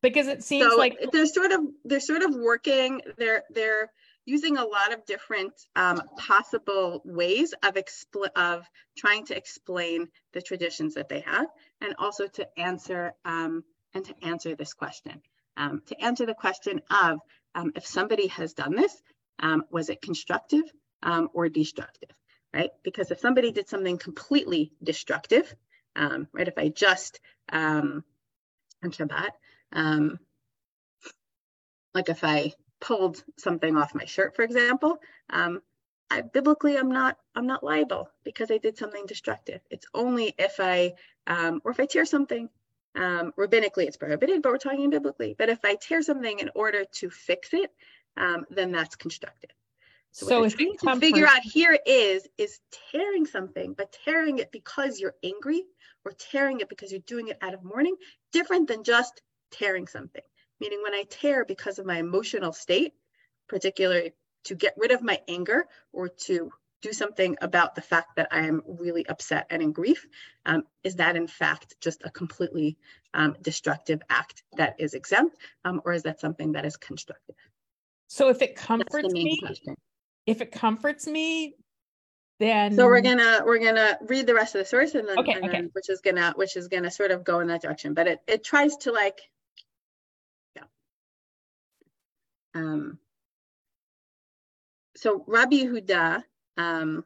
Because 0.01 0.27
it 0.27 0.43
seems 0.43 0.69
so 0.69 0.77
like 0.77 0.97
they're 1.13 1.25
sort 1.25 1.53
of 1.53 1.61
they're 1.85 2.01
sort 2.01 2.21
of 2.21 2.35
working 2.35 2.99
they're 3.17 3.43
they're 3.49 3.89
using 4.25 4.57
a 4.57 4.65
lot 4.65 4.91
of 4.91 5.05
different 5.05 5.53
um, 5.77 6.01
possible 6.17 7.01
ways 7.05 7.53
of, 7.63 7.75
expl- 7.75 8.29
of 8.35 8.65
trying 8.97 9.25
to 9.25 9.37
explain 9.37 10.09
the 10.33 10.41
traditions 10.41 10.95
that 10.95 11.07
they 11.07 11.21
have 11.21 11.47
and 11.79 11.95
also 11.97 12.27
to 12.27 12.45
answer 12.59 13.13
um, 13.23 13.63
and 13.93 14.03
to 14.03 14.13
answer 14.23 14.53
this 14.53 14.73
question. 14.73 15.21
Um, 15.55 15.81
to 15.85 16.03
answer 16.03 16.25
the 16.25 16.33
question 16.33 16.81
of 16.91 17.19
um, 17.55 17.71
if 17.73 17.87
somebody 17.87 18.27
has 18.27 18.51
done 18.51 18.75
this, 18.75 19.01
um, 19.39 19.63
was 19.71 19.89
it 19.89 20.01
constructive 20.01 20.63
um, 21.03 21.29
or 21.33 21.47
destructive, 21.47 22.09
right? 22.53 22.71
Because 22.83 23.11
if 23.11 23.19
somebody 23.19 23.51
did 23.51 23.69
something 23.69 23.97
completely 23.97 24.71
destructive, 24.83 25.53
right, 25.95 26.47
if 26.47 26.57
I 26.57 26.69
just, 26.69 27.19
um, 27.49 28.03
on 28.83 28.91
Shabbat, 28.91 29.29
like 31.93 32.09
if 32.09 32.23
I 32.23 32.53
pulled 32.79 33.23
something 33.37 33.75
off 33.75 33.95
my 33.95 34.05
shirt, 34.05 34.35
for 34.35 34.43
example, 34.43 34.99
um, 35.29 35.61
I, 36.09 36.21
biblically 36.21 36.77
I'm 36.77 36.91
not 36.91 37.17
I'm 37.35 37.47
not 37.47 37.63
liable 37.63 38.09
because 38.23 38.49
I 38.51 38.59
did 38.59 38.77
something 38.77 39.05
destructive. 39.07 39.61
It's 39.69 39.87
only 39.93 40.33
if 40.37 40.59
I 40.59 40.93
um, 41.25 41.61
or 41.65 41.71
if 41.71 41.79
I 41.79 41.85
tear 41.85 42.05
something. 42.05 42.49
Um, 42.95 43.31
rabbinically, 43.37 43.85
it's 43.85 43.97
prohibited, 43.97 44.41
but 44.41 44.51
we're 44.51 44.57
talking 44.57 44.89
biblically. 44.89 45.35
But 45.37 45.49
if 45.49 45.59
I 45.63 45.75
tear 45.75 46.01
something 46.01 46.39
in 46.39 46.49
order 46.55 46.83
to 46.93 47.09
fix 47.11 47.53
it, 47.53 47.71
um, 48.15 48.45
then 48.49 48.71
that's 48.71 48.95
constructive. 48.95 49.51
So, 50.11 50.27
so 50.27 50.39
what 50.41 50.79
trying 50.81 50.99
to 50.99 50.99
figure 50.99 51.27
out 51.27 51.41
here 51.43 51.77
is 51.85 52.27
is 52.37 52.59
tearing 52.91 53.25
something, 53.25 53.73
but 53.73 53.95
tearing 54.03 54.39
it 54.39 54.51
because 54.51 54.99
you're 54.99 55.15
angry 55.23 55.63
or 56.05 56.11
tearing 56.11 56.59
it 56.59 56.69
because 56.69 56.91
you're 56.91 57.01
doing 57.01 57.27
it 57.27 57.37
out 57.41 57.53
of 57.53 57.63
mourning, 57.63 57.95
different 58.31 58.67
than 58.67 58.83
just 58.83 59.21
tearing 59.51 59.87
something 59.87 60.23
meaning 60.59 60.81
when 60.83 60.93
I 60.93 61.03
tear 61.09 61.45
because 61.45 61.79
of 61.79 61.85
my 61.85 61.97
emotional 61.97 62.53
state, 62.53 62.93
particularly 63.47 64.13
to 64.45 64.55
get 64.55 64.73
rid 64.77 64.91
of 64.91 65.01
my 65.01 65.19
anger 65.27 65.67
or 65.91 66.09
to 66.09 66.51
do 66.81 66.93
something 66.93 67.35
about 67.41 67.75
the 67.75 67.81
fact 67.81 68.15
that 68.15 68.27
I 68.31 68.41
am 68.41 68.61
really 68.65 69.07
upset 69.07 69.47
and 69.49 69.61
in 69.61 69.71
grief, 69.71 70.05
um, 70.45 70.63
is 70.83 70.95
that 70.95 71.15
in 71.15 71.27
fact 71.27 71.75
just 71.81 72.03
a 72.05 72.11
completely 72.11 72.77
um, 73.13 73.35
destructive 73.41 74.01
act 74.09 74.43
that 74.57 74.75
is 74.79 74.93
exempt, 74.93 75.37
um, 75.65 75.81
or 75.85 75.93
is 75.93 76.03
that 76.03 76.19
something 76.19 76.51
that 76.51 76.65
is 76.65 76.77
constructive? 76.77 77.35
So 78.07 78.29
if 78.29 78.41
it 78.41 78.55
comforts 78.55 79.11
me, 79.11 79.39
question. 79.39 79.75
If 80.27 80.41
it 80.41 80.51
comforts 80.51 81.07
me, 81.07 81.55
then 82.39 82.75
so 82.75 82.85
we're 82.85 83.01
gonna 83.01 83.41
we're 83.45 83.57
gonna 83.57 83.97
read 84.01 84.27
the 84.27 84.35
rest 84.35 84.53
of 84.53 84.59
the 84.59 84.65
source 84.65 84.93
and 84.93 85.07
then, 85.07 85.17
okay, 85.17 85.33
and 85.33 85.51
then 85.51 85.69
which 85.73 85.89
is 85.89 86.01
gonna 86.01 86.33
which 86.35 86.55
is 86.55 86.67
gonna 86.67 86.91
sort 86.91 87.09
of 87.09 87.23
go 87.23 87.39
in 87.39 87.47
that 87.47 87.63
direction. 87.63 87.95
But 87.95 88.07
it 88.07 88.19
it 88.27 88.43
tries 88.43 88.75
to 88.77 88.91
like 88.91 89.19
yeah. 90.55 90.63
Um, 92.53 92.99
so 94.97 95.23
Rabbi 95.25 95.63
Yehuda, 95.63 96.23
um, 96.57 97.05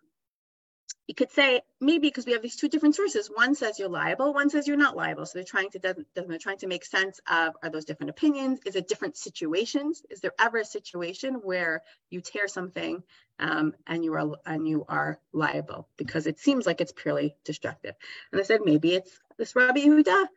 you 1.07 1.15
could 1.15 1.31
say 1.31 1.61
maybe 1.79 2.07
because 2.07 2.25
we 2.25 2.33
have 2.33 2.41
these 2.41 2.55
two 2.55 2.69
different 2.69 2.95
sources. 2.95 3.29
One 3.33 3.55
says 3.55 3.79
you're 3.79 3.89
liable, 3.89 4.33
one 4.33 4.49
says 4.49 4.67
you're 4.67 4.77
not 4.77 4.95
liable. 4.95 5.25
So 5.25 5.39
they're 5.39 5.43
trying 5.43 5.69
to 5.71 6.05
they're 6.13 6.37
trying 6.37 6.59
to 6.59 6.67
make 6.67 6.85
sense 6.85 7.19
of 7.29 7.55
are 7.61 7.69
those 7.69 7.85
different 7.85 8.11
opinions? 8.11 8.59
Is 8.65 8.75
it 8.75 8.87
different 8.87 9.17
situations? 9.17 10.03
Is 10.09 10.21
there 10.21 10.33
ever 10.39 10.59
a 10.59 10.65
situation 10.65 11.35
where 11.43 11.81
you 12.09 12.21
tear 12.21 12.47
something 12.47 13.03
um, 13.39 13.73
and 13.87 14.05
you 14.05 14.13
are 14.13 14.31
and 14.45 14.67
you 14.67 14.85
are 14.87 15.19
liable 15.33 15.87
because 15.97 16.27
it 16.27 16.39
seems 16.39 16.65
like 16.65 16.81
it's 16.81 16.93
purely 16.93 17.35
destructive? 17.43 17.95
And 18.31 18.39
I 18.39 18.43
said 18.43 18.61
maybe 18.63 18.95
it's 18.95 19.19
this 19.37 19.55
Rabbi 19.55 19.81
Yehuda 19.81 20.27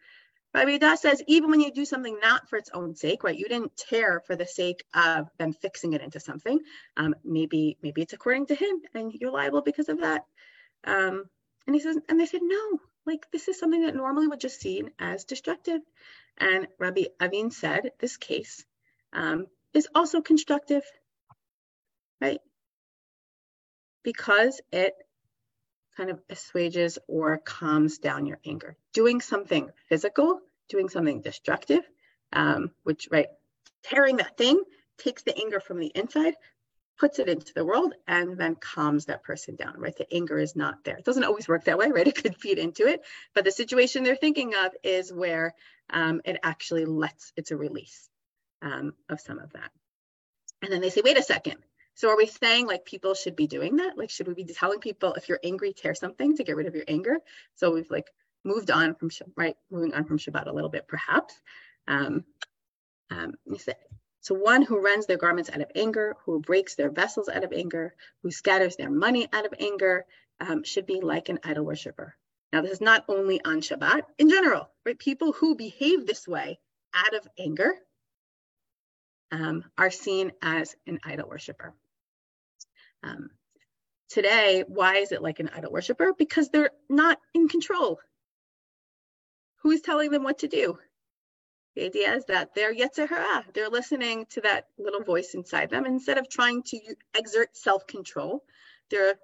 Rabbi 0.55 0.79
Yehuda 0.79 0.97
says 0.97 1.21
even 1.27 1.51
when 1.51 1.61
you 1.61 1.73
do 1.73 1.85
something 1.85 2.17
not 2.23 2.49
for 2.49 2.57
its 2.57 2.71
own 2.73 2.95
sake, 2.95 3.25
right? 3.25 3.37
You 3.37 3.49
didn't 3.49 3.77
tear 3.77 4.23
for 4.25 4.37
the 4.37 4.47
sake 4.47 4.85
of 4.95 5.29
them 5.37 5.53
fixing 5.53 5.95
it 5.95 6.01
into 6.01 6.21
something. 6.21 6.61
Um, 6.97 7.17
maybe 7.25 7.77
maybe 7.83 8.03
it's 8.03 8.13
according 8.13 8.47
to 8.47 8.55
him, 8.55 8.81
and 8.95 9.13
you're 9.13 9.33
liable 9.33 9.63
because 9.63 9.89
of 9.89 10.01
that. 10.01 10.25
Um, 10.85 11.25
and 11.67 11.75
he 11.75 11.81
says, 11.81 11.97
and 12.09 12.21
they 12.21 12.27
said, 12.27 12.43
no, 12.43 12.81
like 13.07 13.27
this 13.33 13.49
is 13.49 13.59
something 13.59 13.85
that 13.87 13.97
normally 13.97 14.29
would 14.29 14.41
just 14.41 14.61
seen 14.61 14.91
as 14.99 15.25
destructive. 15.25 15.81
And 16.39 16.67
Rabbi 16.79 17.05
Avin 17.21 17.51
said, 17.51 17.93
this 18.01 18.17
case 18.17 18.65
um, 19.13 19.47
is 19.73 19.89
also 19.95 20.21
constructive, 20.21 20.83
right? 22.21 22.41
Because 24.03 24.61
it 24.73 24.95
kind 25.97 26.11
of 26.11 26.21
assuages 26.29 26.99
or 27.07 27.39
calms 27.39 27.99
down 27.99 28.27
your 28.27 28.41
anger. 28.45 28.77
Doing 28.93 29.21
something 29.21 29.71
physical, 29.89 30.41
doing 30.69 30.89
something 30.89 31.21
destructive, 31.21 31.83
um, 32.33 32.71
which, 32.83 33.09
right, 33.11 33.29
tearing 33.85 34.17
that 34.17 34.37
thing 34.37 34.61
takes 34.99 35.23
the 35.23 35.37
anger 35.39 35.61
from 35.61 35.79
the 35.79 35.93
inside, 35.95 36.35
puts 36.99 37.19
it 37.19 37.29
into 37.29 37.53
the 37.55 37.65
world, 37.65 37.95
and 38.07 38.39
then 38.39 38.55
calms 38.55 39.07
that 39.07 39.23
person 39.23 39.57
down, 39.57 39.75
right? 39.79 39.97
The 39.97 40.13
anger 40.15 40.39
is 40.39 40.55
not 40.55 40.85
there. 40.85 40.97
It 40.97 41.05
doesn't 41.05 41.25
always 41.25 41.49
work 41.49 41.65
that 41.65 41.79
way, 41.79 41.91
right? 41.95 42.07
It 42.07 42.17
could 42.17 42.37
feed 42.37 42.59
into 42.59 42.87
it. 42.87 43.03
But 43.35 43.45
the 43.45 43.53
situation 43.53 44.05
they're 44.05 44.17
thinking 44.17 44.55
of 44.55 44.73
is 44.83 45.13
where 45.13 45.55
um, 45.91 46.21
it 46.25 46.39
actually 46.43 46.85
lets, 46.85 47.33
it's 47.37 47.51
a 47.51 47.57
release 47.57 48.09
um, 48.63 48.95
of 49.09 49.21
some 49.21 49.39
of 49.39 49.53
that. 49.53 49.71
And 50.63 50.73
then 50.73 50.81
they 50.81 50.91
say, 50.91 51.03
wait 51.05 51.19
a 51.19 51.23
second. 51.23 51.57
So 51.95 52.09
are 52.09 52.17
we 52.17 52.27
saying 52.27 52.67
like 52.67 52.85
people 52.85 53.15
should 53.15 53.37
be 53.37 53.47
doing 53.47 53.77
that? 53.77 53.97
Like, 53.97 54.11
should 54.11 54.27
we 54.27 54.35
be 54.35 54.45
telling 54.45 54.81
people 54.81 55.15
if 55.15 55.29
you're 55.29 55.41
angry, 55.45 55.73
tear 55.73 55.95
something 55.95 56.37
to 56.37 56.45
get 56.45 56.57
rid 56.57 56.67
of 56.67 56.75
your 56.75 56.85
anger? 56.89 57.19
So 57.55 57.71
we've 57.71 57.91
like 57.91 58.11
moved 58.45 58.71
on 58.71 58.95
from, 58.95 59.11
right, 59.37 59.57
moving 59.71 59.95
on 59.95 60.05
from 60.05 60.19
Shabbat 60.19 60.47
a 60.47 60.53
little 60.53 60.71
bit, 60.71 60.89
perhaps. 60.89 61.35
Um, 61.87 62.25
um, 63.11 63.35
so 64.25 64.35
one 64.35 64.63
who 64.63 64.81
rends 64.83 65.05
their 65.05 65.19
garments 65.19 65.51
out 65.51 65.61
of 65.61 65.71
anger, 65.75 66.17
who 66.25 66.41
breaks 66.41 66.77
their 66.77 66.91
vessels 66.91 67.29
out 67.29 67.45
of 67.45 67.53
anger, 67.53 67.95
who 68.23 68.31
scatters 68.31 68.75
their 68.75 68.89
money 68.89 69.29
out 69.31 69.45
of 69.45 69.53
anger, 69.61 70.07
um, 70.41 70.65
should 70.65 70.87
be 70.87 71.03
like 71.03 71.29
an 71.29 71.41
idol 71.45 71.67
worshiper. 71.67 72.17
Now, 72.51 72.63
this 72.63 72.71
is 72.71 72.81
not 72.81 73.05
only 73.07 73.45
on 73.45 73.61
Shabbat, 73.61 74.01
in 74.17 74.31
general, 74.31 74.71
right? 74.87 74.99
People 74.99 75.33
who 75.33 75.57
behave 75.57 76.07
this 76.07 76.27
way 76.27 76.59
out 76.95 77.15
of 77.15 77.29
anger 77.39 77.75
um, 79.31 79.63
are 79.77 79.91
seen 79.91 80.33
as 80.41 80.75
an 80.87 81.01
idol 81.05 81.29
worshiper. 81.29 81.75
Um, 83.03 83.29
today, 84.09 84.65
why 84.67 84.97
is 84.97 85.13
it 85.13 85.21
like 85.21 85.39
an 85.41 85.51
idol 85.55 85.71
worshiper? 85.71 86.15
Because 86.17 86.49
they're 86.49 86.71
not 86.89 87.21
in 87.35 87.49
control. 87.49 88.01
Who 89.65 89.71
is 89.71 89.83
telling 89.83 90.11
them 90.11 90.23
what 90.23 90.39
to 90.39 90.49
do? 90.49 90.79
The 91.77 91.87
idea 91.87 92.15
is 92.15 92.25
that 92.27 92.55
they're 92.55 92.75
yetzer 92.75 93.09
hara. 93.09 93.45
They're 93.53 93.69
listening 93.69 94.27
to 94.31 94.41
that 94.43 94.69
little 94.79 95.03
voice 95.03 95.35
inside 95.35 95.71
them. 95.71 95.87
Instead 95.87 96.19
of 96.19 96.29
trying 96.29 96.63
to 96.65 96.79
exert 97.17 97.57
self-control, 97.57 98.45
they're 98.91 99.15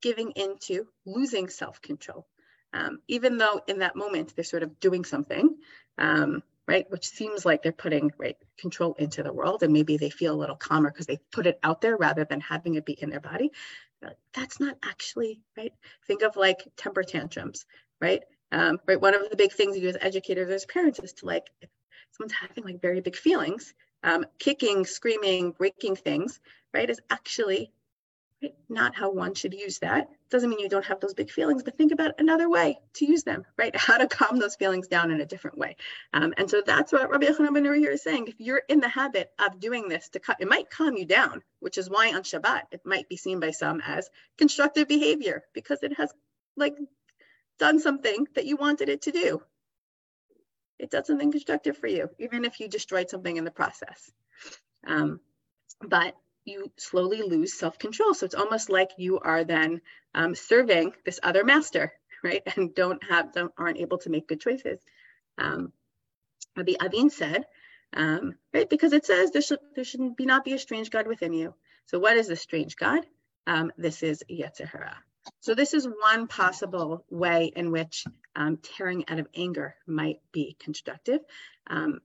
giving 0.00 0.30
into 0.32 0.86
losing 1.04 1.48
self-control. 1.48 2.26
Um, 2.72 3.00
even 3.08 3.38
though 3.38 3.60
in 3.66 3.78
that 3.78 3.96
moment 3.96 4.34
they're 4.34 4.44
sort 4.44 4.62
of 4.62 4.78
doing 4.80 5.04
something, 5.04 5.56
um, 5.98 6.42
right, 6.66 6.90
which 6.90 7.08
seems 7.08 7.44
like 7.44 7.62
they're 7.62 7.72
putting 7.72 8.12
right 8.18 8.36
control 8.58 8.94
into 8.98 9.22
the 9.22 9.32
world, 9.32 9.62
and 9.62 9.72
maybe 9.72 9.96
they 9.96 10.10
feel 10.10 10.34
a 10.34 10.36
little 10.36 10.56
calmer 10.56 10.90
because 10.90 11.06
they 11.06 11.18
put 11.32 11.46
it 11.46 11.58
out 11.62 11.80
there 11.80 11.96
rather 11.96 12.24
than 12.24 12.40
having 12.40 12.74
it 12.74 12.84
be 12.86 12.92
in 12.92 13.10
their 13.10 13.20
body. 13.20 13.50
That's 14.34 14.60
not 14.60 14.76
actually 14.82 15.40
right. 15.56 15.72
Think 16.06 16.22
of 16.22 16.36
like 16.36 16.58
temper 16.76 17.02
tantrums, 17.02 17.66
right? 18.00 18.22
Um, 18.52 18.78
right. 18.86 19.00
One 19.00 19.14
of 19.14 19.28
the 19.28 19.36
big 19.36 19.52
things 19.52 19.76
you 19.76 19.82
do 19.82 19.88
as 19.88 19.96
educators, 20.00 20.50
as 20.50 20.64
parents, 20.66 21.00
is 21.00 21.14
to 21.14 21.26
like 21.26 21.48
someone's 22.12 22.32
having 22.32 22.64
like 22.64 22.80
very 22.80 23.00
big 23.00 23.16
feelings, 23.16 23.74
um, 24.02 24.24
kicking, 24.38 24.84
screaming, 24.84 25.52
breaking 25.52 25.96
things, 25.96 26.40
right, 26.72 26.88
is 26.88 27.00
actually 27.10 27.72
right, 28.42 28.54
not 28.68 28.94
how 28.94 29.10
one 29.10 29.34
should 29.34 29.54
use 29.54 29.78
that. 29.80 30.08
Doesn't 30.30 30.50
mean 30.50 30.58
you 30.58 30.68
don't 30.68 30.84
have 30.84 31.00
those 31.00 31.14
big 31.14 31.30
feelings, 31.30 31.62
but 31.62 31.76
think 31.76 31.92
about 31.92 32.12
another 32.18 32.48
way 32.48 32.78
to 32.94 33.06
use 33.06 33.24
them, 33.24 33.44
right? 33.56 33.74
How 33.88 33.98
to 33.98 34.06
calm 34.06 34.38
those 34.38 34.56
feelings 34.56 34.88
down 34.88 35.10
in 35.10 35.20
a 35.20 35.26
different 35.26 35.58
way. 35.58 35.76
Um, 36.12 36.34
and 36.36 36.50
so 36.50 36.62
that's 36.64 36.92
what 36.92 37.10
Rabbi 37.10 37.26
Yochanan 37.26 37.54
ben 37.54 37.64
here 37.64 37.90
is 37.90 38.02
saying. 38.02 38.28
If 38.28 38.34
you're 38.38 38.62
in 38.68 38.80
the 38.80 38.88
habit 38.88 39.30
of 39.38 39.58
doing 39.60 39.88
this, 39.88 40.08
to 40.10 40.20
it 40.38 40.48
might 40.48 40.70
calm 40.70 40.96
you 40.96 41.06
down, 41.06 41.42
which 41.60 41.78
is 41.78 41.88
why 41.88 42.12
on 42.14 42.22
Shabbat 42.22 42.62
it 42.72 42.82
might 42.84 43.08
be 43.08 43.16
seen 43.16 43.40
by 43.40 43.50
some 43.50 43.80
as 43.84 44.10
constructive 44.36 44.86
behavior 44.86 45.42
because 45.54 45.82
it 45.82 45.96
has 45.96 46.12
like 46.56 46.76
done 47.58 47.80
something 47.80 48.26
that 48.34 48.46
you 48.46 48.56
wanted 48.56 48.88
it 48.88 49.02
to 49.02 49.12
do 49.12 49.42
it 50.78 50.90
does 50.90 51.06
something 51.06 51.32
constructive 51.32 51.76
for 51.76 51.86
you, 51.86 52.08
even 52.18 52.44
if 52.44 52.60
you 52.60 52.68
destroyed 52.68 53.10
something 53.10 53.36
in 53.36 53.44
the 53.44 53.50
process. 53.50 54.10
Um, 54.86 55.20
but 55.80 56.14
you 56.44 56.72
slowly 56.76 57.22
lose 57.22 57.58
self-control. 57.58 58.14
So 58.14 58.26
it's 58.26 58.34
almost 58.34 58.70
like 58.70 58.90
you 58.96 59.18
are 59.18 59.44
then 59.44 59.80
um, 60.14 60.34
serving 60.34 60.92
this 61.04 61.20
other 61.22 61.44
master, 61.44 61.92
right? 62.24 62.42
And 62.56 62.74
don't 62.74 63.02
have 63.04 63.32
don't, 63.32 63.52
aren't 63.58 63.78
able 63.78 63.98
to 63.98 64.10
make 64.10 64.28
good 64.28 64.40
choices. 64.40 64.80
Um, 65.36 65.72
Rabbi 66.56 66.74
Avin 66.80 67.10
said, 67.10 67.44
um, 67.92 68.34
right? 68.52 68.68
Because 68.68 68.92
it 68.92 69.06
says 69.06 69.30
there 69.30 69.42
should 69.42 69.60
there 69.74 69.84
should 69.84 70.16
be 70.16 70.26
not 70.26 70.44
be 70.44 70.54
a 70.54 70.58
strange 70.58 70.90
God 70.90 71.06
within 71.06 71.32
you. 71.32 71.54
So 71.86 71.98
what 71.98 72.16
is 72.16 72.28
a 72.30 72.36
strange 72.36 72.76
God? 72.76 73.04
Um, 73.46 73.72
this 73.78 74.02
is 74.02 74.22
Yetzer 74.30 74.68
Hara. 74.68 74.96
So 75.40 75.54
this 75.54 75.74
is 75.74 75.86
one 75.86 76.26
possible 76.26 77.04
way 77.10 77.52
in 77.54 77.70
which 77.70 78.04
um, 78.38 78.56
tearing 78.56 79.04
out 79.08 79.18
of 79.18 79.26
anger 79.34 79.74
might 79.86 80.20
be 80.32 80.56
constructive. 80.60 81.20
Um, 81.66 81.98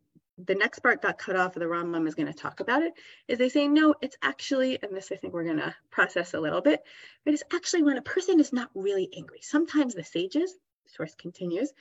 the 0.43 0.56
next 0.56 0.80
part 0.80 1.04
got 1.04 1.19
cut 1.19 1.36
off, 1.36 1.54
the 1.54 1.65
Rambam 1.65 2.08
is 2.08 2.15
going 2.15 2.28
to 2.28 2.34
talk 2.34 2.60
about 2.60 2.82
it, 2.82 2.93
is 3.28 3.38
they 3.38 3.50
say, 3.50 3.67
no, 3.67 3.93
it's 4.02 4.17
actually, 4.22 4.82
and 4.82 4.96
this 4.98 5.12
I 5.12 5.15
think 5.15 5.32
we're 5.32 5.43
going 5.43 5.58
to 5.58 5.76
process 5.91 6.34
a 6.34 6.39
little 6.39 6.62
bit, 6.62 6.82
but 7.24 7.36
it's 7.36 7.43
actually 7.54 7.84
when 7.84 7.98
a 7.98 8.02
person 8.02 8.39
is 8.39 8.52
not 8.52 8.72
really 8.74 9.08
angry. 9.15 9.39
Sometimes 9.43 9.93
the 9.93 10.04
sages, 10.04 10.52
the 10.86 10.91
source 10.91 11.13
continues, 11.13 11.72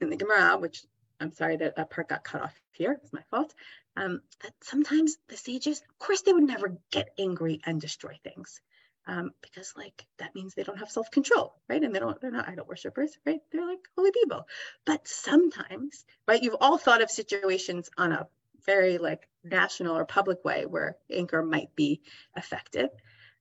in 0.00 0.10
the 0.10 0.16
Gemara, 0.16 0.58
which 0.58 0.82
I'm 1.20 1.30
sorry 1.30 1.56
that 1.58 1.76
that 1.76 1.90
part 1.90 2.08
got 2.08 2.24
cut 2.24 2.42
off 2.42 2.60
here, 2.72 2.98
it's 3.00 3.12
my 3.12 3.22
fault, 3.30 3.54
um, 3.96 4.20
that 4.42 4.52
sometimes 4.62 5.16
the 5.28 5.36
sages, 5.36 5.80
of 5.80 5.98
course, 6.00 6.22
they 6.22 6.32
would 6.32 6.42
never 6.42 6.76
get 6.90 7.10
angry 7.20 7.60
and 7.64 7.80
destroy 7.80 8.18
things 8.24 8.60
um, 9.06 9.30
because 9.40 9.72
like 9.76 10.06
that 10.18 10.34
means 10.34 10.54
they 10.54 10.62
don't 10.62 10.78
have 10.78 10.90
self-control, 10.90 11.54
right? 11.68 11.82
And 11.82 11.94
they 11.94 11.98
don't, 11.98 12.20
they're 12.20 12.30
not 12.30 12.48
idol 12.48 12.66
worshippers, 12.66 13.16
right? 13.26 13.40
They're 13.50 13.66
like 13.66 13.80
holy 13.96 14.12
people. 14.12 14.46
But 14.86 15.06
sometimes, 15.08 16.04
right, 16.28 16.42
you've 16.42 16.56
all 16.60 16.78
thought 16.78 17.02
of 17.02 17.10
situations 17.10 17.90
on 17.96 18.12
a 18.12 18.26
very 18.64 18.98
like 18.98 19.28
national 19.44 19.96
or 19.96 20.04
public 20.04 20.44
way 20.44 20.66
where 20.66 20.96
anger 21.10 21.42
might 21.42 21.74
be 21.74 22.00
effective. 22.36 22.90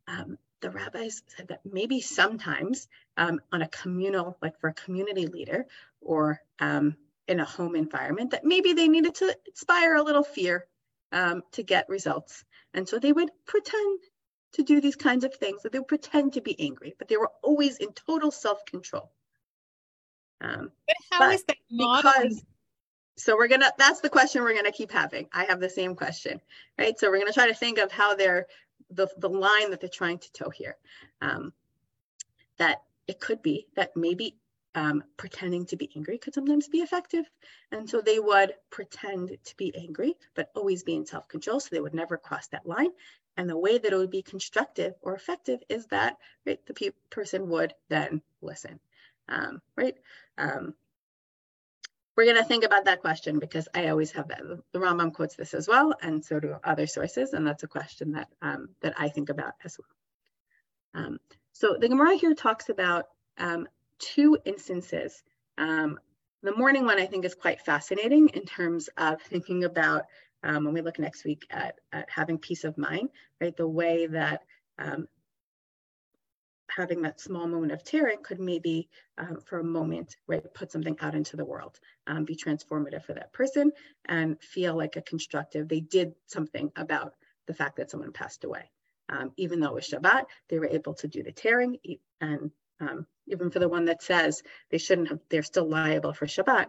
Um, 0.08 0.38
the 0.62 0.72
rabbis 0.72 1.24
said 1.28 1.50
that 1.50 1.62
maybe 1.66 2.02
sometimes 2.02 2.88
um, 3.18 3.40
on 3.52 3.62
a 3.62 3.68
communal, 3.68 4.38
like 4.42 4.60
for 4.60 4.70
a 4.70 4.74
community 4.74 5.28
leader 5.28 5.66
or 6.02 6.42
um, 6.60 6.96
in 7.28 7.40
a 7.40 7.46
home 7.46 7.76
environment, 7.76 8.32
that 8.32 8.44
maybe 8.44 8.74
they 8.74 8.88
needed 8.88 9.16
to 9.16 9.36
inspire 9.48 9.96
a 9.96 10.04
little 10.04 10.24
fear 10.24 10.66
um, 11.12 11.42
to 11.52 11.64
get 11.64 11.90
results. 11.90 12.44
And 12.74 12.88
so 12.88 13.00
they 13.00 13.12
would 13.12 13.30
pretend 13.46 14.00
to 14.54 14.64
do 14.64 14.82
these 14.82 14.96
kinds 14.96 15.24
of 15.24 15.34
things, 15.36 15.64
that 15.64 15.72
they 15.72 15.80
would 15.80 15.88
pretend 15.88 16.34
to 16.34 16.42
be 16.42 16.60
angry, 16.60 16.96
but 16.98 17.08
they 17.08 17.18
were 17.18 17.32
always 17.42 17.78
in 17.78 17.92
total 17.94 18.32
self-control. 18.32 19.12
Um, 20.42 20.72
but 20.88 20.96
how 21.12 21.20
but 21.20 21.36
is 21.36 21.44
that 21.44 21.58
because 21.70 22.44
so 23.18 23.38
we're 23.38 23.48
gonna 23.48 23.72
that's 23.78 24.02
the 24.02 24.10
question 24.10 24.42
we're 24.42 24.56
gonna 24.56 24.72
keep 24.72 24.92
having. 24.92 25.28
I 25.32 25.44
have 25.44 25.60
the 25.60 25.70
same 25.70 25.96
question, 25.96 26.42
right? 26.78 26.98
So 26.98 27.10
we're 27.10 27.20
gonna 27.20 27.34
try 27.34 27.48
to 27.48 27.54
think 27.54 27.78
of 27.78 27.92
how 27.92 28.16
they're 28.16 28.48
the, 28.90 29.08
the 29.18 29.30
line 29.30 29.70
that 29.70 29.80
they're 29.80 29.90
trying 29.90 30.18
to 30.20 30.32
toe 30.34 30.50
here. 30.50 30.78
Um, 31.22 31.54
that 32.58 32.82
it 33.08 33.20
could 33.20 33.42
be 33.42 33.68
that 33.76 33.96
maybe 33.96 34.38
um, 34.76 35.04
pretending 35.18 35.66
to 35.68 35.76
be 35.76 35.90
angry 35.96 36.18
could 36.18 36.34
sometimes 36.34 36.68
be 36.68 36.80
effective. 36.80 37.26
And 37.72 37.90
so 37.90 38.02
they 38.02 38.20
would 38.20 38.54
pretend 38.70 39.38
to 39.44 39.58
be 39.58 39.76
angry, 39.76 40.16
but 40.34 40.50
always 40.56 40.84
be 40.84 40.96
in 40.96 41.06
self 41.06 41.28
control. 41.28 41.60
So 41.60 41.70
they 41.72 41.82
would 41.82 41.94
never 41.94 42.18
cross 42.18 42.48
that 42.48 42.66
line. 42.66 42.92
And 43.38 43.50
the 43.50 43.58
way 43.58 43.78
that 43.78 43.94
it 43.94 43.96
would 43.96 44.12
be 44.12 44.22
constructive 44.22 44.94
or 45.02 45.16
effective 45.16 45.62
is 45.70 45.88
that 45.88 46.18
right, 46.46 46.64
the 46.66 46.74
pe- 46.74 46.92
person 47.10 47.50
would 47.50 47.74
then 47.90 48.22
listen, 48.42 48.80
um, 49.30 49.62
right? 49.76 49.96
Um, 50.38 50.74
we're 52.16 52.26
going 52.26 52.38
to 52.38 52.44
think 52.44 52.66
about 52.66 52.86
that 52.86 53.02
question 53.02 53.40
because 53.40 53.68
I 53.74 53.88
always 53.88 54.12
have 54.12 54.28
that. 54.28 54.42
The 54.74 54.80
Rambam 54.80 55.14
quotes 55.14 55.36
this 55.36 55.54
as 55.54 55.68
well, 55.68 55.94
and 56.02 56.24
so 56.24 56.40
do 56.40 56.56
other 56.64 56.86
sources, 56.86 57.34
and 57.34 57.48
that's 57.48 57.64
a 57.64 57.68
question 57.68 58.12
that 58.12 58.28
um, 58.42 58.70
that 58.82 58.94
I 58.98 59.10
think 59.10 59.30
about 59.30 59.54
as 59.64 59.78
well. 59.80 61.04
Um, 61.04 61.20
so 61.54 61.78
the 61.80 61.88
Gemara 61.88 62.16
here 62.16 62.34
talks 62.34 62.70
about 62.70 63.06
um, 63.38 63.68
two 63.98 64.38
instances. 64.46 65.24
Um, 65.58 66.00
the 66.44 66.56
morning 66.56 66.86
one 66.86 67.00
I 67.00 67.06
think 67.06 67.24
is 67.24 67.36
quite 67.36 67.62
fascinating 67.62 68.30
in 68.30 68.46
terms 68.46 68.90
of 68.98 69.22
thinking 69.22 69.64
about 69.64 70.06
um, 70.44 70.66
when 70.66 70.74
we 70.74 70.82
look 70.82 71.00
next 71.00 71.24
week 71.24 71.46
at, 71.50 71.76
at 71.92 72.10
having 72.10 72.38
peace 72.38 72.64
of 72.64 72.78
mind, 72.78 73.10
right? 73.40 73.56
The 73.56 73.68
way 73.68 74.08
that 74.08 74.44
um, 74.80 75.08
having 76.76 77.02
that 77.02 77.20
small 77.20 77.48
moment 77.48 77.72
of 77.72 77.84
tearing 77.84 78.20
could 78.24 78.40
maybe 78.40 78.88
um, 79.18 79.40
for 79.46 79.60
a 79.60 79.64
moment 79.64 80.16
right 80.28 80.54
put 80.54 80.72
something 80.72 80.98
out 81.02 81.16
into 81.16 81.36
the 81.36 81.46
world 81.46 81.80
um, 82.08 82.24
be 82.24 82.36
transformative 82.36 83.04
for 83.04 83.14
that 83.14 83.34
person 83.34 83.72
and 84.06 84.42
feel 84.42 84.76
like 84.76 84.96
a 84.96 85.02
constructive 85.02 85.68
they 85.68 85.82
did 85.82 86.14
something 86.28 86.72
about 86.78 87.14
the 87.48 87.54
fact 87.54 87.76
that 87.76 87.92
someone 87.92 88.14
passed 88.14 88.46
away 88.46 88.72
um, 89.10 89.32
even 89.36 89.60
though 89.60 89.70
it 89.70 89.76
was 89.76 89.90
shabbat 89.90 90.24
they 90.48 90.60
were 90.60 90.68
able 90.68 90.94
to 90.94 91.08
do 91.08 91.22
the 91.24 91.32
tearing 91.32 91.78
and 92.22 92.52
um, 92.80 93.06
even 93.28 93.52
for 93.52 93.60
the 93.60 93.70
one 93.70 93.86
that 93.86 94.02
says 94.02 94.42
they 94.70 94.78
shouldn't 94.78 95.10
have, 95.10 95.20
they're 95.30 95.44
still 95.44 95.70
liable 95.70 96.14
for 96.14 96.26
Shabbat, 96.26 96.68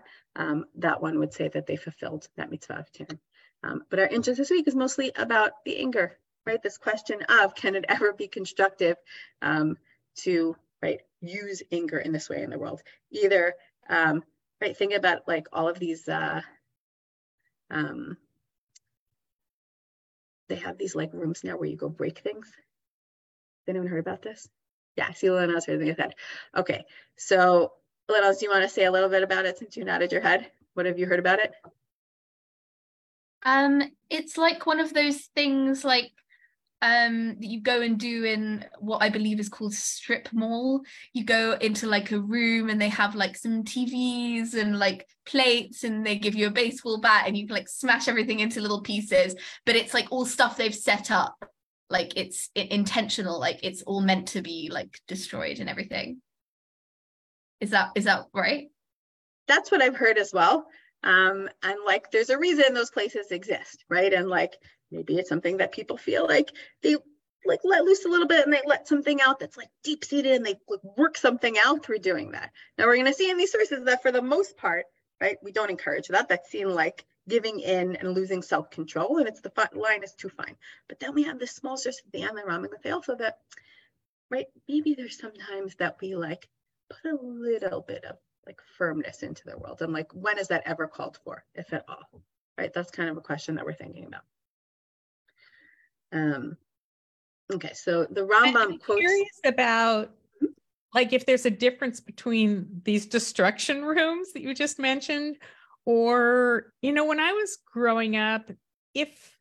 that 0.76 1.02
one 1.02 1.18
would 1.18 1.32
say 1.32 1.48
that 1.48 1.66
they 1.66 1.76
fulfilled 1.76 2.28
that 2.36 2.50
mitzvah 2.50 2.80
of 2.80 2.92
Tirim. 2.92 3.18
Um, 3.62 3.84
but 3.90 3.98
our 3.98 4.06
interest 4.06 4.38
this 4.38 4.50
week 4.50 4.66
is 4.66 4.74
mostly 4.74 5.12
about 5.16 5.64
the 5.64 5.78
anger, 5.78 6.18
right? 6.44 6.62
This 6.62 6.78
question 6.78 7.22
of 7.28 7.54
can 7.54 7.74
it 7.74 7.84
ever 7.88 8.12
be 8.12 8.28
constructive 8.28 8.96
um, 9.40 9.76
to 10.16 10.56
right 10.82 11.00
use 11.20 11.62
anger 11.70 11.98
in 11.98 12.12
this 12.12 12.28
way 12.28 12.42
in 12.42 12.50
the 12.50 12.58
world? 12.58 12.82
Either 13.10 13.54
um, 13.88 14.24
right, 14.60 14.76
think 14.76 14.94
about 14.94 15.28
like 15.28 15.46
all 15.52 15.68
of 15.68 15.78
these. 15.78 16.08
Uh, 16.08 16.40
um, 17.70 18.16
they 20.48 20.56
have 20.56 20.76
these 20.76 20.94
like 20.94 21.12
rooms 21.14 21.42
now 21.44 21.56
where 21.56 21.68
you 21.68 21.76
go 21.76 21.88
break 21.88 22.18
things. 22.18 22.46
Has 22.46 23.68
anyone 23.68 23.88
heard 23.88 24.00
about 24.00 24.22
this? 24.22 24.48
Yeah, 24.96 25.06
I 25.08 25.12
see 25.12 25.30
Lena's 25.30 25.66
raising 25.68 25.86
his 25.86 25.96
head. 25.96 26.14
Okay, 26.54 26.84
so 27.16 27.72
Lena, 28.08 28.34
do 28.34 28.44
you 28.44 28.50
want 28.50 28.62
to 28.62 28.68
say 28.68 28.84
a 28.84 28.90
little 28.90 29.08
bit 29.08 29.22
about 29.22 29.46
it 29.46 29.58
since 29.58 29.76
you 29.76 29.84
nodded 29.84 30.12
your 30.12 30.20
head? 30.20 30.50
What 30.74 30.86
have 30.86 30.98
you 30.98 31.06
heard 31.06 31.20
about 31.20 31.38
it? 31.38 31.54
Um, 33.44 33.82
it's 34.08 34.36
like 34.36 34.66
one 34.66 34.80
of 34.80 34.94
those 34.94 35.18
things 35.34 35.84
like 35.84 36.12
um 36.82 37.36
that 37.38 37.46
you 37.46 37.60
go 37.60 37.80
and 37.80 37.96
do 37.96 38.24
in 38.24 38.64
what 38.80 39.02
I 39.02 39.08
believe 39.08 39.38
is 39.38 39.48
called 39.48 39.72
strip 39.72 40.28
mall. 40.32 40.82
You 41.12 41.24
go 41.24 41.52
into 41.52 41.86
like 41.86 42.10
a 42.10 42.20
room 42.20 42.68
and 42.68 42.80
they 42.80 42.88
have 42.88 43.14
like 43.14 43.36
some 43.36 43.62
TVs 43.62 44.54
and 44.54 44.78
like 44.78 45.06
plates 45.24 45.84
and 45.84 46.04
they 46.04 46.18
give 46.18 46.34
you 46.34 46.48
a 46.48 46.50
baseball 46.50 47.00
bat 47.00 47.24
and 47.26 47.36
you 47.36 47.46
can 47.46 47.54
like 47.54 47.68
smash 47.68 48.08
everything 48.08 48.40
into 48.40 48.60
little 48.60 48.82
pieces, 48.82 49.36
but 49.64 49.76
it's 49.76 49.94
like 49.94 50.08
all 50.10 50.26
stuff 50.26 50.56
they've 50.56 50.74
set 50.74 51.10
up. 51.10 51.36
Like 51.88 52.16
it's 52.16 52.50
intentional, 52.54 53.38
like 53.38 53.60
it's 53.62 53.82
all 53.82 54.00
meant 54.00 54.28
to 54.28 54.42
be 54.42 54.68
like 54.72 54.98
destroyed 55.06 55.60
and 55.60 55.68
everything. 55.68 56.20
Is 57.60 57.70
that 57.70 57.90
is 57.94 58.04
that 58.04 58.26
right? 58.34 58.68
That's 59.46 59.70
what 59.70 59.82
I've 59.82 59.96
heard 59.96 60.18
as 60.18 60.32
well. 60.32 60.66
Um, 61.04 61.48
and 61.62 61.76
like 61.84 62.10
there's 62.10 62.30
a 62.30 62.38
reason 62.38 62.74
those 62.74 62.90
places 62.90 63.30
exist, 63.30 63.84
right? 63.88 64.12
And 64.12 64.28
like 64.28 64.54
maybe 64.90 65.16
it's 65.16 65.28
something 65.28 65.56
that 65.58 65.72
people 65.72 65.96
feel 65.96 66.26
like 66.26 66.50
they 66.82 66.96
like 67.44 67.60
let 67.64 67.84
loose 67.84 68.04
a 68.04 68.08
little 68.08 68.28
bit 68.28 68.44
and 68.44 68.52
they 68.52 68.60
let 68.66 68.86
something 68.86 69.20
out 69.20 69.40
that's 69.40 69.56
like 69.56 69.70
deep 69.82 70.04
seated 70.04 70.32
and 70.32 70.46
they 70.46 70.54
like, 70.68 70.96
work 70.96 71.16
something 71.16 71.56
out 71.64 71.84
through 71.84 71.98
doing 71.98 72.32
that. 72.32 72.50
Now 72.78 72.86
we're 72.86 72.96
going 72.96 73.06
to 73.06 73.14
see 73.14 73.30
in 73.30 73.36
these 73.36 73.52
sources 73.52 73.84
that 73.84 74.02
for 74.02 74.12
the 74.12 74.22
most 74.22 74.56
part, 74.56 74.86
right, 75.20 75.38
we 75.42 75.52
don't 75.52 75.70
encourage 75.70 76.08
that. 76.08 76.28
That's 76.28 76.50
seen 76.50 76.72
like 76.72 77.04
giving 77.28 77.60
in 77.60 77.96
and 77.96 78.14
losing 78.14 78.42
self 78.42 78.70
control, 78.70 79.18
and 79.18 79.28
it's 79.28 79.40
the 79.40 79.52
line 79.74 80.02
is 80.02 80.14
too 80.14 80.28
fine. 80.28 80.56
But 80.88 81.00
then 81.00 81.14
we 81.14 81.24
have 81.24 81.38
this 81.38 81.52
small 81.52 81.76
source 81.76 82.00
of 82.04 82.12
the 82.12 82.20
Rambam, 82.20 82.70
that 82.70 82.82
they 82.82 82.90
also 82.90 83.16
that, 83.16 83.38
right, 84.30 84.46
maybe 84.68 84.94
there's 84.94 85.18
sometimes 85.18 85.76
that 85.76 85.96
we 86.00 86.16
like 86.16 86.48
put 86.90 87.12
a 87.12 87.18
little 87.22 87.80
bit 87.80 88.04
of 88.04 88.16
like 88.46 88.60
firmness 88.76 89.22
into 89.22 89.44
the 89.44 89.56
world 89.56 89.82
and 89.82 89.92
like 89.92 90.10
when 90.12 90.38
is 90.38 90.48
that 90.48 90.62
ever 90.66 90.86
called 90.86 91.18
for 91.24 91.44
if 91.54 91.72
at 91.72 91.84
all? 91.88 92.22
Right? 92.58 92.72
That's 92.72 92.90
kind 92.90 93.08
of 93.08 93.16
a 93.16 93.22
question 93.22 93.54
that 93.54 93.64
we're 93.64 93.72
thinking 93.72 94.06
about. 94.06 94.22
Um 96.12 96.56
okay 97.52 97.72
so 97.74 98.04
the 98.04 98.26
rambam 98.26 98.56
I'm 98.56 98.78
quotes 98.78 99.00
curious 99.00 99.40
about 99.44 100.10
like 100.94 101.12
if 101.12 101.26
there's 101.26 101.46
a 101.46 101.50
difference 101.50 102.00
between 102.00 102.80
these 102.84 103.06
destruction 103.06 103.84
rooms 103.84 104.32
that 104.32 104.42
you 104.42 104.54
just 104.54 104.78
mentioned 104.78 105.36
or 105.84 106.72
you 106.80 106.92
know 106.92 107.04
when 107.04 107.20
i 107.20 107.32
was 107.32 107.58
growing 107.72 108.16
up 108.16 108.50
if 108.94 109.36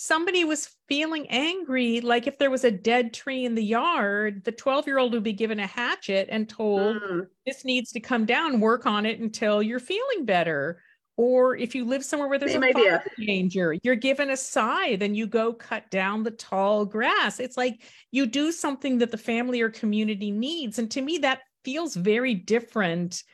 somebody 0.00 0.44
was 0.44 0.76
feeling 0.86 1.26
angry, 1.28 2.00
like 2.00 2.28
if 2.28 2.38
there 2.38 2.52
was 2.52 2.62
a 2.62 2.70
dead 2.70 3.12
tree 3.12 3.44
in 3.44 3.56
the 3.56 3.64
yard, 3.64 4.44
the 4.44 4.52
12 4.52 4.86
year 4.86 4.96
old 4.96 5.12
would 5.12 5.24
be 5.24 5.32
given 5.32 5.58
a 5.58 5.66
hatchet 5.66 6.28
and 6.30 6.48
told, 6.48 7.02
mm. 7.02 7.26
this 7.44 7.64
needs 7.64 7.90
to 7.90 7.98
come 7.98 8.24
down, 8.24 8.60
work 8.60 8.86
on 8.86 9.04
it 9.04 9.18
until 9.18 9.60
you're 9.60 9.80
feeling 9.80 10.24
better. 10.24 10.80
Or 11.16 11.56
if 11.56 11.74
you 11.74 11.84
live 11.84 12.04
somewhere 12.04 12.28
where 12.28 12.38
there's 12.38 12.52
Same 12.52 12.62
a 12.62 12.72
fire 12.72 13.04
danger, 13.18 13.74
you're 13.82 13.96
given 13.96 14.30
a 14.30 14.36
scythe 14.36 15.02
and 15.02 15.16
you 15.16 15.26
go 15.26 15.52
cut 15.52 15.90
down 15.90 16.22
the 16.22 16.30
tall 16.30 16.84
grass. 16.84 17.40
It's 17.40 17.56
like 17.56 17.82
you 18.12 18.24
do 18.24 18.52
something 18.52 18.98
that 18.98 19.10
the 19.10 19.18
family 19.18 19.60
or 19.62 19.68
community 19.68 20.30
needs. 20.30 20.78
And 20.78 20.88
to 20.92 21.02
me, 21.02 21.18
that 21.18 21.40
feels 21.64 21.96
very 21.96 22.34
different 22.34 23.24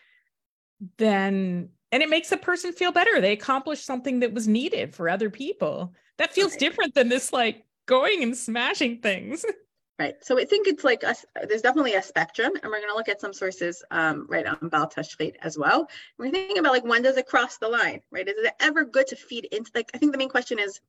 than, 0.97 1.69
and 1.95 2.03
it 2.03 2.09
makes 2.09 2.33
a 2.33 2.37
person 2.37 2.73
feel 2.73 2.91
better. 2.91 3.21
They 3.21 3.31
accomplished 3.31 3.87
something 3.87 4.19
that 4.19 4.35
was 4.35 4.49
needed 4.49 4.93
for 4.93 5.09
other 5.09 5.31
people. 5.31 5.95
That 6.19 6.35
feels 6.35 6.51
right. 6.51 6.59
different 6.59 6.95
than 6.97 7.09
this 7.09 7.33
like 7.33 7.65
going 7.87 8.25
and 8.25 8.37
smashing 8.37 9.01
things. 9.01 9.47
Right. 9.97 10.17
So 10.23 10.41
i 10.41 10.45
think 10.45 10.67
it's 10.67 10.83
like 10.83 11.05
a, 11.05 11.15
there's 11.47 11.63
definitely 11.63 11.95
a 11.95 12.03
spectrum 12.03 12.51
and 12.61 12.65
we're 12.65 12.81
going 12.81 12.91
to 12.91 12.97
look 12.97 13.09
at 13.09 13.21
some 13.21 13.33
sources 13.33 13.85
um, 13.93 14.27
right 14.29 14.45
on 14.45 14.69
Baal 14.69 14.89
Tashchit 14.89 15.37
as 15.41 15.57
well. 15.57 15.89
We're 16.19 16.33
thinking 16.33 16.59
about 16.59 16.73
like 16.73 16.85
when 16.85 17.03
does 17.03 17.17
it 17.17 17.29
cross 17.29 17.59
the 17.59 17.69
line 17.69 18.01
right? 18.11 18.27
Is 18.27 18.35
it 18.37 18.55
ever 18.59 18.85
good 18.85 19.07
to 19.07 19.15
feed 19.15 19.45
into 19.53 19.71
like 19.73 19.93
i 19.95 19.99
think 19.99 20.11
the 20.11 20.19
main 20.19 20.29
question 20.29 20.59
is 20.59 20.81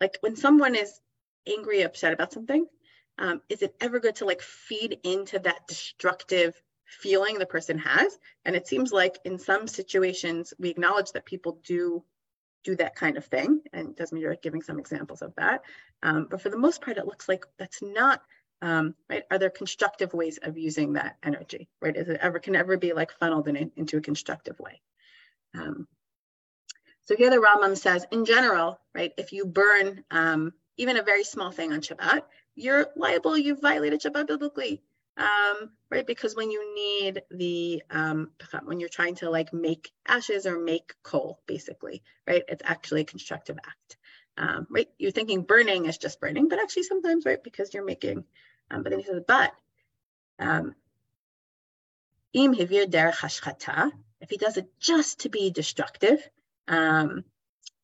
like 0.00 0.16
when 0.22 0.34
someone 0.34 0.74
is 0.74 0.98
angry 1.46 1.82
upset 1.82 2.14
about 2.14 2.32
something 2.32 2.66
um, 3.18 3.42
is 3.50 3.60
it 3.60 3.76
ever 3.82 4.00
good 4.00 4.16
to 4.16 4.24
like 4.24 4.40
feed 4.40 4.98
into 5.02 5.38
that 5.40 5.66
destructive 5.68 6.54
feeling 6.94 7.38
the 7.38 7.46
person 7.46 7.78
has 7.78 8.18
and 8.44 8.56
it 8.56 8.66
seems 8.66 8.92
like 8.92 9.18
in 9.24 9.38
some 9.38 9.66
situations 9.66 10.54
we 10.58 10.70
acknowledge 10.70 11.12
that 11.12 11.24
people 11.24 11.58
do 11.64 12.04
do 12.64 12.74
that 12.76 12.96
kind 12.96 13.16
of 13.16 13.24
thing. 13.26 13.60
And 13.72 13.94
Desmond, 13.94 14.22
you're 14.22 14.34
giving 14.36 14.62
some 14.62 14.78
examples 14.78 15.22
of 15.22 15.34
that. 15.36 15.62
Um, 16.02 16.26
but 16.28 16.40
for 16.40 16.48
the 16.48 16.58
most 16.58 16.80
part, 16.80 16.96
it 16.96 17.06
looks 17.06 17.28
like 17.28 17.44
that's 17.58 17.82
not, 17.82 18.22
um, 18.62 18.94
right? 19.08 19.22
Are 19.30 19.38
there 19.38 19.50
constructive 19.50 20.12
ways 20.14 20.38
of 20.42 20.58
using 20.58 20.94
that 20.94 21.16
energy, 21.22 21.68
right? 21.80 21.96
Is 21.96 22.08
it 22.08 22.18
ever, 22.20 22.38
can 22.38 22.56
ever 22.56 22.76
be 22.76 22.92
like 22.92 23.12
funneled 23.12 23.46
in, 23.46 23.70
into 23.76 23.98
a 23.98 24.00
constructive 24.00 24.58
way? 24.58 24.80
Um, 25.54 25.86
so 27.04 27.14
here 27.14 27.30
the 27.30 27.36
Rambam 27.36 27.76
says, 27.76 28.06
in 28.10 28.24
general, 28.24 28.80
right, 28.94 29.12
if 29.18 29.32
you 29.32 29.44
burn 29.44 30.04
um, 30.10 30.54
even 30.78 30.96
a 30.96 31.02
very 31.02 31.22
small 31.22 31.50
thing 31.50 31.72
on 31.72 31.82
Shabbat, 31.82 32.22
you're 32.54 32.86
liable, 32.96 33.36
you've 33.36 33.60
violated 33.60 34.00
Shabbat 34.00 34.26
biblically 34.26 34.82
um, 35.16 35.70
right? 35.90 36.06
Because 36.06 36.34
when 36.34 36.50
you 36.50 36.74
need 36.74 37.22
the, 37.30 37.82
um, 37.90 38.30
when 38.64 38.80
you're 38.80 38.88
trying 38.88 39.16
to 39.16 39.30
like 39.30 39.52
make 39.52 39.90
ashes 40.06 40.46
or 40.46 40.58
make 40.58 40.94
coal, 41.02 41.40
basically, 41.46 42.02
right? 42.26 42.42
It's 42.48 42.62
actually 42.64 43.02
a 43.02 43.04
constructive 43.04 43.58
act, 43.58 43.96
um, 44.36 44.66
right? 44.70 44.88
You're 44.98 45.12
thinking 45.12 45.42
burning 45.42 45.86
is 45.86 45.98
just 45.98 46.20
burning, 46.20 46.48
but 46.48 46.58
actually 46.58 46.84
sometimes, 46.84 47.24
right? 47.24 47.42
Because 47.42 47.72
you're 47.72 47.84
making, 47.84 48.24
um, 48.70 48.82
but 48.82 48.90
then 48.90 49.00
he 49.00 49.04
says, 49.04 49.22
but, 49.26 49.52
im 52.34 52.52
hivir 52.52 52.86
derech 52.86 53.92
if 54.20 54.30
he 54.30 54.36
does 54.36 54.56
it 54.56 54.68
just 54.80 55.20
to 55.20 55.28
be 55.28 55.50
destructive, 55.50 56.28
um, 56.66 57.24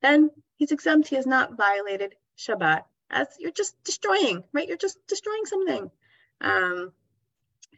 then 0.00 0.30
he's 0.56 0.72
exempt. 0.72 1.08
He 1.08 1.16
has 1.16 1.26
not 1.26 1.56
violated 1.56 2.14
Shabbat 2.38 2.84
as 3.10 3.28
you're 3.38 3.52
just 3.52 3.74
destroying, 3.84 4.42
right? 4.52 4.66
You're 4.66 4.78
just 4.78 4.98
destroying 5.06 5.44
something. 5.44 5.90
Um, 6.40 6.92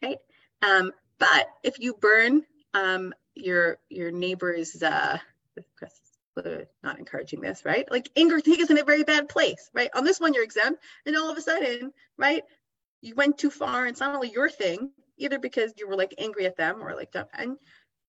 right? 0.02 0.18
Um, 0.62 0.92
but 1.18 1.48
if 1.62 1.78
you 1.78 1.94
burn 1.94 2.44
um, 2.74 3.12
your 3.34 3.78
your 3.88 4.10
neighbor's, 4.10 4.82
uh, 4.82 5.18
not 6.82 6.98
encouraging 6.98 7.40
this, 7.40 7.64
right? 7.64 7.90
Like 7.90 8.10
anger 8.16 8.36
us 8.36 8.70
in 8.70 8.78
a 8.78 8.84
very 8.84 9.04
bad 9.04 9.28
place, 9.28 9.70
right? 9.74 9.90
On 9.94 10.04
this 10.04 10.20
one, 10.20 10.34
you're 10.34 10.44
exempt, 10.44 10.82
and 11.06 11.16
all 11.16 11.30
of 11.30 11.36
a 11.36 11.42
sudden, 11.42 11.92
right, 12.16 12.42
you 13.00 13.14
went 13.14 13.38
too 13.38 13.50
far, 13.50 13.80
and 13.80 13.90
it's 13.90 14.00
not 14.00 14.14
only 14.14 14.30
your 14.30 14.48
thing, 14.48 14.90
either 15.18 15.38
because 15.38 15.72
you 15.76 15.88
were 15.88 15.96
like 15.96 16.14
angry 16.18 16.46
at 16.46 16.56
them 16.56 16.82
or 16.82 16.94
like 16.94 17.14
and 17.34 17.56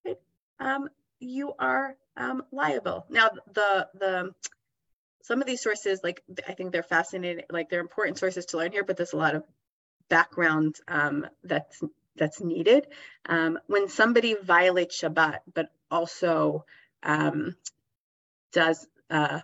right, 0.06 0.18
um, 0.60 0.90
you 1.20 1.54
are 1.60 1.96
um, 2.18 2.44
liable. 2.52 3.06
Now, 3.10 3.30
the 3.54 3.88
the 3.96 4.32
some 5.24 5.42
of 5.42 5.48
these 5.48 5.62
sources, 5.62 6.02
like 6.04 6.24
I 6.48 6.54
think 6.54 6.72
they're 6.72 6.84
fascinating, 6.84 7.46
like 7.50 7.70
they're 7.70 7.80
important 7.80 8.18
sources 8.18 8.46
to 8.48 8.58
learn 8.58 8.72
here, 8.72 8.84
but 8.84 8.98
there's 8.98 9.14
a 9.14 9.18
lot 9.18 9.36
of 9.36 9.44
background 10.10 10.78
um, 10.88 11.26
that's 11.44 11.84
that's 12.16 12.42
needed. 12.42 12.88
Um, 13.26 13.60
when 13.68 13.90
somebody 13.90 14.36
violates 14.36 15.02
Shabbat, 15.02 15.40
but 15.54 15.70
also 15.90 16.66
um, 17.02 17.56
does 18.52 18.88
uh, 19.10 19.42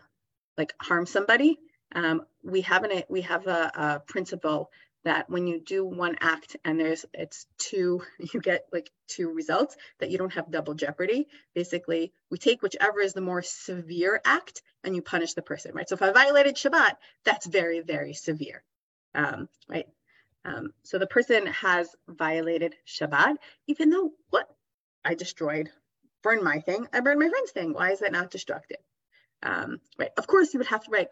like 0.58 0.74
harm 0.82 1.06
somebody, 1.06 1.60
um, 1.95 2.24
we 2.43 2.62
have 2.62 2.84
an 2.84 3.04
we 3.10 3.22
have 3.22 3.48
a, 3.48 3.72
a, 3.76 4.00
principle 4.00 4.69
that 5.06 5.30
when 5.30 5.47
you 5.47 5.60
do 5.60 5.86
one 5.86 6.18
act 6.20 6.57
and 6.66 6.80
there's 6.80 7.05
it's 7.14 7.47
two, 7.57 8.01
you 8.34 8.39
get 8.39 8.66
like 8.72 8.91
two 9.07 9.32
results 9.34 9.76
that 9.99 10.12
you 10.12 10.18
don't 10.18 10.34
have 10.34 10.51
double 10.51 10.74
jeopardy. 10.74 11.28
Basically, 11.55 12.12
we 12.30 12.38
take 12.38 12.62
whichever 12.62 12.99
is 12.99 13.14
the 13.14 13.22
more 13.22 13.41
severe 13.41 14.22
act 14.24 14.62
and 14.84 14.95
you 14.95 15.01
punish 15.01 15.34
the 15.34 15.41
person, 15.41 15.74
right? 15.74 15.89
So 15.89 15.95
if 15.95 16.01
I 16.01 16.12
violated 16.12 16.55
Shabbat, 16.55 16.93
that's 17.24 17.47
very 17.47 17.82
very 17.82 18.14
severe, 18.14 18.64
um, 19.16 19.49
right? 19.68 19.88
Um, 20.45 20.73
so 20.83 20.97
the 20.97 21.07
person 21.07 21.47
has 21.47 21.95
violated 22.07 22.75
Shabbat, 22.87 23.35
even 23.67 23.89
though 23.89 24.11
what 24.29 24.47
I 25.03 25.15
destroyed, 25.15 25.69
burned 26.23 26.43
my 26.43 26.59
thing, 26.59 26.87
I 26.93 27.01
burned 27.01 27.19
my 27.19 27.29
friend's 27.29 27.51
thing. 27.51 27.73
Why 27.73 27.91
is 27.91 27.99
that 27.99 28.11
not 28.11 28.31
destructive? 28.31 28.79
Um, 29.43 29.79
right. 29.97 30.11
Of 30.17 30.27
course, 30.27 30.53
you 30.53 30.59
would 30.59 30.67
have 30.67 30.83
to 30.85 30.91
write. 30.91 31.09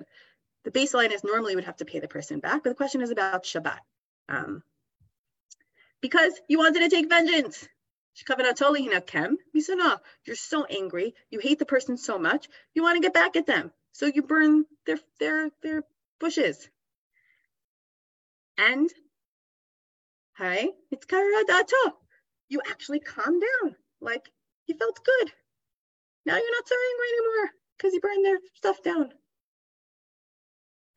The 0.64 0.72
baseline 0.72 1.12
is 1.12 1.24
normally 1.24 1.52
you 1.52 1.58
would 1.58 1.66
have 1.66 1.78
to 1.78 1.86
pay 1.86 2.00
the 2.00 2.08
person 2.08 2.40
back, 2.40 2.64
but 2.64 2.70
the 2.70 2.76
question 2.76 3.02
is 3.02 3.12
about 3.12 3.44
Shabbat. 3.44 3.80
Um, 4.30 4.64
because 6.02 6.40
you 6.48 6.58
wanted 6.58 6.82
to 6.82 6.90
take 6.90 7.10
vengeance. 7.10 7.68
No, 8.30 9.98
you're 10.26 10.36
so 10.36 10.66
angry. 10.66 11.14
You 11.30 11.40
hate 11.40 11.60
the 11.60 11.66
person 11.66 11.98
so 11.98 12.18
much. 12.18 12.48
You 12.74 12.84
want 12.84 12.96
to 12.96 13.02
get 13.02 13.14
back 13.14 13.36
at 13.36 13.46
them. 13.46 13.72
So 13.92 14.08
you 14.08 14.24
burn 14.24 14.66
their 14.86 15.00
their 15.20 15.50
their 15.62 15.84
bushes. 16.20 16.68
And 18.58 18.90
hi, 20.38 20.68
it's 20.92 21.06
karadato. 21.06 21.94
You 22.50 22.62
actually 22.70 23.00
calm 23.00 23.40
down. 23.40 23.76
Like 24.02 24.30
you 24.68 24.76
felt 24.76 25.04
good. 25.04 25.32
Now 26.26 26.36
you're 26.36 26.52
not 26.52 26.68
so 26.68 26.76
angry 26.76 27.08
anymore 27.18 27.52
because 27.78 27.94
you 27.94 28.02
burned 28.02 28.26
their 28.26 28.40
stuff 28.56 28.84
down. 28.84 29.10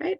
Right? 0.01 0.19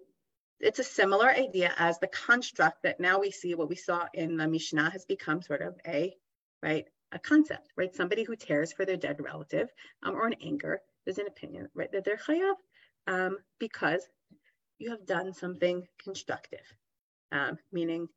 It's 0.61 0.79
a 0.79 0.85
similar 0.85 1.29
idea 1.31 1.73
as 1.79 1.99
the 1.99 2.07
construct 2.07 2.83
that 2.83 3.01
now 3.01 3.19
we 3.21 3.31
see 3.31 3.55
what 3.55 3.69
we 3.69 3.77
saw 3.77 4.07
in 4.15 4.37
the 4.37 4.47
Mishnah 4.47 4.91
has 4.91 5.05
become 5.05 5.43
sort 5.43 5.63
of 5.63 5.75
a, 5.87 6.15
right, 6.63 6.85
a 7.13 7.19
concept, 7.19 7.73
right? 7.77 7.95
Somebody 7.95 8.25
who 8.25 8.37
tears 8.37 8.73
for 8.73 8.85
their 8.85 8.99
dead 8.99 9.17
relative 9.21 9.71
um, 10.03 10.15
or 10.15 10.27
in 10.27 10.35
anger, 10.43 10.81
there's 11.05 11.19
an 11.19 11.27
opinion, 11.27 11.69
right, 11.75 11.91
that 11.93 12.05
they're 12.05 12.19
chayav 12.19 12.55
um, 13.07 13.39
because 13.59 14.07
you 14.79 14.91
have 14.91 15.07
done 15.07 15.33
something 15.33 15.87
constructive, 16.03 16.61
um, 17.33 17.57
meaning 17.73 18.09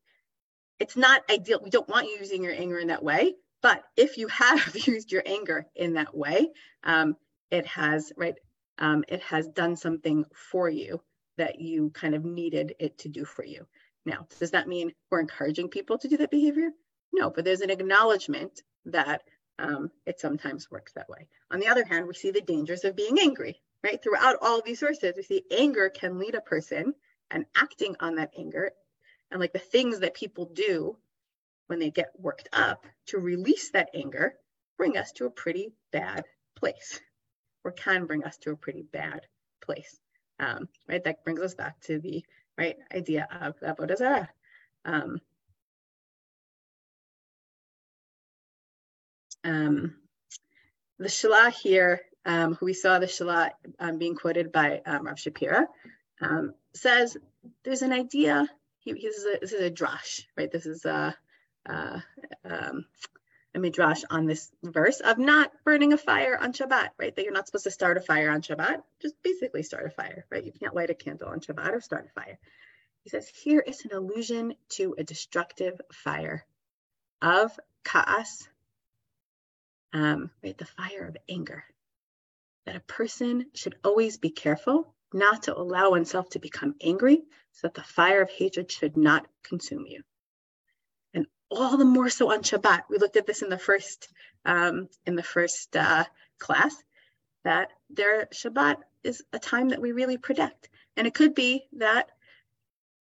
it's 0.79 0.97
not 0.97 1.21
ideal. 1.29 1.59
We 1.63 1.69
don't 1.69 1.89
want 1.89 2.07
you 2.07 2.17
using 2.19 2.43
your 2.43 2.53
anger 2.53 2.79
in 2.79 2.87
that 2.87 3.03
way, 3.03 3.35
but 3.61 3.83
if 3.95 4.17
you 4.17 4.27
have 4.27 4.75
used 4.87 5.11
your 5.11 5.23
anger 5.25 5.65
in 5.75 5.93
that 5.93 6.15
way, 6.15 6.49
um, 6.83 7.15
it 7.51 7.65
has, 7.67 8.11
right, 8.17 8.35
um, 8.79 9.03
it 9.07 9.21
has 9.21 9.47
done 9.49 9.75
something 9.75 10.25
for 10.33 10.69
you 10.69 11.01
that 11.37 11.59
you 11.59 11.89
kind 11.91 12.15
of 12.15 12.25
needed 12.25 12.75
it 12.79 12.97
to 12.99 13.09
do 13.09 13.25
for 13.25 13.43
you. 13.43 13.65
Now, 14.05 14.27
does 14.39 14.51
that 14.51 14.67
mean 14.67 14.93
we're 15.09 15.21
encouraging 15.21 15.69
people 15.69 15.97
to 15.97 16.07
do 16.07 16.17
that 16.17 16.31
behavior? 16.31 16.69
No, 17.13 17.29
but 17.29 17.45
there's 17.45 17.61
an 17.61 17.69
acknowledgement 17.69 18.61
that 18.85 19.21
um, 19.59 19.91
it 20.05 20.19
sometimes 20.19 20.69
works 20.69 20.93
that 20.93 21.09
way. 21.09 21.27
On 21.51 21.59
the 21.59 21.67
other 21.67 21.85
hand, 21.85 22.07
we 22.07 22.13
see 22.13 22.31
the 22.31 22.41
dangers 22.41 22.83
of 22.83 22.95
being 22.95 23.19
angry, 23.19 23.61
right? 23.83 24.01
Throughout 24.01 24.37
all 24.41 24.61
these 24.61 24.79
sources, 24.79 25.13
we 25.15 25.23
see 25.23 25.43
anger 25.51 25.89
can 25.89 26.19
lead 26.19 26.35
a 26.35 26.41
person 26.41 26.93
and 27.31 27.45
acting 27.55 27.95
on 27.99 28.15
that 28.15 28.31
anger 28.37 28.71
and 29.33 29.41
like 29.41 29.51
the 29.51 29.59
things 29.59 29.99
that 29.99 30.13
people 30.13 30.45
do 30.45 30.95
when 31.67 31.79
they 31.79 31.91
get 31.91 32.13
worked 32.17 32.47
up 32.53 32.85
to 33.07 33.17
release 33.17 33.71
that 33.71 33.89
anger 33.93 34.35
bring 34.77 34.97
us 34.97 35.11
to 35.11 35.25
a 35.25 35.29
pretty 35.31 35.73
bad 35.91 36.23
place 36.55 37.01
or 37.65 37.71
can 37.71 38.05
bring 38.05 38.23
us 38.23 38.37
to 38.37 38.51
a 38.51 38.55
pretty 38.55 38.83
bad 38.83 39.27
place 39.61 39.99
um, 40.39 40.69
right 40.87 41.03
that 41.03 41.25
brings 41.25 41.41
us 41.41 41.55
back 41.55 41.77
to 41.81 41.99
the 41.99 42.23
right 42.57 42.77
idea 42.95 43.27
of 43.41 43.59
avodah 43.59 43.97
zarah 43.97 44.29
um, 44.85 45.19
um, 49.43 49.95
the 50.99 51.07
Shalah 51.07 51.51
here, 51.51 52.01
um, 52.25 52.55
who 52.55 52.65
we 52.65 52.73
saw 52.73 52.99
the 52.99 53.07
Shalah 53.07 53.51
um, 53.79 53.97
being 53.97 54.15
quoted 54.15 54.51
by 54.51 54.81
um, 54.85 55.05
Rav 55.05 55.17
Shapira, 55.17 55.65
um, 56.21 56.53
says 56.73 57.17
there's 57.63 57.81
an 57.81 57.91
idea. 57.91 58.47
He, 58.83 58.93
this, 58.93 59.17
is 59.17 59.25
a, 59.25 59.39
this 59.39 59.51
is 59.53 59.61
a 59.61 59.71
drash, 59.71 60.23
right? 60.37 60.51
This 60.51 60.65
is 60.65 60.85
a, 60.85 61.15
a, 61.65 62.03
um, 62.43 62.85
a 63.55 63.59
midrash 63.59 64.03
on 64.09 64.25
this 64.25 64.51
verse 64.63 64.99
of 64.99 65.17
not 65.17 65.51
burning 65.63 65.93
a 65.93 65.97
fire 65.97 66.37
on 66.39 66.53
Shabbat, 66.53 66.89
right? 66.97 67.15
That 67.15 67.23
you're 67.23 67.33
not 67.33 67.47
supposed 67.47 67.65
to 67.65 67.71
start 67.71 67.97
a 67.97 68.01
fire 68.01 68.29
on 68.29 68.41
Shabbat, 68.41 68.81
just 69.01 69.15
basically 69.23 69.63
start 69.63 69.85
a 69.85 69.89
fire, 69.89 70.25
right? 70.29 70.43
You 70.43 70.51
can't 70.51 70.75
light 70.75 70.89
a 70.89 70.95
candle 70.95 71.29
on 71.29 71.39
Shabbat 71.39 71.71
or 71.71 71.81
start 71.81 72.07
a 72.07 72.19
fire. 72.19 72.39
He 73.03 73.09
says 73.09 73.27
here 73.27 73.59
is 73.59 73.85
an 73.85 73.91
allusion 73.93 74.55
to 74.69 74.95
a 74.97 75.03
destructive 75.03 75.79
fire 75.91 76.45
of 77.21 77.57
kaas, 77.83 78.47
um, 79.93 80.31
right? 80.43 80.57
The 80.57 80.65
fire 80.65 81.07
of 81.07 81.17
anger. 81.29 81.63
That 82.65 82.75
a 82.75 82.81
person 82.81 83.45
should 83.53 83.75
always 83.83 84.17
be 84.17 84.29
careful 84.29 84.93
not 85.13 85.43
to 85.43 85.55
allow 85.55 85.91
oneself 85.91 86.29
to 86.29 86.39
become 86.39 86.75
angry 86.81 87.23
so 87.53 87.67
that 87.67 87.73
the 87.73 87.83
fire 87.83 88.21
of 88.21 88.29
hatred 88.29 88.71
should 88.71 88.97
not 88.97 89.25
consume 89.43 89.85
you. 89.87 90.03
And 91.13 91.25
all 91.49 91.77
the 91.77 91.85
more 91.85 92.09
so 92.09 92.31
on 92.31 92.41
Shabbat. 92.41 92.83
We 92.89 92.97
looked 92.97 93.15
at 93.15 93.25
this 93.25 93.41
in 93.41 93.49
the 93.49 93.57
first 93.57 94.09
um, 94.45 94.89
in 95.05 95.15
the 95.15 95.23
first 95.23 95.75
uh, 95.75 96.03
class 96.37 96.75
that 97.43 97.71
their 97.89 98.25
Shabbat 98.27 98.77
is 99.03 99.23
a 99.31 99.39
time 99.39 99.69
that 99.69 99.81
we 99.81 99.91
really 99.91 100.17
protect. 100.17 100.69
And 100.97 101.07
it 101.07 101.13
could 101.13 101.33
be 101.33 101.65
that 101.73 102.11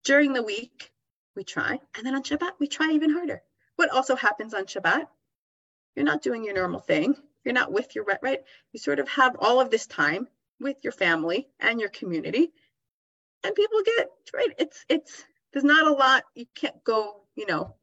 during 0.04 0.32
the 0.32 0.42
week 0.42 0.92
we 1.34 1.44
try, 1.44 1.80
and 1.96 2.06
then 2.06 2.14
on 2.14 2.22
Shabbat 2.22 2.52
we 2.60 2.68
try 2.68 2.92
even 2.92 3.12
harder. 3.12 3.42
What 3.76 3.90
also 3.90 4.14
happens 4.14 4.54
on 4.54 4.66
Shabbat 4.66 5.08
you're 5.94 6.06
not 6.06 6.22
doing 6.22 6.44
your 6.44 6.54
normal 6.54 6.80
thing. 6.80 7.16
You're 7.44 7.54
not 7.54 7.72
with 7.72 7.94
your 7.94 8.04
right. 8.04 8.42
You 8.72 8.78
sort 8.78 8.98
of 8.98 9.08
have 9.08 9.36
all 9.38 9.60
of 9.60 9.70
this 9.70 9.86
time 9.86 10.28
with 10.60 10.76
your 10.82 10.92
family 10.92 11.48
and 11.60 11.80
your 11.80 11.90
community, 11.90 12.52
and 13.44 13.54
people 13.54 13.80
get 13.84 14.08
right. 14.34 14.50
It's 14.58 14.84
it's 14.88 15.24
there's 15.52 15.64
not 15.64 15.86
a 15.86 15.92
lot. 15.92 16.24
You 16.34 16.46
can't 16.54 16.82
go, 16.84 17.22
you 17.34 17.46
know, 17.46 17.74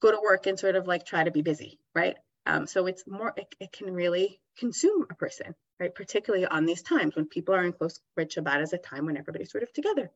go 0.00 0.10
to 0.10 0.20
work 0.22 0.46
and 0.46 0.58
sort 0.58 0.76
of 0.76 0.86
like 0.86 1.04
try 1.04 1.24
to 1.24 1.30
be 1.30 1.42
busy, 1.42 1.78
right? 1.94 2.16
Um, 2.46 2.66
so 2.66 2.86
it's 2.86 3.04
more. 3.06 3.32
It, 3.36 3.54
it 3.60 3.72
can 3.72 3.92
really 3.92 4.40
consume 4.58 5.06
a 5.10 5.14
person, 5.14 5.54
right? 5.78 5.94
Particularly 5.94 6.46
on 6.46 6.66
these 6.66 6.82
times 6.82 7.16
when 7.16 7.26
people 7.26 7.54
are 7.54 7.64
in 7.64 7.72
close 7.72 8.00
right 8.16 8.28
Shabbat 8.28 8.62
is 8.62 8.72
a 8.72 8.78
time 8.78 9.06
when 9.06 9.16
everybody's 9.16 9.50
sort 9.50 9.62
of 9.62 9.72
together. 9.72 10.10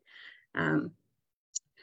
Um, 0.54 0.92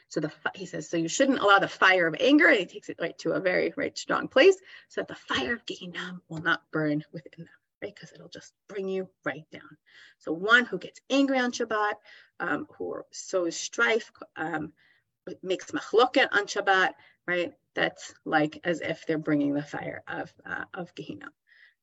so 0.08 0.20
the 0.20 0.30
he 0.54 0.66
says, 0.66 0.90
so 0.90 0.98
you 0.98 1.08
shouldn't 1.08 1.38
allow 1.38 1.58
the 1.58 1.68
fire 1.68 2.06
of 2.06 2.14
anger, 2.20 2.46
and 2.46 2.58
he 2.58 2.66
takes 2.66 2.90
it 2.90 2.98
right 3.00 3.16
to 3.20 3.32
a 3.32 3.40
very 3.40 3.72
right 3.76 3.96
strong 3.96 4.28
place, 4.28 4.56
so 4.88 5.00
that 5.00 5.08
the 5.08 5.14
fire 5.14 5.54
of 5.54 5.64
Gehinnom 5.64 6.20
will 6.28 6.42
not 6.42 6.62
burn 6.70 7.02
within 7.12 7.44
them, 7.44 7.48
right? 7.82 7.94
Because 7.94 8.12
it'll 8.12 8.28
just 8.28 8.52
bring 8.68 8.88
you 8.88 9.08
right 9.24 9.44
down. 9.52 9.76
So 10.18 10.32
one 10.32 10.64
who 10.64 10.78
gets 10.78 11.00
angry 11.10 11.38
on 11.38 11.52
Shabbat, 11.52 11.94
um, 12.40 12.66
who 12.78 13.02
sows 13.10 13.56
strife, 13.56 14.10
um, 14.36 14.72
makes 15.42 15.70
machloket 15.70 16.28
on 16.32 16.46
Shabbat, 16.46 16.92
right? 17.26 17.52
That's 17.74 18.14
like 18.24 18.60
as 18.64 18.80
if 18.80 19.06
they're 19.06 19.18
bringing 19.18 19.54
the 19.54 19.62
fire 19.62 20.02
of 20.06 20.32
uh, 20.44 20.64
of 20.74 20.94
Gehinnom. 20.94 21.32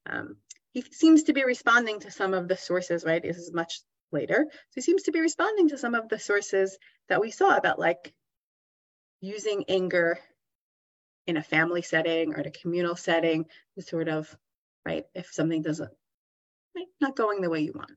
Um, 0.05 0.37
he 0.71 0.83
seems 0.91 1.23
to 1.23 1.33
be 1.33 1.43
responding 1.43 1.99
to 2.01 2.11
some 2.11 2.33
of 2.33 2.47
the 2.47 2.57
sources, 2.57 3.03
right? 3.03 3.21
This 3.21 3.37
is 3.37 3.53
much 3.53 3.81
later. 4.11 4.45
So 4.49 4.75
he 4.75 4.81
seems 4.81 5.03
to 5.03 5.11
be 5.11 5.19
responding 5.19 5.69
to 5.69 5.77
some 5.77 5.95
of 5.95 6.09
the 6.09 6.19
sources 6.19 6.77
that 7.09 7.21
we 7.21 7.31
saw 7.31 7.57
about 7.57 7.79
like 7.79 8.13
using 9.21 9.65
anger 9.67 10.19
in 11.27 11.37
a 11.37 11.43
family 11.43 11.81
setting 11.81 12.33
or 12.33 12.39
in 12.39 12.47
a 12.47 12.51
communal 12.51 12.95
setting 12.95 13.45
to 13.75 13.81
sort 13.81 14.07
of, 14.07 14.35
right, 14.85 15.05
if 15.13 15.31
something 15.31 15.61
doesn't, 15.61 15.91
right, 16.75 16.87
not 17.01 17.15
going 17.15 17.41
the 17.41 17.49
way 17.49 17.61
you 17.61 17.73
want. 17.73 17.91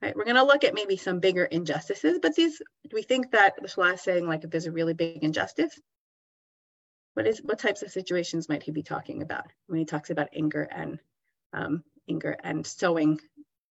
Right, 0.00 0.16
we're 0.16 0.24
going 0.24 0.36
to 0.36 0.42
look 0.42 0.64
at 0.64 0.74
maybe 0.74 0.96
some 0.96 1.20
bigger 1.20 1.44
injustices, 1.44 2.18
but 2.20 2.34
these, 2.34 2.60
we 2.92 3.02
think 3.02 3.30
that 3.30 3.54
the 3.60 3.68
Shalah 3.68 3.94
is 3.94 4.00
saying 4.00 4.26
like 4.26 4.42
if 4.42 4.50
there's 4.50 4.66
a 4.66 4.72
really 4.72 4.94
big 4.94 5.22
injustice, 5.22 5.78
what 7.14 7.26
is 7.26 7.38
what 7.38 7.58
types 7.58 7.82
of 7.82 7.92
situations 7.92 8.48
might 8.48 8.62
he 8.62 8.72
be 8.72 8.82
talking 8.82 9.22
about 9.22 9.44
when 9.66 9.78
he 9.78 9.84
talks 9.84 10.10
about 10.10 10.30
anger 10.34 10.66
and 10.70 10.98
um, 11.52 11.84
anger 12.08 12.36
and 12.42 12.66
sowing 12.66 13.20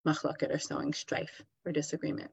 machloket 0.06 0.54
or 0.54 0.58
sowing 0.58 0.92
strife 0.92 1.42
or 1.66 1.72
disagreement? 1.72 2.30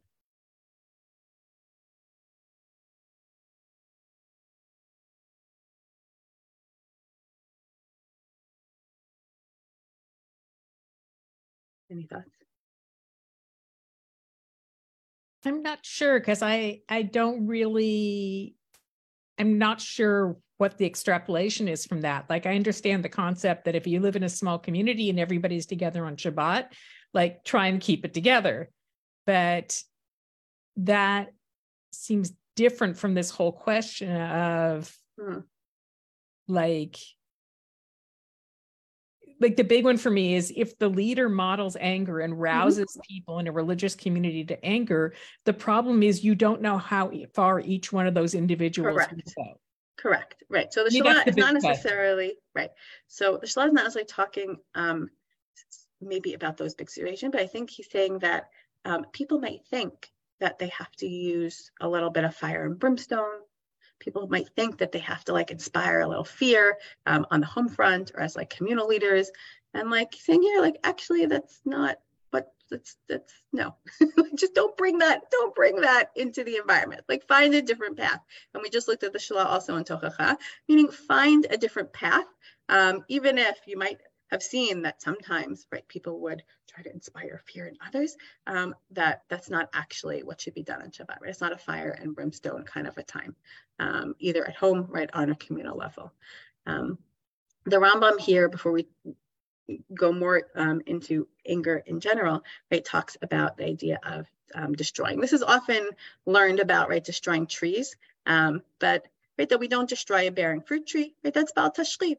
Any 11.91 12.03
thoughts? 12.03 12.29
I'm 15.45 15.61
not 15.61 15.85
sure 15.85 16.19
because 16.19 16.41
I 16.41 16.81
I 16.87 17.01
don't 17.01 17.47
really 17.47 18.55
I'm 19.37 19.57
not 19.57 19.81
sure 19.81 20.37
what 20.57 20.77
the 20.77 20.85
extrapolation 20.85 21.67
is 21.67 21.87
from 21.87 22.01
that. 22.01 22.29
Like 22.29 22.45
I 22.45 22.55
understand 22.55 23.03
the 23.03 23.09
concept 23.09 23.65
that 23.65 23.75
if 23.75 23.87
you 23.87 23.99
live 23.99 24.15
in 24.15 24.23
a 24.23 24.29
small 24.29 24.59
community 24.59 25.09
and 25.09 25.19
everybody's 25.19 25.65
together 25.65 26.05
on 26.05 26.15
Shabbat, 26.15 26.67
like 27.13 27.43
try 27.43 27.67
and 27.67 27.81
keep 27.81 28.05
it 28.05 28.13
together. 28.13 28.69
But 29.25 29.81
that 30.77 31.29
seems 31.91 32.31
different 32.55 32.97
from 32.97 33.15
this 33.15 33.31
whole 33.31 33.51
question 33.51 34.15
of 34.15 34.95
hmm. 35.19 35.39
like 36.47 36.97
like 39.41 39.55
the 39.55 39.63
big 39.63 39.83
one 39.83 39.97
for 39.97 40.11
me 40.11 40.35
is 40.35 40.53
if 40.55 40.77
the 40.77 40.87
leader 40.87 41.27
models 41.27 41.75
anger 41.79 42.19
and 42.19 42.33
mm-hmm. 42.33 42.43
rouses 42.43 42.85
mm-hmm. 42.91 43.13
people 43.13 43.39
in 43.39 43.47
a 43.47 43.51
religious 43.51 43.95
community 43.95 44.45
to 44.45 44.65
anger, 44.65 45.13
the 45.45 45.53
problem 45.53 46.03
is 46.03 46.23
you 46.23 46.35
don't 46.35 46.61
know 46.61 46.77
how 46.77 47.11
far 47.33 47.59
each 47.59 47.91
one 47.91 48.07
of 48.07 48.13
those 48.13 48.35
individuals 48.35 48.95
Correct. 48.95 49.35
go. 49.35 49.59
Correct. 49.97 50.43
Right. 50.49 50.71
So 50.71 50.83
the 50.83 50.89
Shalah 50.89 51.27
is 51.27 51.37
not 51.37 51.53
necessarily 51.53 52.35
right. 52.55 52.71
So 53.07 53.37
the 53.37 53.47
Shalah 53.47 53.67
is 53.67 53.73
not 53.73 53.83
necessarily 53.83 54.07
talking 54.07 54.57
um, 54.73 55.09
maybe 55.99 56.33
about 56.33 56.57
those 56.57 56.73
big 56.73 56.89
situations, 56.89 57.31
but 57.31 57.41
I 57.41 57.47
think 57.47 57.69
he's 57.69 57.89
saying 57.91 58.19
that 58.19 58.49
um, 58.85 59.05
people 59.11 59.39
might 59.39 59.65
think 59.69 60.11
that 60.39 60.57
they 60.57 60.69
have 60.69 60.91
to 60.97 61.07
use 61.07 61.71
a 61.81 61.87
little 61.87 62.09
bit 62.09 62.23
of 62.23 62.35
fire 62.35 62.65
and 62.65 62.79
brimstone 62.79 63.41
people 64.01 64.27
might 64.27 64.49
think 64.55 64.79
that 64.79 64.91
they 64.91 64.99
have 64.99 65.23
to 65.23 65.31
like 65.31 65.51
inspire 65.51 66.01
a 66.01 66.07
little 66.07 66.25
fear 66.25 66.77
um, 67.05 67.25
on 67.31 67.39
the 67.39 67.45
home 67.45 67.69
front 67.69 68.11
or 68.13 68.21
as 68.21 68.35
like 68.35 68.49
communal 68.49 68.87
leaders. 68.87 69.31
And 69.73 69.89
like 69.89 70.13
saying 70.19 70.41
here, 70.41 70.59
like 70.59 70.79
actually 70.83 71.27
that's 71.27 71.61
not 71.63 71.97
what 72.31 72.51
that's 72.69 72.97
that's 73.07 73.33
no. 73.53 73.75
just 74.35 74.55
don't 74.55 74.75
bring 74.75 74.97
that, 74.97 75.31
don't 75.31 75.55
bring 75.55 75.79
that 75.81 76.11
into 76.15 76.43
the 76.43 76.57
environment. 76.57 77.03
Like 77.07 77.25
find 77.27 77.53
a 77.53 77.61
different 77.61 77.97
path. 77.97 78.19
And 78.53 78.61
we 78.61 78.69
just 78.69 78.87
looked 78.89 79.03
at 79.03 79.13
the 79.13 79.19
Shalah 79.19 79.45
also 79.45 79.77
in 79.77 79.85
Tochacha, 79.85 80.35
meaning 80.67 80.89
find 80.89 81.47
a 81.49 81.57
different 81.57 81.93
path. 81.93 82.25
Um, 82.67 83.05
even 83.07 83.37
if 83.37 83.59
you 83.67 83.77
might 83.77 83.99
have 84.31 84.41
seen 84.41 84.81
that 84.81 85.01
sometimes 85.01 85.67
right 85.71 85.87
people 85.87 86.19
would 86.21 86.41
try 86.67 86.83
to 86.83 86.93
inspire 86.93 87.41
fear 87.45 87.67
in 87.67 87.77
others 87.85 88.15
um, 88.47 88.73
that 88.91 89.23
that's 89.29 89.49
not 89.49 89.69
actually 89.73 90.23
what 90.23 90.39
should 90.39 90.53
be 90.53 90.63
done 90.63 90.81
in 90.81 90.89
shabbat 90.89 91.21
right? 91.21 91.29
It's 91.29 91.41
not 91.41 91.51
a 91.51 91.57
fire 91.57 91.97
and 91.99 92.15
brimstone 92.15 92.63
kind 92.63 92.87
of 92.87 92.97
a 92.97 93.03
time 93.03 93.35
um, 93.79 94.15
either 94.19 94.47
at 94.47 94.55
home 94.55 94.87
right 94.89 95.09
on 95.13 95.29
a 95.29 95.35
communal 95.35 95.77
level. 95.77 96.13
Um, 96.65 96.97
the 97.65 97.77
rambam 97.77 98.19
here 98.19 98.49
before 98.49 98.71
we 98.71 98.87
go 99.93 100.11
more 100.11 100.43
um, 100.55 100.81
into 100.85 101.27
anger 101.47 101.83
in 101.85 101.99
general 101.99 102.43
right 102.71 102.83
talks 102.83 103.17
about 103.21 103.57
the 103.57 103.65
idea 103.65 103.99
of 104.03 104.25
um, 104.55 104.73
destroying. 104.73 105.19
This 105.19 105.33
is 105.33 105.43
often 105.43 105.89
learned 106.25 106.59
about 106.59 106.89
right 106.89 107.03
destroying 107.03 107.47
trees 107.47 107.95
um, 108.25 108.61
but 108.79 109.07
right 109.37 109.49
that 109.49 109.59
we 109.59 109.67
don't 109.67 109.89
destroy 109.89 110.27
a 110.27 110.31
bearing 110.31 110.61
fruit 110.61 110.87
tree 110.87 111.15
right? 111.23 111.33
That's 111.33 111.51
about 111.51 111.75
tashchit 111.75 112.17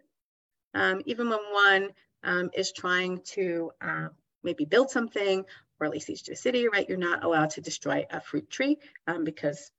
um, 0.75 1.03
even 1.07 1.29
when 1.29 1.41
one 1.53 1.91
um, 2.25 2.51
is 2.55 2.73
trying 2.73 3.21
to 3.35 3.71
uh, 3.81 4.09
maybe 4.43 4.65
build 4.65 4.91
something 4.91 5.45
or 5.81 5.87
at 5.87 5.93
least 5.93 6.29
a 6.29 6.37
city, 6.37 6.69
right? 6.69 6.89
You're 6.89 6.99
not 6.99 7.25
allowed 7.25 7.51
to 7.51 7.61
destroy 7.61 8.07
a 8.11 8.21
fruit 8.21 8.49
tree 8.49 8.79
um, 9.07 9.25
because 9.25 9.73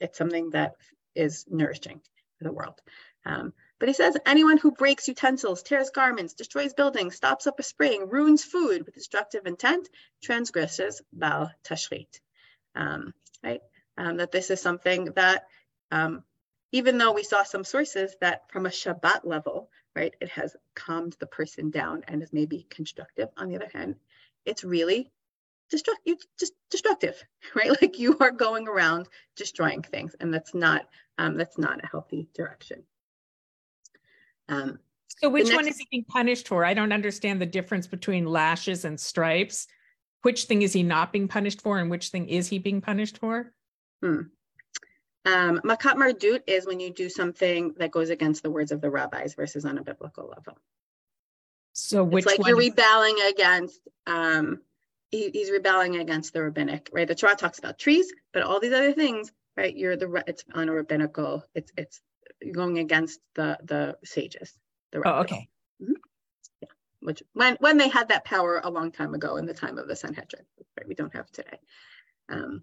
it's 0.00 0.18
something 0.18 0.50
that 0.50 0.74
is 1.14 1.44
nourishing 1.48 2.00
for 2.38 2.44
the 2.44 2.52
world. 2.52 2.80
Um, 3.24 3.52
but 3.78 3.88
he 3.88 3.92
says 3.92 4.16
anyone 4.26 4.58
who 4.58 4.72
breaks 4.72 5.06
utensils, 5.08 5.62
tears 5.62 5.90
garments, 5.90 6.34
destroys 6.34 6.74
buildings, 6.74 7.16
stops 7.16 7.46
up 7.46 7.60
a 7.60 7.62
spring, 7.62 8.08
ruins 8.08 8.42
food 8.42 8.84
with 8.84 8.94
destructive 8.94 9.46
intent, 9.46 9.88
transgresses 10.22 11.02
Bal 11.12 11.52
Tashchit. 11.64 12.20
Um, 12.74 13.14
right? 13.44 13.60
That 13.96 14.32
this 14.32 14.50
is 14.50 14.60
something 14.62 15.06
that, 15.16 15.44
um, 15.90 16.24
even 16.72 16.98
though 16.98 17.12
we 17.12 17.22
saw 17.22 17.42
some 17.42 17.64
sources 17.64 18.14
that 18.20 18.50
from 18.50 18.66
a 18.66 18.70
Shabbat 18.70 19.24
level, 19.24 19.70
right? 19.96 20.14
It 20.20 20.28
has 20.30 20.56
calmed 20.74 21.16
the 21.18 21.26
person 21.26 21.70
down 21.70 22.04
and 22.06 22.22
is 22.22 22.32
maybe 22.32 22.66
constructive. 22.70 23.28
On 23.36 23.48
the 23.48 23.56
other 23.56 23.70
hand, 23.72 23.96
it's 24.44 24.64
really 24.64 25.10
destruct 25.72 26.02
you 26.04 26.16
just 26.38 26.52
destructive, 26.70 27.22
right? 27.54 27.70
Like 27.80 27.98
you 27.98 28.16
are 28.20 28.30
going 28.30 28.68
around 28.68 29.08
destroying 29.36 29.82
things, 29.82 30.14
and 30.20 30.32
that's 30.32 30.54
not 30.54 30.88
um, 31.18 31.36
that's 31.36 31.58
not 31.58 31.82
a 31.82 31.86
healthy 31.86 32.28
direction. 32.34 32.82
Um, 34.48 34.78
so 35.18 35.28
which 35.28 35.44
next, 35.44 35.56
one 35.56 35.68
is 35.68 35.78
he 35.78 35.86
being 35.90 36.04
punished 36.04 36.48
for? 36.48 36.64
I 36.64 36.74
don't 36.74 36.92
understand 36.92 37.40
the 37.40 37.46
difference 37.46 37.86
between 37.86 38.26
lashes 38.26 38.84
and 38.84 38.98
stripes. 38.98 39.66
Which 40.22 40.44
thing 40.44 40.62
is 40.62 40.72
he 40.72 40.82
not 40.82 41.12
being 41.12 41.28
punished 41.28 41.62
for, 41.62 41.78
and 41.78 41.90
which 41.90 42.08
thing 42.08 42.28
is 42.28 42.48
he 42.48 42.58
being 42.58 42.80
punished 42.80 43.18
for? 43.18 43.52
Hmm. 44.02 44.22
Um, 45.24 45.60
Makat 45.64 45.96
Mardut 45.96 46.42
is 46.46 46.66
when 46.66 46.80
you 46.80 46.90
do 46.90 47.08
something 47.08 47.74
that 47.78 47.90
goes 47.90 48.10
against 48.10 48.42
the 48.42 48.50
words 48.50 48.72
of 48.72 48.80
the 48.80 48.90
rabbis 48.90 49.34
versus 49.34 49.64
on 49.64 49.76
a 49.76 49.84
biblical 49.84 50.28
level. 50.28 50.58
So 51.72 52.02
which 52.02 52.26
it's 52.26 52.38
like 52.38 52.46
you're 52.46 52.56
rebelling 52.56 53.16
against 53.28 53.80
um, 54.06 54.60
he, 55.10 55.30
he's 55.30 55.50
rebelling 55.50 55.96
against 55.96 56.32
the 56.32 56.42
rabbinic, 56.42 56.88
right? 56.92 57.06
The 57.06 57.14
Torah 57.14 57.36
talks 57.36 57.58
about 57.58 57.78
trees, 57.78 58.12
but 58.32 58.42
all 58.42 58.60
these 58.60 58.72
other 58.72 58.92
things, 58.92 59.30
right? 59.56 59.76
You're 59.76 59.96
the 59.96 60.22
it's 60.26 60.44
on 60.54 60.68
a 60.68 60.72
rabbinical, 60.72 61.44
it's 61.54 61.72
it's 61.76 62.00
going 62.52 62.78
against 62.78 63.20
the 63.34 63.58
the 63.62 63.98
sages. 64.04 64.52
The 64.92 65.02
oh, 65.06 65.20
okay. 65.20 65.48
Mm-hmm. 65.82 65.92
Yeah, 66.62 66.68
which 67.00 67.22
when 67.34 67.56
when 67.60 67.76
they 67.76 67.88
had 67.88 68.08
that 68.08 68.24
power 68.24 68.60
a 68.62 68.70
long 68.70 68.92
time 68.92 69.14
ago 69.14 69.36
in 69.36 69.46
the 69.46 69.54
time 69.54 69.78
of 69.78 69.88
the 69.88 69.96
Sanhedrin, 69.96 70.44
right? 70.78 70.88
We 70.88 70.94
don't 70.94 71.14
have 71.14 71.30
today. 71.30 71.58
Um, 72.28 72.62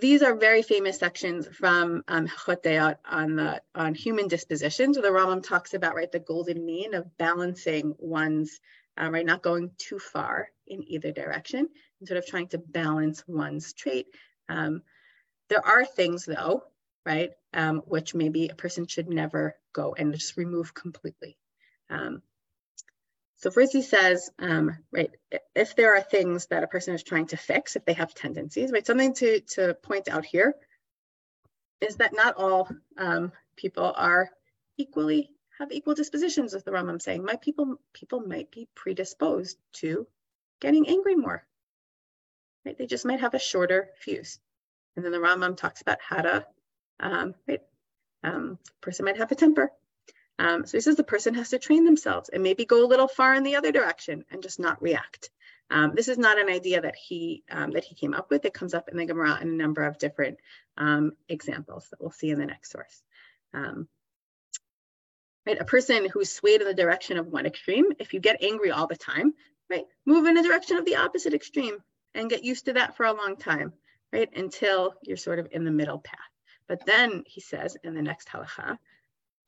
these 0.00 0.22
are 0.22 0.34
very 0.34 0.62
famous 0.62 0.98
sections 0.98 1.46
from 1.48 2.02
um, 2.08 2.28
on 2.46 3.36
the 3.36 3.62
on 3.74 3.94
human 3.94 4.28
dispositions. 4.28 4.96
So 4.96 5.02
the 5.02 5.08
Rambam 5.08 5.42
talks 5.42 5.74
about 5.74 5.94
right 5.94 6.10
the 6.10 6.20
golden 6.20 6.64
mean 6.64 6.94
of 6.94 7.16
balancing 7.18 7.94
one's 7.98 8.60
um, 8.96 9.12
right 9.12 9.26
not 9.26 9.42
going 9.42 9.70
too 9.78 9.98
far 9.98 10.48
in 10.66 10.82
either 10.88 11.12
direction 11.12 11.68
and 12.00 12.08
sort 12.08 12.18
of 12.18 12.26
trying 12.26 12.48
to 12.48 12.58
balance 12.58 13.24
one's 13.26 13.72
trait. 13.72 14.06
Um, 14.48 14.82
there 15.48 15.64
are 15.66 15.84
things 15.84 16.24
though, 16.24 16.64
right, 17.04 17.30
um, 17.52 17.78
which 17.86 18.14
maybe 18.14 18.48
a 18.48 18.54
person 18.54 18.86
should 18.86 19.08
never 19.08 19.56
go 19.72 19.94
and 19.94 20.14
just 20.14 20.36
remove 20.36 20.74
completely. 20.74 21.36
Um, 21.90 22.22
so 23.42 23.50
he 23.72 23.82
says, 23.82 24.30
um, 24.38 24.78
right, 24.92 25.10
if 25.56 25.74
there 25.74 25.96
are 25.96 26.00
things 26.00 26.46
that 26.46 26.62
a 26.62 26.68
person 26.68 26.94
is 26.94 27.02
trying 27.02 27.26
to 27.28 27.36
fix, 27.36 27.74
if 27.74 27.84
they 27.84 27.94
have 27.94 28.14
tendencies, 28.14 28.70
right, 28.70 28.86
something 28.86 29.14
to, 29.14 29.40
to 29.40 29.74
point 29.74 30.08
out 30.08 30.24
here 30.24 30.54
is 31.80 31.96
that 31.96 32.14
not 32.14 32.36
all 32.36 32.68
um, 32.96 33.32
people 33.56 33.92
are 33.96 34.30
equally, 34.78 35.28
have 35.58 35.72
equal 35.72 35.94
dispositions, 35.94 36.54
with 36.54 36.64
the 36.64 36.70
Rambam 36.70 37.02
saying. 37.02 37.24
My 37.24 37.34
people, 37.34 37.80
people 37.92 38.20
might 38.20 38.52
be 38.52 38.68
predisposed 38.76 39.58
to 39.74 40.06
getting 40.60 40.88
angry 40.88 41.16
more, 41.16 41.44
right? 42.64 42.78
They 42.78 42.86
just 42.86 43.04
might 43.04 43.20
have 43.20 43.34
a 43.34 43.40
shorter 43.40 43.88
fuse. 43.98 44.38
And 44.94 45.04
then 45.04 45.10
the 45.10 45.18
Rambam 45.18 45.56
talks 45.56 45.80
about 45.80 45.98
how 46.00 46.22
to, 46.22 46.46
um, 47.00 47.34
right, 47.48 47.62
um, 48.22 48.60
person 48.80 49.04
might 49.04 49.18
have 49.18 49.32
a 49.32 49.34
temper, 49.34 49.72
um, 50.42 50.66
so 50.66 50.76
he 50.76 50.80
says 50.80 50.96
the 50.96 51.04
person 51.04 51.34
has 51.34 51.50
to 51.50 51.58
train 51.60 51.84
themselves 51.84 52.28
and 52.28 52.42
maybe 52.42 52.64
go 52.64 52.84
a 52.84 52.88
little 52.88 53.06
far 53.06 53.32
in 53.34 53.44
the 53.44 53.54
other 53.54 53.70
direction 53.70 54.24
and 54.32 54.42
just 54.42 54.58
not 54.58 54.82
react. 54.82 55.30
Um, 55.70 55.92
this 55.94 56.08
is 56.08 56.18
not 56.18 56.36
an 56.36 56.48
idea 56.48 56.80
that 56.80 56.96
he 56.96 57.44
um, 57.48 57.70
that 57.70 57.84
he 57.84 57.94
came 57.94 58.12
up 58.12 58.28
with. 58.28 58.44
It 58.44 58.52
comes 58.52 58.74
up 58.74 58.88
in 58.88 58.96
the 58.96 59.06
Gemara 59.06 59.38
in 59.40 59.48
a 59.48 59.52
number 59.52 59.84
of 59.84 59.98
different 59.98 60.38
um, 60.76 61.12
examples 61.28 61.86
that 61.90 62.00
we'll 62.00 62.10
see 62.10 62.30
in 62.30 62.40
the 62.40 62.46
next 62.46 62.72
source. 62.72 63.02
Um, 63.54 63.86
right, 65.46 65.60
a 65.60 65.64
person 65.64 66.08
who's 66.08 66.32
swayed 66.32 66.60
in 66.60 66.66
the 66.66 66.74
direction 66.74 67.18
of 67.18 67.28
one 67.28 67.46
extreme, 67.46 67.92
if 68.00 68.12
you 68.12 68.18
get 68.18 68.42
angry 68.42 68.72
all 68.72 68.88
the 68.88 68.96
time, 68.96 69.34
right, 69.70 69.84
move 70.04 70.26
in 70.26 70.34
the 70.34 70.42
direction 70.42 70.76
of 70.76 70.84
the 70.84 70.96
opposite 70.96 71.34
extreme 71.34 71.78
and 72.16 72.28
get 72.28 72.42
used 72.42 72.64
to 72.64 72.72
that 72.72 72.96
for 72.96 73.06
a 73.06 73.12
long 73.12 73.36
time, 73.36 73.72
right, 74.12 74.28
until 74.34 74.94
you're 75.04 75.16
sort 75.16 75.38
of 75.38 75.46
in 75.52 75.64
the 75.64 75.70
middle 75.70 76.00
path. 76.00 76.18
But 76.66 76.84
then 76.84 77.22
he 77.28 77.40
says 77.40 77.76
in 77.84 77.94
the 77.94 78.02
next 78.02 78.28
halacha, 78.28 78.78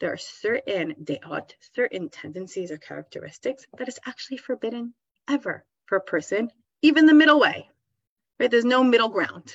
there 0.01 0.13
are 0.13 0.19
certain 0.19 0.95
de'ot, 1.03 1.55
certain 1.75 2.09
tendencies 2.09 2.71
or 2.71 2.79
characteristics 2.79 3.67
that 3.79 3.89
is 3.89 3.99
actually 4.07 4.39
forbidden 4.39 4.95
ever 5.29 5.65
for 5.87 5.97
a 5.97 6.01
person, 6.01 6.51
even 6.83 7.07
the 7.07 7.15
middle 7.15 7.41
way, 7.41 7.69
right? 8.39 8.51
There's 8.51 8.65
no 8.65 8.83
middle 8.83 9.09
ground. 9.09 9.55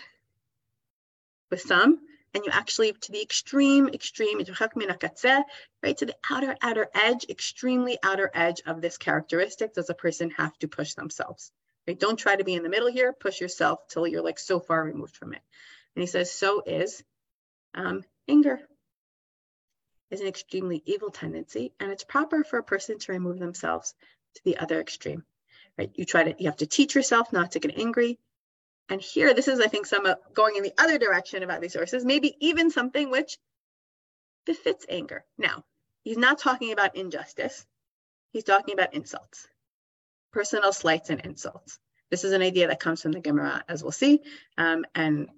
With 1.52 1.62
some, 1.62 2.00
and 2.34 2.46
you 2.46 2.52
actually 2.52 2.94
to 2.94 3.12
the 3.12 3.22
extreme, 3.22 3.90
extreme, 3.90 4.38
right, 4.38 5.98
to 5.98 6.06
the 6.06 6.16
outer, 6.30 6.56
outer 6.62 6.88
edge, 6.94 7.26
extremely 7.28 7.98
outer 8.04 8.30
edge 8.34 8.62
of 8.66 8.82
this 8.82 8.98
characteristic 8.98 9.74
does 9.74 9.90
a 9.90 9.96
person 9.96 10.30
have 10.32 10.58
to 10.60 10.68
push 10.68 10.94
themselves. 10.94 11.52
Right? 11.88 12.00
Don't 12.00 12.18
try 12.18 12.36
to 12.36 12.44
be 12.44 12.54
in 12.54 12.64
the 12.64 12.70
middle 12.70 12.92
here, 12.92 13.14
push 13.14 13.42
yourself 13.42 13.80
till 13.88 14.08
you're 14.08 14.24
like 14.24 14.40
so 14.40 14.60
far 14.60 14.84
removed 14.84 15.16
from 15.16 15.34
it. 15.34 15.42
And 15.96 16.04
he 16.04 16.08
says, 16.08 16.32
so 16.32 16.62
is 16.66 17.04
um, 17.74 18.04
anger 18.28 18.60
is 20.12 20.22
an 20.22 20.28
extremely 20.28 20.82
evil 20.86 21.12
tendency, 21.12 21.72
and 21.80 21.91
it's 21.91 22.03
proper 22.03 22.43
for 22.43 22.57
a 22.60 22.64
person 22.64 22.97
to 22.99 23.12
remove 23.12 23.39
themselves 23.39 23.93
to 24.36 24.41
the 24.43 24.57
other 24.57 24.80
extreme. 24.80 25.24
Right? 25.78 25.91
You 25.95 26.05
try 26.05 26.24
to, 26.24 26.36
you 26.38 26.47
have 26.47 26.57
to 26.57 26.68
teach 26.68 26.95
yourself 26.95 27.32
not 27.32 27.51
to 27.51 27.60
get 27.60 27.78
angry. 27.80 28.20
And 28.89 28.99
here, 28.99 29.34
this 29.34 29.47
is, 29.47 29.60
I 29.60 29.68
think, 29.68 29.86
some 29.86 30.07
going 30.34 30.55
in 30.55 30.64
the 30.64 30.74
other 30.78 30.97
direction 30.97 31.43
about 31.43 31.62
these 31.62 31.74
sources, 31.74 32.03
maybe 32.03 32.36
even 32.39 32.72
something 32.72 33.12
which 33.12 33.38
befits 34.45 34.86
anger. 34.89 35.24
Now, 35.38 35.64
he's 36.03 36.18
not 36.18 36.39
talking 36.39 36.72
about 36.72 36.95
injustice. 36.95 37.66
He's 38.32 38.43
talking 38.43 38.74
about 38.74 38.93
insults, 38.93 39.47
personal 40.32 40.74
slights 40.74 41.10
and 41.10 41.22
insults. 41.22 41.80
This 42.10 42.24
is 42.24 42.32
an 42.32 42.41
idea 42.41 42.68
that 42.68 42.80
comes 42.80 43.01
from 43.01 43.12
the 43.12 43.20
Gemara, 43.20 43.64
as 43.68 43.84
we'll 43.84 43.91
see, 43.91 44.22
um, 44.57 44.86
and 44.95 45.30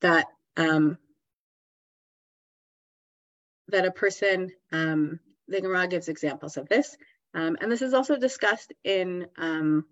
that 0.00 0.26
um, 0.56 0.98
that 3.68 3.86
a 3.86 3.90
person, 3.90 4.50
um, 4.72 5.20
the 5.48 5.60
Gemara 5.60 5.88
gives 5.88 6.08
examples 6.08 6.56
of 6.56 6.68
this. 6.68 6.96
Um, 7.34 7.56
and 7.60 7.70
this 7.70 7.82
is 7.82 7.94
also 7.94 8.16
discussed 8.16 8.72
in 8.84 9.26
um, 9.36 9.84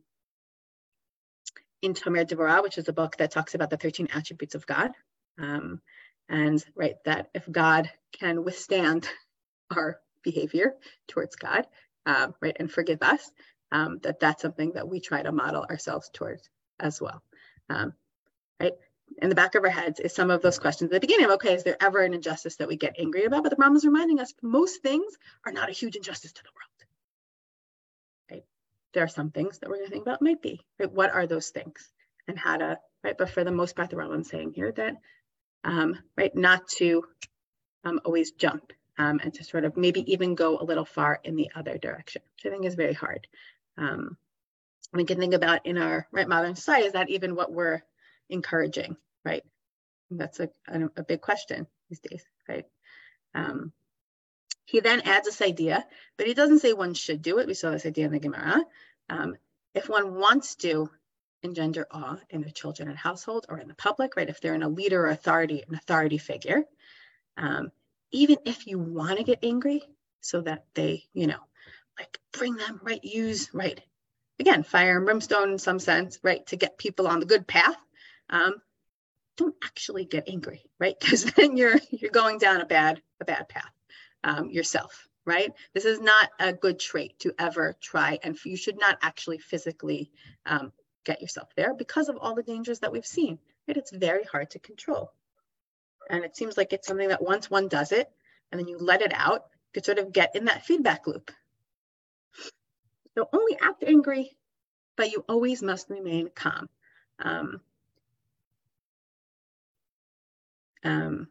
in 1.82 1.94
Tomer 1.94 2.26
Devorah, 2.26 2.62
which 2.62 2.78
is 2.78 2.88
a 2.88 2.92
book 2.92 3.16
that 3.18 3.30
talks 3.30 3.54
about 3.54 3.70
the 3.70 3.76
13 3.76 4.08
attributes 4.12 4.54
of 4.54 4.66
God. 4.66 4.90
Um, 5.38 5.80
and 6.28 6.64
right, 6.74 6.96
that 7.04 7.28
if 7.34 7.50
God 7.50 7.90
can 8.18 8.44
withstand 8.44 9.08
our 9.76 10.00
behavior 10.22 10.74
towards 11.08 11.36
God, 11.36 11.66
um, 12.06 12.34
right, 12.40 12.56
and 12.58 12.70
forgive 12.70 13.02
us, 13.02 13.30
um, 13.72 13.98
that 14.02 14.20
that's 14.20 14.42
something 14.42 14.72
that 14.74 14.88
we 14.88 15.00
try 15.00 15.22
to 15.22 15.32
model 15.32 15.64
ourselves 15.68 16.10
towards 16.12 16.48
as 16.80 17.00
well. 17.00 17.22
Right, 18.60 18.72
in 19.22 19.28
the 19.28 19.34
back 19.34 19.54
of 19.54 19.64
our 19.64 19.70
heads 19.70 20.00
is 20.00 20.14
some 20.14 20.30
of 20.30 20.42
those 20.42 20.58
questions 20.58 20.90
at 20.90 20.94
the 20.94 21.00
beginning 21.00 21.26
of, 21.26 21.32
okay, 21.32 21.54
is 21.54 21.64
there 21.64 21.76
ever 21.80 22.00
an 22.00 22.14
injustice 22.14 22.56
that 22.56 22.68
we 22.68 22.76
get 22.76 22.96
angry 22.98 23.24
about? 23.24 23.42
But 23.42 23.50
the 23.50 23.56
Rambam 23.56 23.76
is 23.76 23.84
reminding 23.84 24.20
us 24.20 24.34
most 24.42 24.82
things 24.82 25.16
are 25.44 25.52
not 25.52 25.68
a 25.68 25.72
huge 25.72 25.96
injustice 25.96 26.32
to 26.32 26.42
the 26.42 26.50
world. 26.54 26.66
Right? 28.30 28.44
There 28.92 29.04
are 29.04 29.08
some 29.08 29.30
things 29.30 29.58
that 29.58 29.70
we're 29.70 29.76
going 29.76 29.86
to 29.86 29.92
think 29.92 30.06
about 30.06 30.22
might 30.22 30.42
be, 30.42 30.64
right? 30.78 30.92
What 30.92 31.12
are 31.12 31.26
those 31.26 31.50
things 31.50 31.90
and 32.28 32.38
how 32.38 32.58
to, 32.58 32.78
right? 33.02 33.16
But 33.16 33.30
for 33.30 33.44
the 33.44 33.52
most 33.52 33.76
part, 33.76 33.90
the 33.90 33.96
Rambam 33.96 34.20
is 34.20 34.28
saying 34.28 34.52
here 34.54 34.72
that, 34.72 34.96
um, 35.64 35.98
right, 36.16 36.34
not 36.34 36.68
to 36.76 37.04
um, 37.84 38.00
always 38.04 38.32
jump 38.32 38.72
um, 38.98 39.20
and 39.22 39.32
to 39.34 39.44
sort 39.44 39.64
of 39.64 39.76
maybe 39.76 40.12
even 40.12 40.34
go 40.34 40.58
a 40.58 40.64
little 40.64 40.84
far 40.84 41.20
in 41.24 41.36
the 41.36 41.50
other 41.54 41.78
direction, 41.78 42.22
which 42.34 42.46
I 42.46 42.54
think 42.54 42.66
is 42.66 42.74
very 42.74 42.94
hard. 42.94 43.26
Um, 43.78 44.16
we 44.92 45.04
can 45.04 45.18
think 45.18 45.34
about 45.34 45.66
in 45.66 45.78
our 45.78 46.06
right 46.12 46.28
modern 46.28 46.54
society, 46.54 46.86
is 46.86 46.92
that 46.92 47.10
even 47.10 47.34
what 47.34 47.52
we're 47.52 47.82
encouraging, 48.28 48.96
right? 49.24 49.44
That's 50.10 50.40
a, 50.40 50.50
a, 50.68 50.88
a 50.96 51.02
big 51.02 51.20
question 51.20 51.66
these 51.88 52.00
days, 52.00 52.24
right? 52.48 52.66
Um, 53.34 53.72
he 54.64 54.80
then 54.80 55.02
adds 55.02 55.26
this 55.26 55.42
idea, 55.42 55.86
but 56.16 56.26
he 56.26 56.34
doesn't 56.34 56.58
say 56.58 56.72
one 56.72 56.94
should 56.94 57.22
do 57.22 57.38
it. 57.38 57.46
We 57.46 57.54
saw 57.54 57.70
this 57.70 57.86
idea 57.86 58.06
in 58.06 58.12
the 58.12 58.18
Gemara. 58.18 58.64
Um, 59.08 59.36
if 59.74 59.88
one 59.88 60.14
wants 60.14 60.56
to 60.56 60.90
engender 61.42 61.86
awe 61.90 62.18
in 62.30 62.42
the 62.42 62.50
children 62.50 62.88
and 62.88 62.98
household 62.98 63.46
or 63.48 63.58
in 63.58 63.68
the 63.68 63.74
public, 63.74 64.16
right? 64.16 64.28
If 64.28 64.40
they're 64.40 64.54
in 64.54 64.62
a 64.62 64.68
leader 64.68 65.06
or 65.06 65.10
authority, 65.10 65.62
an 65.68 65.74
authority 65.74 66.18
figure, 66.18 66.64
um, 67.36 67.70
even 68.10 68.38
if 68.44 68.66
you 68.66 68.78
want 68.78 69.18
to 69.18 69.24
get 69.24 69.44
angry 69.44 69.82
so 70.20 70.40
that 70.40 70.64
they, 70.74 71.04
you 71.12 71.26
know, 71.26 71.40
like 71.98 72.18
bring 72.32 72.56
them, 72.56 72.80
right? 72.82 73.02
Use, 73.04 73.50
right? 73.52 73.80
Again, 74.40 74.64
fire 74.64 74.96
and 74.96 75.06
brimstone 75.06 75.52
in 75.52 75.58
some 75.58 75.78
sense, 75.78 76.18
right? 76.22 76.44
To 76.48 76.56
get 76.56 76.78
people 76.78 77.06
on 77.06 77.20
the 77.20 77.26
good 77.26 77.46
path. 77.46 77.76
Um, 78.30 78.54
don't 79.36 79.54
actually 79.62 80.04
get 80.04 80.28
angry, 80.28 80.64
right? 80.78 80.96
Because 81.00 81.24
then 81.24 81.56
you're 81.56 81.78
you're 81.90 82.10
going 82.10 82.38
down 82.38 82.60
a 82.60 82.66
bad 82.66 83.02
a 83.20 83.24
bad 83.24 83.48
path 83.48 83.72
um, 84.24 84.50
yourself, 84.50 85.08
right? 85.24 85.52
This 85.74 85.84
is 85.84 86.00
not 86.00 86.30
a 86.38 86.52
good 86.52 86.78
trait 86.78 87.18
to 87.20 87.34
ever 87.38 87.76
try, 87.80 88.18
and 88.22 88.38
you 88.44 88.56
should 88.56 88.78
not 88.78 88.98
actually 89.02 89.38
physically 89.38 90.10
um, 90.46 90.72
get 91.04 91.20
yourself 91.20 91.50
there 91.56 91.74
because 91.74 92.08
of 92.08 92.16
all 92.16 92.34
the 92.34 92.42
dangers 92.42 92.80
that 92.80 92.92
we've 92.92 93.06
seen. 93.06 93.38
Right? 93.68 93.76
It's 93.76 93.92
very 93.92 94.24
hard 94.24 94.50
to 94.50 94.58
control, 94.58 95.12
and 96.10 96.24
it 96.24 96.36
seems 96.36 96.56
like 96.56 96.72
it's 96.72 96.88
something 96.88 97.08
that 97.08 97.22
once 97.22 97.50
one 97.50 97.68
does 97.68 97.92
it, 97.92 98.10
and 98.50 98.60
then 98.60 98.68
you 98.68 98.78
let 98.78 99.02
it 99.02 99.12
out, 99.14 99.46
you 99.52 99.80
could 99.80 99.84
sort 99.84 99.98
of 99.98 100.12
get 100.12 100.34
in 100.34 100.46
that 100.46 100.64
feedback 100.64 101.06
loop. 101.06 101.30
So 103.16 103.28
only 103.32 103.56
act 103.60 103.82
angry, 103.82 104.36
but 104.96 105.10
you 105.10 105.24
always 105.28 105.62
must 105.62 105.88
remain 105.88 106.28
calm. 106.34 106.68
Um, 107.18 107.62
Um, 110.86 111.28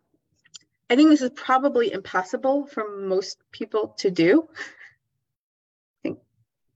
I 0.89 0.95
think 0.95 1.09
this 1.09 1.21
is 1.21 1.31
probably 1.31 1.91
impossible 1.91 2.67
for 2.67 2.97
most 2.99 3.37
people 3.51 3.95
to 3.99 4.11
do. 4.11 4.47
I 4.57 5.97
think 6.03 6.19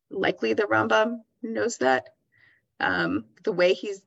likely 0.10 0.54
the 0.54 0.64
Rambam 0.64 1.20
knows 1.44 1.78
that. 1.78 2.10
Um, 2.80 3.26
the 3.44 3.52
way 3.52 3.74
he's 3.74 4.02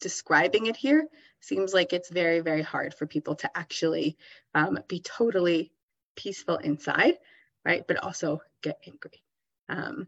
describing 0.00 0.66
it 0.66 0.76
here 0.76 1.06
seems 1.40 1.74
like 1.74 1.92
it's 1.92 2.08
very, 2.08 2.40
very 2.40 2.62
hard 2.62 2.94
for 2.94 3.06
people 3.06 3.34
to 3.36 3.50
actually 3.54 4.16
um, 4.54 4.78
be 4.88 5.00
totally 5.00 5.70
peaceful 6.16 6.56
inside, 6.56 7.18
right? 7.64 7.86
But 7.86 8.02
also 8.02 8.40
get 8.62 8.78
angry. 8.86 9.22
Um, 9.68 10.06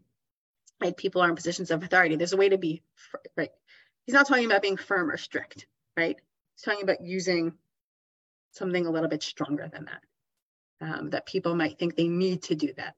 right? 0.81 0.97
People 0.97 1.21
are 1.21 1.29
in 1.29 1.37
positions 1.37 1.71
of 1.71 1.83
authority. 1.83 2.17
There's 2.17 2.33
a 2.33 2.39
way 2.39 2.49
to 2.49 2.59
be, 2.59 2.81
right? 3.37 3.51
He's 4.05 4.15
not 4.15 4.27
talking 4.27 4.47
about 4.47 4.63
being 4.63 4.79
firm 4.79 5.11
or 5.11 5.19
strict, 5.19 5.67
right? 5.97 6.17
He's 6.55 6.63
talking 6.63 6.83
about 6.83 7.03
using 7.03 7.53
something 8.57 8.87
a 8.87 8.91
little 8.91 9.09
bit 9.09 9.23
stronger 9.23 9.69
than 9.73 9.87
that. 9.87 10.03
Um, 10.79 11.11
that 11.11 11.27
people 11.27 11.55
might 11.55 11.79
think 11.79 11.97
they 11.97 12.09
need 12.09 12.43
to 12.45 12.55
do 12.55 12.73
that. 12.77 12.95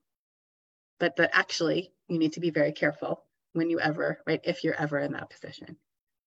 But 0.99 1.17
that 1.17 1.31
actually 1.33 1.93
you 2.09 2.19
need 2.19 2.33
to 2.33 2.41
be 2.41 2.51
very 2.51 2.73
careful 2.73 3.25
when 3.53 3.71
you 3.71 3.79
ever, 3.79 4.21
right, 4.27 4.41
if 4.45 4.65
you're 4.65 4.81
ever 4.81 4.99
in 4.99 5.13
that 5.13 5.31
position. 5.31 5.77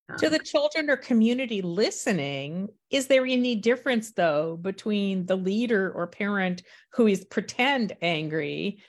Um, 0.09 0.17
to 0.17 0.29
the 0.29 0.39
children 0.39 0.89
or 0.89 0.97
community 0.97 1.61
listening, 1.61 2.69
is 2.89 3.07
there 3.07 3.25
any 3.25 3.55
difference 3.55 4.11
though 4.11 4.57
between 4.57 5.25
the 5.25 5.35
leader 5.35 5.91
or 5.91 6.07
parent 6.07 6.63
who 6.93 7.07
is 7.07 7.25
pretend 7.25 7.95
angry 8.01 8.79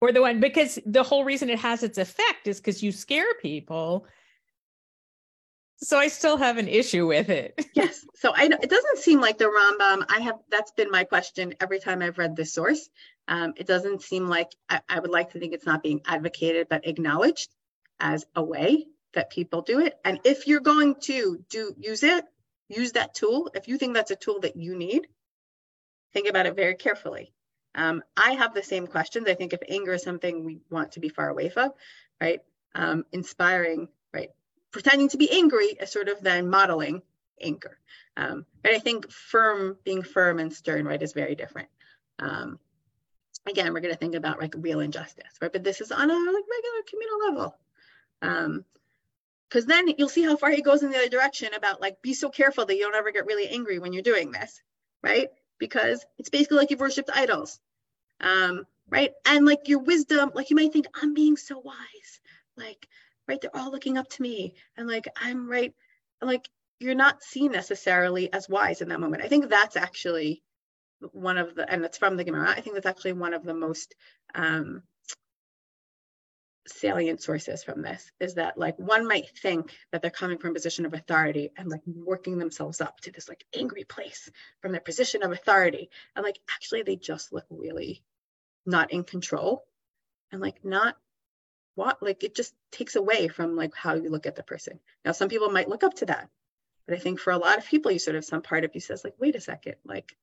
or 0.00 0.12
the 0.12 0.20
one 0.20 0.40
because 0.40 0.78
the 0.86 1.02
whole 1.02 1.24
reason 1.24 1.50
it 1.50 1.58
has 1.58 1.82
its 1.82 1.98
effect 1.98 2.46
is 2.46 2.58
because 2.58 2.82
you 2.82 2.92
scare 2.92 3.34
people 3.42 4.06
so 5.80 5.98
I 5.98 6.08
still 6.08 6.36
have 6.36 6.58
an 6.58 6.68
issue 6.68 7.06
with 7.06 7.28
it. 7.28 7.66
yes. 7.74 8.04
So 8.16 8.32
I 8.34 8.44
it 8.44 8.70
doesn't 8.70 8.98
seem 8.98 9.20
like 9.20 9.38
the 9.38 9.44
Rambam. 9.44 10.04
I 10.08 10.20
have 10.20 10.36
that's 10.50 10.72
been 10.72 10.90
my 10.90 11.04
question 11.04 11.54
every 11.60 11.78
time 11.78 12.02
I've 12.02 12.18
read 12.18 12.36
this 12.36 12.52
source. 12.52 12.88
Um, 13.28 13.54
it 13.56 13.66
doesn't 13.66 14.02
seem 14.02 14.28
like 14.28 14.50
I, 14.68 14.80
I 14.88 15.00
would 15.00 15.10
like 15.10 15.32
to 15.32 15.38
think 15.38 15.52
it's 15.52 15.66
not 15.66 15.82
being 15.82 16.00
advocated 16.06 16.68
but 16.68 16.86
acknowledged 16.86 17.54
as 18.00 18.26
a 18.34 18.42
way 18.42 18.86
that 19.14 19.30
people 19.30 19.62
do 19.62 19.80
it. 19.80 19.98
And 20.04 20.20
if 20.24 20.46
you're 20.46 20.60
going 20.60 20.96
to 21.02 21.44
do 21.48 21.74
use 21.78 22.02
it, 22.02 22.24
use 22.68 22.92
that 22.92 23.14
tool. 23.14 23.50
If 23.54 23.68
you 23.68 23.78
think 23.78 23.94
that's 23.94 24.10
a 24.10 24.16
tool 24.16 24.40
that 24.40 24.56
you 24.56 24.76
need, 24.76 25.06
think 26.12 26.28
about 26.28 26.46
it 26.46 26.56
very 26.56 26.74
carefully. 26.74 27.32
Um, 27.74 28.02
I 28.16 28.32
have 28.32 28.54
the 28.54 28.62
same 28.62 28.86
questions. 28.86 29.28
I 29.28 29.34
think 29.34 29.52
if 29.52 29.60
anger 29.68 29.92
is 29.92 30.02
something 30.02 30.44
we 30.44 30.60
want 30.70 30.92
to 30.92 31.00
be 31.00 31.08
far 31.08 31.28
away 31.28 31.48
from, 31.48 31.70
right? 32.20 32.40
Um, 32.74 33.04
inspiring? 33.12 33.88
Pretending 34.78 35.08
to 35.08 35.16
be 35.16 35.28
angry 35.32 35.76
is 35.80 35.90
sort 35.90 36.08
of 36.08 36.20
then 36.20 36.48
modeling 36.48 37.02
anger. 37.40 37.76
Um, 38.16 38.46
but 38.62 38.74
I 38.74 38.78
think 38.78 39.10
firm, 39.10 39.76
being 39.82 40.04
firm 40.04 40.38
and 40.38 40.52
stern, 40.52 40.84
right, 40.84 41.02
is 41.02 41.12
very 41.12 41.34
different. 41.34 41.68
Um, 42.20 42.60
again, 43.44 43.72
we're 43.72 43.80
going 43.80 43.92
to 43.92 43.98
think 43.98 44.14
about 44.14 44.40
like 44.40 44.54
real 44.56 44.78
injustice, 44.78 45.32
right? 45.42 45.52
But 45.52 45.64
this 45.64 45.80
is 45.80 45.90
on 45.90 46.08
a 46.08 46.14
like 46.14 46.44
regular 46.48 46.84
communal 46.88 47.18
level. 47.26 47.56
Um, 48.22 48.64
because 49.48 49.66
then 49.66 49.88
you'll 49.98 50.08
see 50.08 50.22
how 50.22 50.36
far 50.36 50.50
he 50.50 50.62
goes 50.62 50.84
in 50.84 50.92
the 50.92 50.96
other 50.96 51.08
direction 51.08 51.54
about 51.56 51.80
like 51.80 52.00
be 52.00 52.14
so 52.14 52.28
careful 52.28 52.64
that 52.64 52.76
you 52.76 52.82
don't 52.82 52.94
ever 52.94 53.10
get 53.10 53.26
really 53.26 53.48
angry 53.48 53.80
when 53.80 53.92
you're 53.92 54.02
doing 54.02 54.30
this, 54.30 54.62
right? 55.02 55.28
Because 55.58 56.06
it's 56.18 56.28
basically 56.28 56.58
like 56.58 56.70
you've 56.70 56.78
worshipped 56.78 57.10
idols, 57.12 57.58
um, 58.20 58.64
right? 58.88 59.12
And 59.26 59.44
like 59.44 59.66
your 59.66 59.80
wisdom, 59.80 60.30
like 60.34 60.50
you 60.50 60.56
might 60.56 60.72
think 60.72 60.86
I'm 60.94 61.14
being 61.14 61.36
so 61.36 61.58
wise, 61.58 62.20
like 62.56 62.86
right? 63.28 63.40
They're 63.40 63.56
all 63.56 63.70
looking 63.70 63.98
up 63.98 64.08
to 64.10 64.22
me. 64.22 64.54
And 64.76 64.88
like 64.88 65.06
i'm 65.16 65.48
right 65.48 65.74
like 66.20 66.48
you're 66.80 66.94
not 66.94 67.22
seen 67.22 67.52
necessarily 67.52 68.32
as 68.32 68.48
wise 68.48 68.80
in 68.80 68.88
that 68.88 69.00
moment. 69.00 69.22
I 69.24 69.28
think 69.28 69.48
that's 69.48 69.76
actually 69.76 70.42
one 71.12 71.38
of 71.38 71.54
the 71.54 71.70
and 71.70 71.84
it's 71.84 71.96
from 71.96 72.16
the 72.16 72.24
gemara 72.24 72.50
i 72.50 72.60
think 72.60 72.74
that's 72.74 72.84
actually 72.84 73.12
one 73.12 73.32
of 73.32 73.44
the 73.44 73.54
most 73.54 73.94
um 74.34 74.82
salient 76.68 77.22
sources 77.22 77.64
from 77.64 77.82
this 77.82 78.10
is 78.20 78.34
that 78.34 78.58
like 78.58 78.78
one 78.78 79.06
might 79.06 79.28
think 79.38 79.76
that 79.90 80.02
they're 80.02 80.10
coming 80.10 80.38
from 80.38 80.50
a 80.50 80.54
position 80.54 80.86
of 80.86 80.94
authority 80.94 81.50
and 81.56 81.68
like 81.68 81.80
working 81.86 82.38
themselves 82.38 82.80
up 82.80 83.00
to 83.00 83.10
this 83.10 83.28
like 83.28 83.44
angry 83.56 83.84
place 83.84 84.30
from 84.60 84.72
their 84.72 84.80
position 84.80 85.22
of 85.22 85.32
authority. 85.32 85.90
And 86.14 86.24
like 86.24 86.38
actually 86.50 86.82
they 86.82 86.96
just 86.96 87.32
look 87.32 87.46
really 87.50 88.02
not 88.66 88.92
in 88.92 89.04
control 89.04 89.64
and 90.30 90.40
like 90.40 90.64
not 90.64 90.96
what 91.78 92.02
like 92.02 92.24
it 92.24 92.34
just 92.34 92.54
takes 92.70 92.96
away 92.96 93.28
from 93.28 93.56
like 93.56 93.74
how 93.74 93.94
you 93.94 94.10
look 94.10 94.26
at 94.26 94.36
the 94.36 94.42
person. 94.42 94.78
Now 95.04 95.12
some 95.12 95.28
people 95.28 95.50
might 95.50 95.68
look 95.68 95.84
up 95.84 95.94
to 95.94 96.06
that 96.06 96.28
but 96.86 96.96
i 96.96 97.00
think 97.00 97.20
for 97.20 97.32
a 97.32 97.38
lot 97.38 97.58
of 97.58 97.66
people 97.66 97.92
you 97.92 97.98
sort 97.98 98.16
of 98.16 98.24
some 98.24 98.42
part 98.42 98.64
of 98.64 98.74
you 98.74 98.80
says 98.80 99.04
like 99.04 99.14
wait 99.18 99.36
a 99.36 99.40
second 99.40 99.74
like 99.84 100.16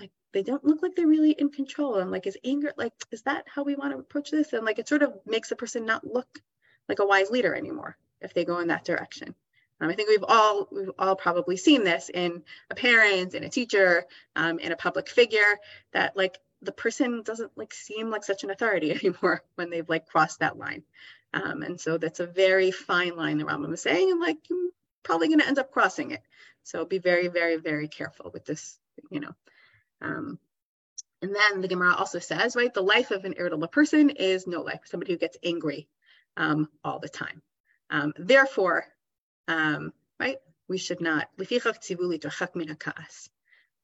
like 0.00 0.10
they 0.32 0.42
don't 0.42 0.64
look 0.64 0.82
like 0.82 0.94
they're 0.94 1.06
really 1.06 1.32
in 1.32 1.50
control 1.50 1.96
and 1.96 2.10
like 2.10 2.26
is 2.26 2.38
anger 2.44 2.72
like 2.76 2.92
is 3.10 3.22
that 3.22 3.44
how 3.52 3.64
we 3.64 3.74
want 3.74 3.92
to 3.92 3.98
approach 3.98 4.30
this? 4.30 4.52
And 4.52 4.64
like 4.64 4.78
it 4.78 4.88
sort 4.88 5.02
of 5.02 5.14
makes 5.26 5.48
the 5.48 5.56
person 5.56 5.86
not 5.86 6.06
look 6.06 6.28
like 6.88 6.98
a 6.98 7.06
wise 7.06 7.30
leader 7.30 7.54
anymore 7.54 7.96
if 8.20 8.34
they 8.34 8.44
go 8.44 8.58
in 8.58 8.68
that 8.68 8.84
direction. 8.84 9.34
Um, 9.80 9.90
I 9.90 9.94
think 9.94 10.08
we've 10.08 10.24
all 10.26 10.68
we've 10.70 10.90
all 10.98 11.16
probably 11.16 11.56
seen 11.56 11.84
this 11.84 12.10
in 12.12 12.42
a 12.70 12.74
parent, 12.74 13.34
in 13.34 13.44
a 13.44 13.48
teacher, 13.48 14.06
um, 14.34 14.58
in 14.58 14.72
a 14.72 14.76
public 14.76 15.08
figure 15.08 15.58
that 15.92 16.16
like 16.16 16.38
the 16.62 16.72
person 16.72 17.22
doesn't 17.22 17.52
like 17.56 17.74
seem 17.74 18.10
like 18.10 18.24
such 18.24 18.44
an 18.44 18.50
authority 18.50 18.90
anymore 19.04 19.42
when 19.54 19.70
they've 19.70 19.88
like 19.88 20.06
crossed 20.06 20.40
that 20.40 20.58
line. 20.58 20.82
Um, 21.34 21.62
and 21.62 21.80
so 21.80 21.98
that's 21.98 22.20
a 22.20 22.26
very 22.26 22.70
fine 22.70 23.16
line 23.16 23.38
the 23.38 23.44
Rambam 23.44 23.72
is 23.72 23.82
saying, 23.82 24.10
and 24.10 24.20
like 24.20 24.38
you're 24.48 24.70
probably 25.02 25.28
going 25.28 25.40
to 25.40 25.46
end 25.46 25.58
up 25.58 25.70
crossing 25.70 26.12
it. 26.12 26.22
So 26.62 26.84
be 26.84 26.98
very, 26.98 27.28
very, 27.28 27.56
very 27.56 27.88
careful 27.88 28.30
with 28.32 28.44
this, 28.44 28.78
you 29.10 29.20
know. 29.20 29.32
Um, 30.00 30.38
and 31.22 31.34
then 31.34 31.60
the 31.60 31.68
Gemara 31.68 31.94
also 31.94 32.18
says, 32.18 32.56
right, 32.56 32.72
the 32.72 32.82
life 32.82 33.10
of 33.10 33.24
an 33.24 33.34
irritable 33.36 33.68
person 33.68 34.10
is 34.10 34.46
no 34.46 34.62
life, 34.62 34.80
somebody 34.84 35.12
who 35.12 35.18
gets 35.18 35.38
angry 35.42 35.88
um, 36.36 36.68
all 36.84 36.98
the 36.98 37.08
time. 37.08 37.42
Um, 37.90 38.12
therefore, 38.16 38.86
um, 39.48 39.92
right, 40.18 40.38
we 40.68 40.78
should 40.78 41.00
not. 41.00 41.28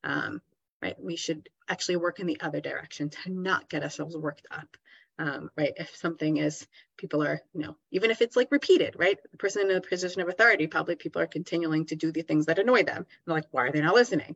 Um, 0.05 0.43
right? 0.83 0.97
We 1.01 1.17
should 1.17 1.49
actually 1.69 1.97
work 1.97 2.19
in 2.19 2.27
the 2.27 2.41
other 2.41 2.61
direction 2.61 3.09
to 3.11 3.31
not 3.31 3.71
get 3.71 3.85
ourselves 3.85 4.17
worked 4.17 4.47
up. 4.51 4.77
Um, 5.19 5.51
right? 5.57 5.73
If 5.77 5.95
something 5.95 6.39
is, 6.39 6.67
people 6.97 7.23
are, 7.23 7.41
you 7.53 7.61
know, 7.61 7.77
even 7.93 8.11
if 8.11 8.23
it's 8.23 8.35
like 8.35 8.51
repeated, 8.51 8.97
right? 8.99 9.19
The 9.31 9.39
person 9.39 9.71
in 9.71 9.77
a 9.77 9.81
position 9.81 10.23
of 10.23 10.29
authority, 10.29 10.67
probably 10.67 10.97
people 10.97 11.23
are 11.23 11.27
continuing 11.27 11.87
to 11.87 11.97
do 11.97 12.11
the 12.11 12.23
things 12.23 12.47
that 12.47 12.59
annoy 12.59 12.83
them. 12.83 13.07
They're 13.25 13.35
like, 13.35 13.47
why 13.51 13.67
are 13.67 13.73
they 13.73 13.83
not 13.83 13.95
listening? 13.95 14.35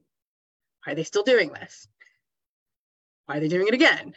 Why 0.84 0.92
are 0.92 0.94
they 0.94 1.02
still 1.02 1.24
doing 1.24 1.50
this? 1.50 1.88
Why 3.24 3.38
are 3.38 3.40
they 3.40 3.48
doing 3.48 3.66
it 3.66 3.74
again? 3.74 4.14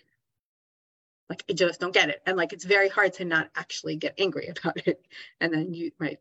Like, 1.30 1.44
I 1.50 1.54
just 1.54 1.80
don't 1.80 1.94
get 1.94 2.10
it. 2.10 2.22
And 2.26 2.38
like, 2.38 2.54
it's 2.54 2.66
very 2.66 2.90
hard 2.90 3.14
to 3.14 3.26
not 3.26 3.50
actually 3.56 3.96
get 3.96 4.16
angry 4.20 4.48
about 4.64 4.86
it. 4.86 5.02
And 5.40 5.54
then 5.54 5.74
you, 5.74 5.92
right? 5.98 6.20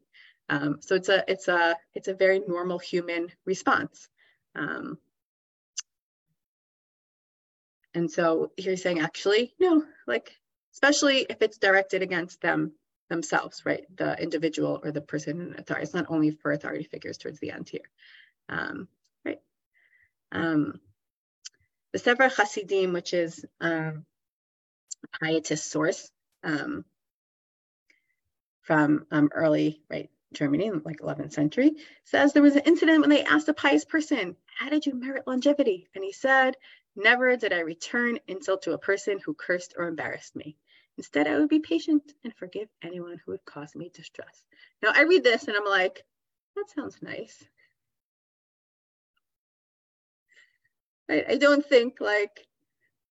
Um, 0.48 0.78
so 0.80 0.94
it's 0.94 1.10
a, 1.10 1.24
it's 1.30 1.48
a, 1.48 1.76
it's 1.94 2.08
a 2.08 2.14
very 2.14 2.40
normal 2.46 2.78
human 2.78 3.30
response. 3.44 4.08
Um, 4.54 4.98
and 7.94 8.10
so 8.10 8.52
he's 8.56 8.82
saying, 8.82 9.00
actually, 9.00 9.54
no, 9.58 9.84
like, 10.06 10.32
especially 10.74 11.26
if 11.28 11.42
it's 11.42 11.58
directed 11.58 12.02
against 12.02 12.40
them 12.40 12.72
themselves, 13.08 13.62
right? 13.64 13.84
The 13.96 14.20
individual 14.20 14.80
or 14.84 14.92
the 14.92 15.00
person 15.00 15.40
in 15.40 15.58
authority. 15.58 15.84
It's 15.84 15.94
not 15.94 16.06
only 16.08 16.30
for 16.30 16.52
authority 16.52 16.84
figures 16.84 17.18
towards 17.18 17.40
the 17.40 17.50
end 17.50 17.68
here, 17.68 17.88
um, 18.48 18.88
right? 19.24 19.40
Um, 20.30 20.80
the 21.92 21.98
Sefer 21.98 22.28
Hasidim, 22.28 22.92
which 22.92 23.14
is 23.14 23.44
um, 23.60 24.04
a 25.14 25.24
pietist 25.24 25.70
source 25.70 26.10
um, 26.44 26.84
from 28.62 29.06
um, 29.10 29.30
early, 29.32 29.80
right, 29.90 30.10
Germany, 30.34 30.70
like 30.70 31.00
11th 31.00 31.32
century, 31.32 31.72
says 32.04 32.32
there 32.32 32.42
was 32.42 32.56
an 32.56 32.62
incident 32.66 33.00
when 33.00 33.10
they 33.10 33.24
asked 33.24 33.48
a 33.48 33.54
pious 33.54 33.84
person, 33.86 34.36
how 34.58 34.68
did 34.68 34.84
you 34.84 34.94
merit 34.94 35.26
longevity? 35.26 35.88
And 35.94 36.04
he 36.04 36.12
said, 36.12 36.54
Never 36.98 37.36
did 37.36 37.52
I 37.52 37.60
return 37.60 38.18
insult 38.26 38.62
to 38.62 38.72
a 38.72 38.78
person 38.78 39.20
who 39.24 39.32
cursed 39.32 39.74
or 39.78 39.86
embarrassed 39.86 40.34
me. 40.34 40.56
Instead, 40.96 41.28
I 41.28 41.38
would 41.38 41.48
be 41.48 41.60
patient 41.60 42.02
and 42.24 42.34
forgive 42.34 42.68
anyone 42.82 43.20
who 43.24 43.30
would 43.30 43.44
cause 43.44 43.76
me 43.76 43.88
distress. 43.94 44.44
Now, 44.82 44.90
I 44.92 45.02
read 45.02 45.22
this 45.22 45.46
and 45.46 45.56
I'm 45.56 45.64
like, 45.64 46.04
that 46.56 46.68
sounds 46.74 47.00
nice. 47.00 47.44
I, 51.08 51.24
I 51.28 51.36
don't 51.36 51.64
think 51.64 52.00
like, 52.00 52.44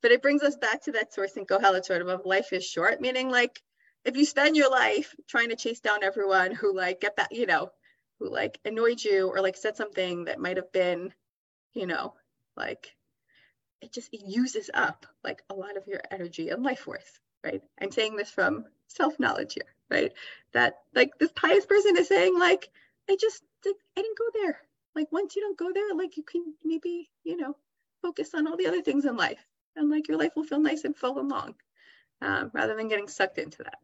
but 0.02 0.12
it 0.12 0.22
brings 0.22 0.44
us 0.44 0.58
back 0.58 0.82
to 0.84 0.92
that 0.92 1.14
source 1.14 1.38
in 1.38 1.46
Kohelet 1.46 1.86
sort 1.86 2.02
of 2.02 2.10
of 2.10 2.26
life 2.26 2.52
is 2.52 2.66
short, 2.66 3.00
meaning 3.00 3.30
like 3.30 3.62
if 4.04 4.18
you 4.18 4.26
spend 4.26 4.58
your 4.58 4.70
life 4.70 5.16
trying 5.30 5.48
to 5.48 5.56
chase 5.56 5.80
down 5.80 6.04
everyone 6.04 6.52
who 6.52 6.76
like 6.76 7.00
get 7.00 7.16
back, 7.16 7.30
you 7.32 7.46
know, 7.46 7.72
who 8.20 8.30
like 8.30 8.60
annoyed 8.66 9.02
you 9.02 9.30
or 9.30 9.40
like 9.40 9.56
said 9.56 9.78
something 9.78 10.26
that 10.26 10.42
might 10.42 10.58
have 10.58 10.74
been, 10.74 11.14
you 11.74 11.88
know, 11.88 12.16
like 12.58 12.94
it 13.82 13.92
just 13.92 14.14
it 14.14 14.22
uses 14.26 14.70
up 14.74 15.06
like 15.24 15.44
a 15.50 15.54
lot 15.54 15.78
of 15.78 15.88
your 15.88 16.02
energy 16.12 16.50
and 16.50 16.64
life 16.64 16.80
force, 16.80 17.20
right? 17.44 17.62
I'm 17.82 17.92
saying 17.92 18.16
this 18.16 18.32
from 18.32 18.66
self-knowledge 18.88 19.54
here, 19.54 19.74
right? 19.90 20.14
That 20.54 20.80
like 20.96 21.18
this 21.20 21.32
pious 21.36 21.66
person 21.66 21.98
is 21.98 22.08
saying, 22.08 22.38
like, 22.38 22.70
I 23.10 23.16
just 23.16 23.44
I 23.66 23.74
didn't 23.96 24.18
go 24.18 24.42
there. 24.42 24.60
Like 24.96 25.12
once 25.12 25.36
you 25.36 25.42
don't 25.42 25.58
go 25.58 25.72
there, 25.74 25.94
like 25.96 26.18
you 26.18 26.24
can 26.24 26.54
maybe, 26.64 27.10
you 27.24 27.38
know, 27.38 27.56
focus 28.02 28.34
on 28.34 28.48
all 28.48 28.58
the 28.58 28.68
other 28.68 28.82
things 28.82 29.06
in 29.06 29.16
life. 29.16 29.46
And 29.76 29.90
like 29.90 30.08
your 30.08 30.18
life 30.18 30.32
will 30.36 30.44
feel 30.44 30.60
nice 30.60 30.86
and 30.86 30.96
full 30.96 31.20
and 31.20 31.30
long, 31.30 31.56
um, 32.22 32.50
rather 32.54 32.76
than 32.76 32.88
getting 32.88 33.08
sucked 33.08 33.38
into 33.38 33.64
that. 33.64 33.80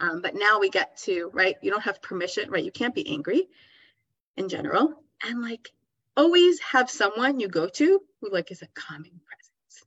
Um, 0.00 0.22
but 0.22 0.34
now 0.34 0.60
we 0.60 0.70
get 0.70 0.96
to, 0.98 1.30
right, 1.32 1.56
you 1.62 1.70
don't 1.70 1.82
have 1.82 2.02
permission, 2.02 2.50
right? 2.50 2.64
You 2.64 2.72
can't 2.72 2.94
be 2.94 3.08
angry 3.08 3.48
in 4.36 4.48
general. 4.48 5.02
And 5.22 5.42
like 5.42 5.72
always 6.16 6.60
have 6.60 6.90
someone 6.90 7.40
you 7.40 7.48
go 7.48 7.68
to 7.68 8.00
who 8.26 8.34
like 8.34 8.50
is 8.50 8.62
a 8.62 8.68
calming 8.74 9.20
presence. 9.24 9.86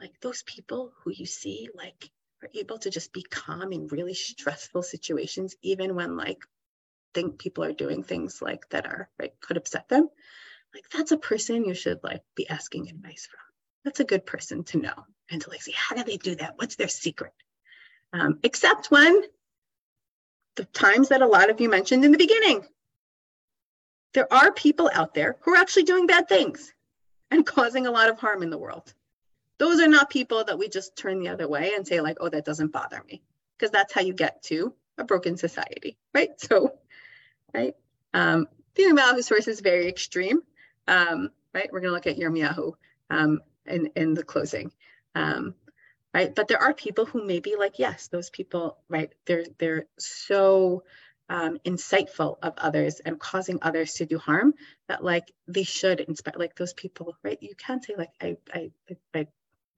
Like 0.00 0.20
those 0.20 0.42
people 0.42 0.92
who 1.02 1.10
you 1.10 1.26
see 1.26 1.68
like 1.74 2.10
are 2.42 2.50
able 2.54 2.78
to 2.78 2.90
just 2.90 3.12
be 3.12 3.22
calm 3.22 3.72
in 3.72 3.88
really 3.88 4.14
stressful 4.14 4.82
situations, 4.82 5.56
even 5.62 5.94
when 5.94 6.16
like 6.16 6.38
think 7.14 7.38
people 7.38 7.64
are 7.64 7.72
doing 7.72 8.02
things 8.02 8.40
like 8.40 8.68
that 8.70 8.86
are 8.86 9.08
right 9.18 9.32
could 9.40 9.56
upset 9.56 9.88
them. 9.88 10.08
Like 10.74 10.88
that's 10.90 11.12
a 11.12 11.16
person 11.16 11.64
you 11.64 11.74
should 11.74 12.00
like 12.04 12.22
be 12.36 12.48
asking 12.48 12.88
advice 12.88 13.26
from. 13.30 13.40
That's 13.84 14.00
a 14.00 14.04
good 14.04 14.26
person 14.26 14.64
to 14.64 14.78
know 14.78 15.04
and 15.30 15.40
to 15.42 15.50
like 15.50 15.62
see 15.62 15.72
how 15.72 15.96
do 15.96 16.04
they 16.04 16.18
do 16.18 16.36
that? 16.36 16.54
What's 16.56 16.76
their 16.76 16.88
secret? 16.88 17.32
Um, 18.12 18.38
except 18.42 18.90
when 18.90 19.22
the 20.56 20.64
times 20.64 21.08
that 21.08 21.22
a 21.22 21.26
lot 21.26 21.50
of 21.50 21.60
you 21.60 21.68
mentioned 21.68 22.04
in 22.04 22.12
the 22.12 22.18
beginning, 22.18 22.64
there 24.14 24.32
are 24.32 24.52
people 24.52 24.90
out 24.92 25.14
there 25.14 25.36
who 25.42 25.54
are 25.54 25.58
actually 25.58 25.84
doing 25.84 26.06
bad 26.06 26.28
things 26.28 26.72
and 27.30 27.46
causing 27.46 27.86
a 27.86 27.90
lot 27.90 28.08
of 28.08 28.18
harm 28.18 28.42
in 28.42 28.50
the 28.50 28.58
world. 28.58 28.92
Those 29.58 29.80
are 29.80 29.88
not 29.88 30.10
people 30.10 30.44
that 30.44 30.58
we 30.58 30.68
just 30.68 30.96
turn 30.96 31.20
the 31.20 31.28
other 31.28 31.48
way 31.48 31.74
and 31.74 31.86
say, 31.86 32.00
like, 32.00 32.18
oh, 32.20 32.28
that 32.28 32.44
doesn't 32.44 32.72
bother 32.72 33.02
me, 33.06 33.22
because 33.56 33.72
that's 33.72 33.92
how 33.92 34.00
you 34.00 34.14
get 34.14 34.42
to 34.44 34.72
a 34.96 35.04
broken 35.04 35.36
society, 35.36 35.96
right? 36.14 36.30
So, 36.38 36.74
right? 37.54 37.74
Um, 38.14 38.46
the 38.74 38.84
Yirmiyahu 38.84 39.24
source 39.24 39.48
is 39.48 39.60
very 39.60 39.88
extreme, 39.88 40.40
um, 40.86 41.30
right? 41.52 41.68
We're 41.72 41.80
going 41.80 41.90
to 41.90 41.94
look 41.94 42.06
at 42.06 42.18
Yirmiyahu 42.18 42.72
um, 43.10 43.40
in, 43.66 43.90
in 43.96 44.14
the 44.14 44.22
closing. 44.22 44.72
Um, 45.14 45.54
right 46.14 46.34
but 46.34 46.48
there 46.48 46.60
are 46.62 46.74
people 46.74 47.04
who 47.06 47.24
may 47.24 47.40
be 47.40 47.56
like 47.56 47.78
yes 47.78 48.08
those 48.08 48.30
people 48.30 48.78
right 48.88 49.12
they're 49.26 49.44
they're 49.58 49.86
so 49.98 50.82
um, 51.28 51.58
insightful 51.64 52.38
of 52.42 52.54
others 52.58 53.00
and 53.00 53.20
causing 53.20 53.58
others 53.62 53.94
to 53.94 54.06
do 54.06 54.18
harm 54.18 54.54
that 54.88 55.04
like 55.04 55.30
they 55.46 55.62
should 55.64 56.00
inspire 56.00 56.34
like 56.36 56.56
those 56.56 56.72
people 56.72 57.16
right? 57.22 57.38
You 57.42 57.54
can't 57.56 57.84
say 57.84 57.94
like 57.96 58.10
I, 58.20 58.36
I 58.52 58.70
i 59.14 59.26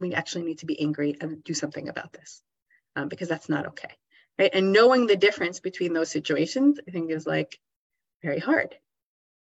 we 0.01 0.15
actually 0.15 0.45
need 0.45 0.59
to 0.59 0.67
be 0.67 0.81
angry 0.81 1.17
and 1.21 1.45
do 1.45 1.55
something 1.55 1.89
about 1.89 2.13
this 2.13 2.43
um, 2.97 3.09
because 3.09 3.29
that's 3.29 3.49
not 3.49 3.67
okay 3.69 3.91
right? 4.39 4.51
And 4.55 4.73
knowing 4.73 5.07
the 5.07 5.17
difference 5.17 5.61
between 5.61 5.93
those 5.93 6.11
situations 6.11 6.79
i 6.87 6.91
think 6.91 7.11
is 7.11 7.27
like 7.27 7.59
very 8.23 8.39
hard. 8.39 8.75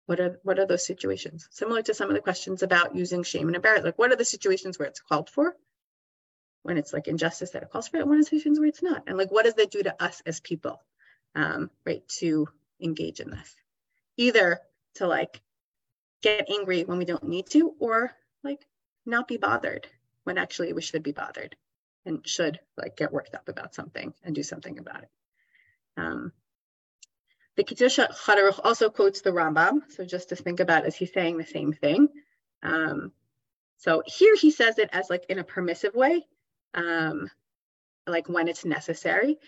What 0.06 0.20
are 0.20 0.38
what 0.42 0.58
are 0.58 0.66
those 0.66 0.86
situations? 0.86 1.48
Similar 1.50 1.82
to 1.82 1.94
some 1.94 2.08
of 2.08 2.14
the 2.14 2.20
questions 2.20 2.62
about 2.62 2.94
using 2.94 3.22
shame 3.22 3.46
and 3.46 3.56
embarrassment 3.56 3.86
like 3.86 3.98
what 3.98 4.12
are 4.12 4.16
the 4.16 4.24
situations 4.24 4.78
where 4.78 4.88
it's 4.88 5.00
called 5.00 5.30
for? 5.30 5.56
When 6.62 6.78
it's 6.78 6.92
like 6.92 7.08
injustice 7.08 7.50
that 7.50 7.62
it 7.62 7.70
calls 7.70 7.88
for 7.88 7.98
it 7.98 8.00
and 8.00 8.10
what 8.10 8.16
are 8.16 8.20
the 8.20 8.24
situations 8.24 8.58
where 8.58 8.68
it's 8.68 8.82
not. 8.82 9.04
And 9.06 9.16
like 9.16 9.30
what 9.30 9.44
does 9.44 9.54
that 9.54 9.70
do 9.70 9.82
to 9.82 10.02
us 10.02 10.22
as 10.26 10.40
people 10.40 10.82
um, 11.34 11.70
right, 11.84 12.06
to 12.08 12.48
engage 12.80 13.20
in 13.20 13.30
this. 13.30 13.54
Either 14.16 14.60
to 14.96 15.06
like 15.06 15.40
get 16.22 16.48
angry 16.50 16.84
when 16.84 16.98
we 16.98 17.04
don't 17.04 17.28
need 17.28 17.46
to, 17.50 17.74
or 17.78 18.12
like 18.42 18.66
not 19.04 19.28
be 19.28 19.36
bothered 19.36 19.86
when 20.24 20.38
actually 20.38 20.72
we 20.72 20.82
should 20.82 21.02
be 21.02 21.12
bothered 21.12 21.56
and 22.06 22.26
should 22.26 22.58
like 22.76 22.96
get 22.96 23.12
worked 23.12 23.34
up 23.34 23.48
about 23.48 23.74
something 23.74 24.12
and 24.22 24.34
do 24.34 24.42
something 24.42 24.78
about 24.78 25.02
it. 25.02 25.10
Um, 25.96 26.32
the 27.56 27.64
Kitzur 27.64 27.86
Shulchan 27.86 28.36
Aruch 28.36 28.60
also 28.64 28.90
quotes 28.90 29.20
the 29.20 29.30
Rambam, 29.30 29.82
so 29.90 30.04
just 30.04 30.30
to 30.30 30.36
think 30.36 30.60
about 30.60 30.86
is 30.86 30.96
he 30.96 31.06
saying 31.06 31.38
the 31.38 31.44
same 31.44 31.72
thing? 31.72 32.08
Um, 32.62 33.12
so 33.76 34.02
here 34.06 34.34
he 34.34 34.50
says 34.50 34.78
it 34.78 34.90
as 34.92 35.08
like 35.08 35.26
in 35.28 35.38
a 35.38 35.44
permissive 35.44 35.94
way, 35.94 36.26
um, 36.74 37.30
like 38.06 38.28
when 38.28 38.48
it's 38.48 38.64
necessary, 38.64 39.38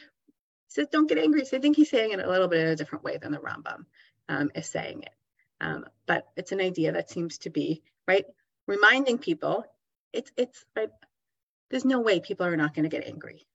says, 0.68 0.88
don't 0.90 1.08
get 1.08 1.18
angry. 1.18 1.44
So 1.44 1.56
I 1.56 1.60
think 1.60 1.76
he's 1.76 1.90
saying 1.90 2.12
it 2.12 2.20
a 2.20 2.30
little 2.30 2.48
bit 2.48 2.60
in 2.60 2.68
a 2.68 2.76
different 2.76 3.04
way 3.04 3.16
than 3.16 3.32
the 3.32 3.38
Rambam 3.38 3.86
um, 4.28 4.50
is 4.54 4.66
saying 4.66 5.02
it. 5.02 5.14
Um, 5.60 5.86
but 6.06 6.26
it's 6.36 6.52
an 6.52 6.60
idea 6.60 6.92
that 6.92 7.10
seems 7.10 7.38
to 7.38 7.50
be, 7.50 7.82
right, 8.06 8.26
reminding 8.66 9.18
people 9.18 9.64
it's, 10.12 10.30
it's, 10.36 10.64
right, 10.74 10.90
there's 11.70 11.84
no 11.84 12.00
way 12.00 12.20
people 12.20 12.46
are 12.46 12.56
not 12.56 12.74
going 12.74 12.88
to 12.88 12.96
get 12.96 13.06
angry 13.06 13.46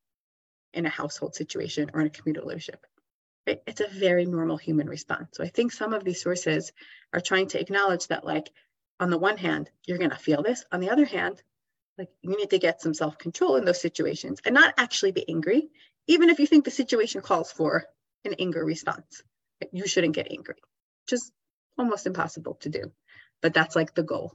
in 0.74 0.86
a 0.86 0.89
household 0.89 1.36
situation 1.36 1.91
or 1.93 2.01
in 2.01 2.07
a 2.07 2.12
communal 2.12 2.45
leadership. 2.45 2.86
Right? 3.47 3.62
It's 3.66 3.82
a 3.82 3.88
very 3.88 4.26
normal 4.26 4.57
human 4.57 4.88
response. 4.88 5.30
So 5.34 5.43
I 5.43 5.47
think 5.47 5.72
some 5.72 5.93
of 5.93 6.03
these 6.03 6.22
sources 6.22 6.72
are 7.14 7.22
trying 7.22 7.47
to 7.49 7.59
acknowledge 7.59 8.07
that, 8.07 8.26
like, 8.26 8.51
on 8.99 9.09
the 9.09 9.18
one 9.18 9.38
hand, 9.38 9.70
you're 9.86 9.97
going 9.97 10.12
to 10.12 10.16
feel 10.18 10.43
this. 10.43 10.64
On 10.72 10.80
the 10.80 10.91
other 10.91 11.05
hand, 11.05 11.41
like 11.97 12.09
you 12.22 12.36
need 12.38 12.49
to 12.49 12.59
get 12.59 12.82
some 12.82 12.93
self-control 12.93 13.57
in 13.57 13.66
those 13.66 13.82
situations 13.82 14.41
and 14.45 14.53
not 14.55 14.74
actually 14.78 15.12
be 15.12 15.28
angry 15.30 15.70
even 16.08 16.30
if 16.30 16.39
you 16.39 16.47
think 16.47 16.66
the 16.66 16.72
situation 16.72 17.22
calls 17.22 17.52
for 17.52 17.86
an 18.26 18.36
anger 18.39 18.64
response. 18.64 19.24
You 19.72 19.88
shouldn't 19.88 20.16
get 20.16 20.32
angry, 20.32 20.56
which 21.06 21.14
is 21.14 21.32
almost 21.78 22.08
impossible 22.08 22.56
to 22.62 22.70
do. 22.70 22.91
But 23.41 23.54
that's 23.54 23.76
like 23.76 23.93
the 23.93 24.04
goal 24.04 24.34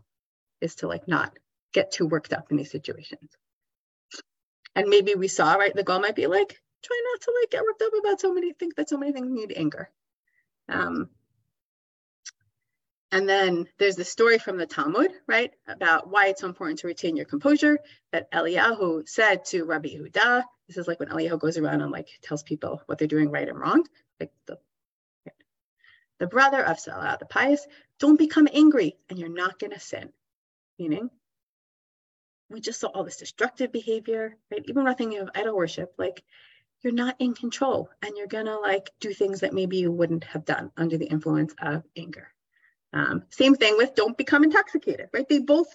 is 0.60 0.76
to 0.76 0.88
like 0.88 1.08
not 1.08 1.36
get 1.72 1.92
too 1.92 2.06
worked 2.06 2.32
up 2.32 2.50
in 2.50 2.56
these 2.56 2.70
situations. 2.70 3.30
And 4.74 4.88
maybe 4.88 5.14
we 5.14 5.28
saw, 5.28 5.54
right? 5.54 5.74
The 5.74 5.82
goal 5.82 6.00
might 6.00 6.16
be 6.16 6.26
like, 6.26 6.60
try 6.82 7.02
not 7.12 7.20
to 7.22 7.34
like 7.40 7.50
get 7.50 7.62
worked 7.62 7.82
up 7.82 7.92
about 7.98 8.20
so 8.20 8.32
many, 8.32 8.52
think 8.52 8.76
that 8.76 8.88
so 8.88 8.98
many 8.98 9.12
things 9.12 9.28
need 9.30 9.52
anger. 9.56 9.90
Um, 10.68 11.10
and 13.12 13.28
then 13.28 13.68
there's 13.78 13.96
the 13.96 14.04
story 14.04 14.38
from 14.38 14.56
the 14.56 14.66
Talmud, 14.66 15.12
right, 15.28 15.52
about 15.68 16.10
why 16.10 16.26
it's 16.26 16.40
so 16.40 16.48
important 16.48 16.80
to 16.80 16.88
retain 16.88 17.16
your 17.16 17.24
composure 17.24 17.78
that 18.12 18.30
Eliyahu 18.32 19.08
said 19.08 19.44
to 19.46 19.64
Rabbi 19.64 19.90
Yehuda. 19.90 20.42
This 20.66 20.76
is 20.76 20.88
like 20.88 20.98
when 20.98 21.10
Eliyahu 21.10 21.38
goes 21.38 21.56
around 21.56 21.82
and 21.82 21.92
like 21.92 22.08
tells 22.22 22.42
people 22.42 22.82
what 22.86 22.98
they're 22.98 23.06
doing 23.06 23.30
right 23.30 23.48
and 23.48 23.58
wrong. 23.58 23.84
Like 24.18 24.32
the 24.46 24.58
the 26.18 26.26
brother 26.26 26.64
of 26.64 26.80
Salah 26.80 27.18
the 27.20 27.26
pious, 27.26 27.66
don't 28.00 28.18
become 28.18 28.48
angry 28.52 28.96
and 29.08 29.18
you're 29.18 29.28
not 29.28 29.58
going 29.58 29.72
to 29.72 29.80
sin. 29.80 30.10
Meaning, 30.78 31.10
we 32.48 32.60
just 32.60 32.80
saw 32.80 32.88
all 32.88 33.04
this 33.04 33.18
destructive 33.18 33.70
behavior, 33.70 34.36
right? 34.50 34.62
Even 34.66 34.84
when 34.84 34.94
thinking 34.94 35.18
of 35.20 35.30
idol 35.34 35.56
worship, 35.56 35.92
like 35.98 36.22
you're 36.82 36.92
not 36.92 37.16
in 37.18 37.34
control 37.34 37.90
and 38.02 38.16
you're 38.16 38.26
gonna 38.26 38.58
like 38.58 38.90
do 39.00 39.12
things 39.12 39.40
that 39.40 39.54
maybe 39.54 39.76
you 39.78 39.90
wouldn't 39.90 40.24
have 40.24 40.44
done 40.44 40.70
under 40.76 40.96
the 40.98 41.06
influence 41.06 41.54
of 41.60 41.82
anger. 41.96 42.28
Um, 42.92 43.24
same 43.30 43.54
thing 43.54 43.76
with 43.76 43.94
don't 43.94 44.16
become 44.16 44.44
intoxicated, 44.44 45.08
right? 45.12 45.28
They 45.28 45.40
both 45.40 45.74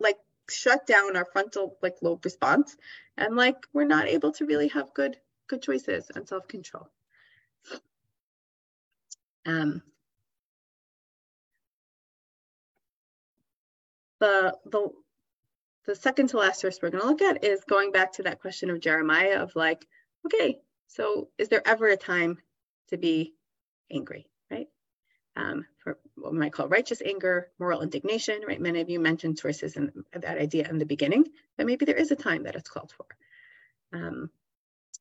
like 0.00 0.18
shut 0.48 0.86
down 0.86 1.16
our 1.16 1.24
frontal 1.24 1.76
like 1.82 1.96
lobe 2.02 2.24
response 2.24 2.76
and 3.16 3.36
like 3.36 3.56
we're 3.72 3.84
not 3.84 4.06
able 4.06 4.32
to 4.32 4.46
really 4.46 4.68
have 4.68 4.92
good 4.94 5.16
good 5.48 5.62
choices 5.62 6.10
and 6.14 6.28
self-control. 6.28 6.88
Um, 9.44 9.82
the 14.20 14.56
the 14.66 14.90
the 15.86 15.96
second 15.96 16.28
to 16.28 16.38
last 16.38 16.60
source 16.60 16.78
we're 16.80 16.90
going 16.90 17.02
to 17.02 17.08
look 17.08 17.22
at 17.22 17.44
is 17.44 17.64
going 17.64 17.90
back 17.90 18.12
to 18.12 18.22
that 18.22 18.40
question 18.40 18.70
of 18.70 18.78
Jeremiah 18.80 19.42
of 19.42 19.54
like, 19.56 19.84
okay, 20.24 20.60
so 20.86 21.28
is 21.38 21.48
there 21.48 21.66
ever 21.66 21.88
a 21.88 21.96
time 21.96 22.38
to 22.88 22.96
be 22.96 23.34
angry? 23.90 24.28
Um, 25.34 25.66
for 25.78 25.98
what 26.16 26.32
we 26.32 26.38
might 26.38 26.52
call 26.52 26.68
righteous 26.68 27.00
anger, 27.02 27.48
moral 27.58 27.80
indignation, 27.80 28.42
right? 28.46 28.60
Many 28.60 28.80
of 28.82 28.90
you 28.90 29.00
mentioned 29.00 29.38
sources 29.38 29.76
and 29.76 30.04
that 30.12 30.38
idea 30.38 30.68
in 30.68 30.78
the 30.78 30.84
beginning, 30.84 31.24
but 31.56 31.66
maybe 31.66 31.86
there 31.86 31.96
is 31.96 32.10
a 32.10 32.16
time 32.16 32.42
that 32.42 32.54
it's 32.54 32.68
called 32.68 32.92
for. 32.92 33.06
Um, 33.98 34.30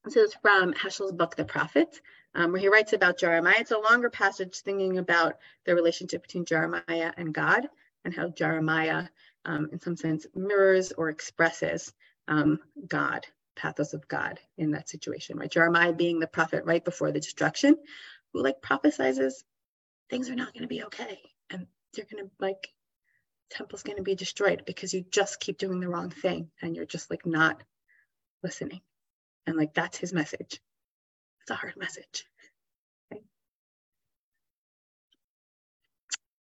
this 0.06 0.16
is 0.16 0.34
from 0.42 0.74
Heschel's 0.74 1.12
book, 1.12 1.36
The 1.36 1.46
Prophet, 1.46 2.00
um, 2.34 2.52
where 2.52 2.62
he 2.62 2.70
writes 2.70 2.94
about 2.94 3.20
Jeremiah. 3.20 3.58
It's 3.60 3.72
a 3.72 3.78
longer 3.78 4.10
passage 4.10 4.58
thinking 4.62 4.98
about 4.98 5.38
the 5.66 5.76
relationship 5.76 6.24
between 6.24 6.46
Jeremiah 6.46 7.14
and 7.18 7.34
God 7.34 7.68
and 8.04 8.14
how 8.14 8.30
Jeremiah, 8.30 9.06
um, 9.46 9.70
in 9.72 9.80
some 9.80 9.96
sense, 9.96 10.26
mirrors 10.34 10.92
or 10.92 11.10
expresses 11.10 11.94
um, 12.28 12.60
God, 12.88 13.28
pathos 13.56 13.94
of 13.94 14.08
God 14.08 14.40
in 14.58 14.72
that 14.72 14.90
situation, 14.90 15.38
right? 15.38 15.52
Jeremiah 15.52 15.94
being 15.94 16.20
the 16.20 16.28
prophet 16.28 16.66
right 16.66 16.84
before 16.84 17.12
the 17.12 17.20
destruction, 17.20 17.76
who 18.34 18.42
like 18.42 18.62
prophesizes 18.62 19.44
things 20.12 20.30
are 20.30 20.36
not 20.36 20.54
going 20.54 20.62
to 20.62 20.68
be 20.68 20.84
okay. 20.84 21.20
And 21.50 21.66
they're 21.96 22.06
going 22.12 22.26
to 22.26 22.32
like 22.40 22.68
temple's 23.50 23.84
going 23.84 23.98
to 23.98 24.04
be 24.04 24.16
destroyed 24.16 24.64
because 24.68 24.94
you 24.94 25.04
just 25.10 25.40
keep 25.40 25.58
doing 25.58 25.80
the 25.80 25.90
wrong 25.90 26.10
thing 26.12 26.52
and 26.62 26.76
you're 26.76 26.86
just 26.86 27.10
like 27.10 27.26
not 27.26 27.64
listening. 28.44 28.82
And 29.48 29.58
like 29.58 29.74
that's 29.74 29.98
his 29.98 30.14
message. 30.14 30.62
It's 31.42 31.50
a 31.50 31.56
hard 31.56 31.76
message. 31.78 32.26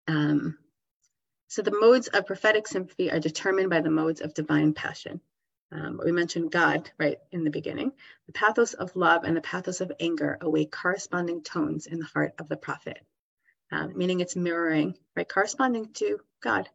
Um 0.06 0.58
so 1.48 1.62
the 1.62 1.78
modes 1.78 2.08
of 2.08 2.26
prophetic 2.26 2.66
sympathy 2.66 3.10
are 3.10 3.20
determined 3.20 3.70
by 3.70 3.80
the 3.80 3.90
modes 3.90 4.20
of 4.20 4.34
divine 4.34 4.74
passion. 4.74 5.20
Um, 5.72 6.00
we 6.04 6.12
mentioned 6.12 6.50
God 6.50 6.90
right 6.98 7.18
in 7.32 7.44
the 7.44 7.50
beginning. 7.50 7.92
The 8.26 8.32
pathos 8.32 8.74
of 8.74 8.96
love 8.96 9.24
and 9.24 9.36
the 9.36 9.40
pathos 9.40 9.80
of 9.80 9.92
anger 10.00 10.36
await 10.40 10.72
corresponding 10.72 11.42
tones 11.42 11.86
in 11.86 12.00
the 12.00 12.06
heart 12.06 12.34
of 12.38 12.48
the 12.48 12.56
prophet, 12.56 12.98
um, 13.72 13.96
meaning 13.96 14.20
it's 14.20 14.36
mirroring, 14.36 14.96
right, 15.16 15.28
corresponding 15.28 15.92
to 15.94 16.20
God. 16.40 16.68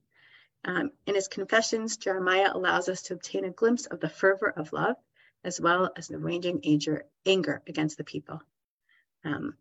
Um, 0.65 0.91
in 1.05 1.15
his 1.15 1.27
confessions, 1.27 1.97
Jeremiah 1.97 2.51
allows 2.53 2.89
us 2.89 3.03
to 3.03 3.13
obtain 3.13 3.45
a 3.45 3.49
glimpse 3.49 3.85
of 3.85 3.99
the 3.99 4.09
fervor 4.09 4.49
of 4.49 4.73
love, 4.73 4.97
as 5.43 5.59
well 5.61 5.91
as 5.95 6.07
the 6.07 6.19
raging 6.19 6.61
anger, 7.25 7.61
against 7.67 7.97
the 7.97 8.03
people. 8.03 8.41
Um, 9.23 9.55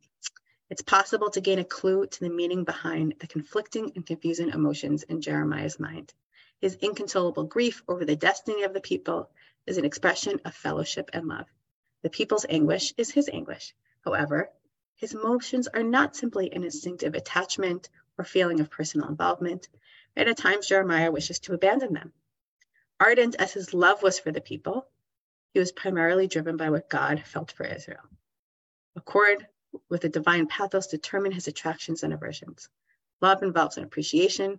it's 0.71 0.83
possible 0.83 1.31
to 1.31 1.41
gain 1.41 1.59
a 1.59 1.65
clue 1.65 2.07
to 2.07 2.21
the 2.21 2.29
meaning 2.29 2.65
behind 2.65 3.15
the 3.21 3.27
conflicting 3.27 3.93
and 3.95 4.05
confusing 4.05 4.51
emotions 4.51 5.03
in 5.03 5.21
Jeremiah's 5.21 5.79
mind. 5.81 6.13
His 6.61 6.75
inconsolable 6.75 7.45
grief 7.45 7.83
over 7.89 8.05
the 8.05 8.17
destiny 8.17 8.65
of 8.65 8.75
the 8.75 8.81
people 8.81 9.31
is 9.67 9.79
an 9.79 9.85
expression 9.85 10.41
of 10.45 10.55
fellowship 10.55 11.11
and 11.13 11.29
love. 11.29 11.47
The 12.03 12.11
people's 12.11 12.47
anguish 12.49 12.93
is 12.97 13.11
his 13.11 13.31
anguish. 13.33 13.75
However, 14.05 14.51
his 14.99 15.15
emotions 15.15 15.69
are 15.69 15.85
not 15.85 16.17
simply 16.17 16.53
an 16.53 16.65
instinctive 16.65 17.15
attachment 17.15 17.89
or 18.19 18.25
feeling 18.25 18.59
of 18.59 18.69
personal 18.69 19.09
involvement, 19.09 19.69
and 20.17 20.29
at 20.29 20.37
times 20.37 20.67
Jeremiah 20.67 21.13
wishes 21.13 21.39
to 21.41 21.55
abandon 21.55 21.95
them. 21.95 22.13
Ardent 22.99 23.37
as 23.39 23.53
his 23.53 23.73
love 23.73 24.03
was 24.03 24.19
for 24.19 24.33
the 24.33 24.41
people, 24.41 24.89
he 25.55 25.61
was 25.61 25.71
primarily 25.71 26.27
driven 26.27 26.57
by 26.57 26.71
what 26.71 26.91
God 26.91 27.23
felt 27.25 27.53
for 27.53 27.65
Israel. 27.65 28.03
Accord 28.97 29.47
with 29.89 30.01
the 30.01 30.09
divine 30.09 30.49
pathos 30.49 30.89
determine 30.89 31.31
his 31.31 31.47
attractions 31.47 32.03
and 32.03 32.13
aversions. 32.13 32.69
Love 33.21 33.45
involves 33.45 33.77
an 33.77 33.85
appreciation. 33.85 34.59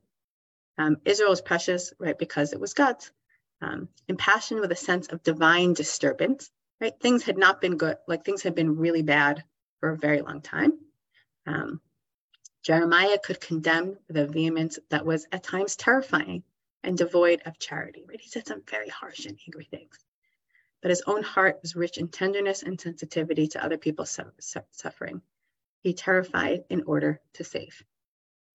Um, 0.78 0.98
Israel 1.04 1.32
was 1.32 1.42
precious, 1.42 1.94
right, 2.00 2.18
because 2.18 2.54
it 2.54 2.62
was 2.62 2.74
God's. 2.74 3.12
Um, 3.62 3.90
impassioned 4.08 4.62
with 4.62 4.72
a 4.72 4.78
sense 4.78 5.10
of 5.10 5.22
divine 5.22 5.74
disturbance, 5.74 6.50
right? 6.80 6.98
Things 6.98 7.24
had 7.24 7.38
not 7.38 7.60
been 7.60 7.76
good, 7.76 7.98
like 8.08 8.24
things 8.24 8.42
had 8.42 8.56
been 8.56 8.78
really 8.78 9.02
bad 9.02 9.44
for 9.80 9.90
a 9.90 9.98
very 9.98 10.22
long 10.22 10.42
time. 10.42 10.74
Um, 11.46 11.82
Jeremiah 12.64 13.18
could 13.18 13.40
condemn 13.40 13.98
the 14.08 14.28
vehemence 14.28 14.80
that 14.90 15.06
was 15.06 15.26
at 15.32 15.44
times 15.44 15.76
terrifying 15.76 16.44
and 16.84 16.98
devoid 16.98 17.42
of 17.46 17.60
charity, 17.60 18.06
right? 18.08 18.20
He 18.20 18.30
said 18.30 18.48
some 18.48 18.62
very 18.70 18.90
harsh 18.90 19.26
and 19.26 19.38
angry 19.48 19.66
things 19.66 19.98
but 20.82 20.90
his 20.90 21.04
own 21.08 21.24
heart 21.24 21.60
was 21.62 21.76
rich 21.76 21.98
in 21.98 22.08
tenderness 22.08 22.64
and 22.64 22.80
sensitivity 22.80 23.48
to 23.48 23.64
other 23.64 23.78
people's 23.78 24.12
su- 24.12 24.32
su- 24.40 24.62
suffering. 24.72 25.22
He 25.82 25.94
terrified 25.94 26.64
in 26.70 26.84
order 26.84 27.22
to 27.34 27.44
save. 27.44 27.84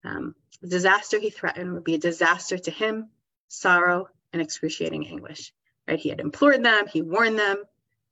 Um, 0.04 0.36
the 0.62 0.68
disaster 0.68 1.20
he 1.20 1.30
threatened 1.30 1.74
would 1.74 1.84
be 1.84 1.96
a 1.96 2.00
disaster 2.00 2.58
to 2.58 2.72
him, 2.72 3.10
sorrow, 3.48 4.08
and 4.32 4.42
excruciating 4.42 5.08
anguish. 5.08 5.54
Right? 5.88 6.00
He 6.00 6.10
had 6.10 6.20
implored 6.20 6.64
them, 6.64 6.88
he 6.88 7.02
warned 7.02 7.40
them, 7.40 7.64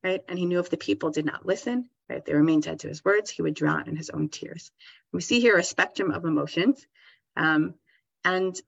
right? 0.03 0.21
And 0.27 0.37
he 0.37 0.45
knew 0.45 0.59
if 0.59 0.69
the 0.69 0.77
people 0.77 1.11
did 1.11 1.25
not 1.25 1.45
listen, 1.45 1.89
right, 2.11 2.19
if 2.19 2.25
they 2.25 2.33
remained 2.33 2.63
dead 2.63 2.79
to 2.81 2.87
his 2.87 3.03
words, 3.03 3.29
he 3.29 3.41
would 3.41 3.53
drown 3.53 3.87
in 3.87 3.95
his 3.95 4.09
own 4.09 4.29
tears. 4.29 4.71
We 5.11 5.21
see 5.21 5.39
here 5.39 5.57
a 5.57 5.63
spectrum 5.63 6.11
of 6.11 6.25
emotions, 6.25 6.85
um, 7.35 7.75
and 8.23 8.59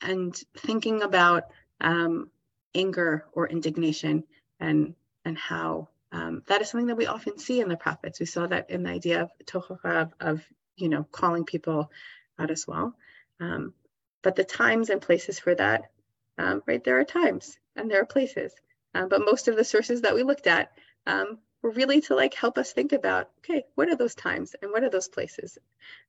and 0.00 0.34
thinking 0.56 1.02
about 1.02 1.44
um, 1.80 2.30
anger 2.74 3.26
or 3.32 3.48
indignation 3.48 4.24
and 4.60 4.94
and 5.24 5.36
how 5.36 5.88
um, 6.12 6.42
that 6.46 6.62
is 6.62 6.70
something 6.70 6.86
that 6.86 6.96
we 6.96 7.06
often 7.06 7.38
see 7.38 7.60
in 7.60 7.68
the 7.68 7.76
prophets. 7.76 8.20
We 8.20 8.26
saw 8.26 8.46
that 8.46 8.70
in 8.70 8.84
the 8.84 8.90
idea 8.90 9.22
of 9.22 9.30
tochachav, 9.44 10.12
of 10.20 10.42
you 10.76 10.88
know 10.88 11.04
calling 11.10 11.44
people 11.44 11.90
out 12.38 12.50
as 12.50 12.66
well. 12.66 12.94
Um, 13.40 13.74
but 14.22 14.36
the 14.36 14.44
times 14.44 14.90
and 14.90 15.00
places 15.00 15.38
for 15.38 15.54
that, 15.54 15.90
um, 16.38 16.62
right? 16.66 16.82
There 16.82 16.98
are 16.98 17.04
times 17.04 17.58
and 17.76 17.90
there 17.90 18.02
are 18.02 18.06
places. 18.06 18.52
Um, 18.94 19.08
but 19.08 19.24
most 19.24 19.48
of 19.48 19.56
the 19.56 19.64
sources 19.64 20.00
that 20.02 20.14
we 20.14 20.22
looked 20.22 20.46
at 20.46 20.72
um, 21.06 21.38
really 21.62 22.00
to 22.02 22.14
like 22.14 22.34
help 22.34 22.58
us 22.58 22.72
think 22.72 22.92
about, 22.92 23.30
okay, 23.38 23.64
what 23.74 23.88
are 23.88 23.96
those 23.96 24.14
times 24.14 24.54
and 24.60 24.70
what 24.70 24.84
are 24.84 24.90
those 24.90 25.08
places, 25.08 25.58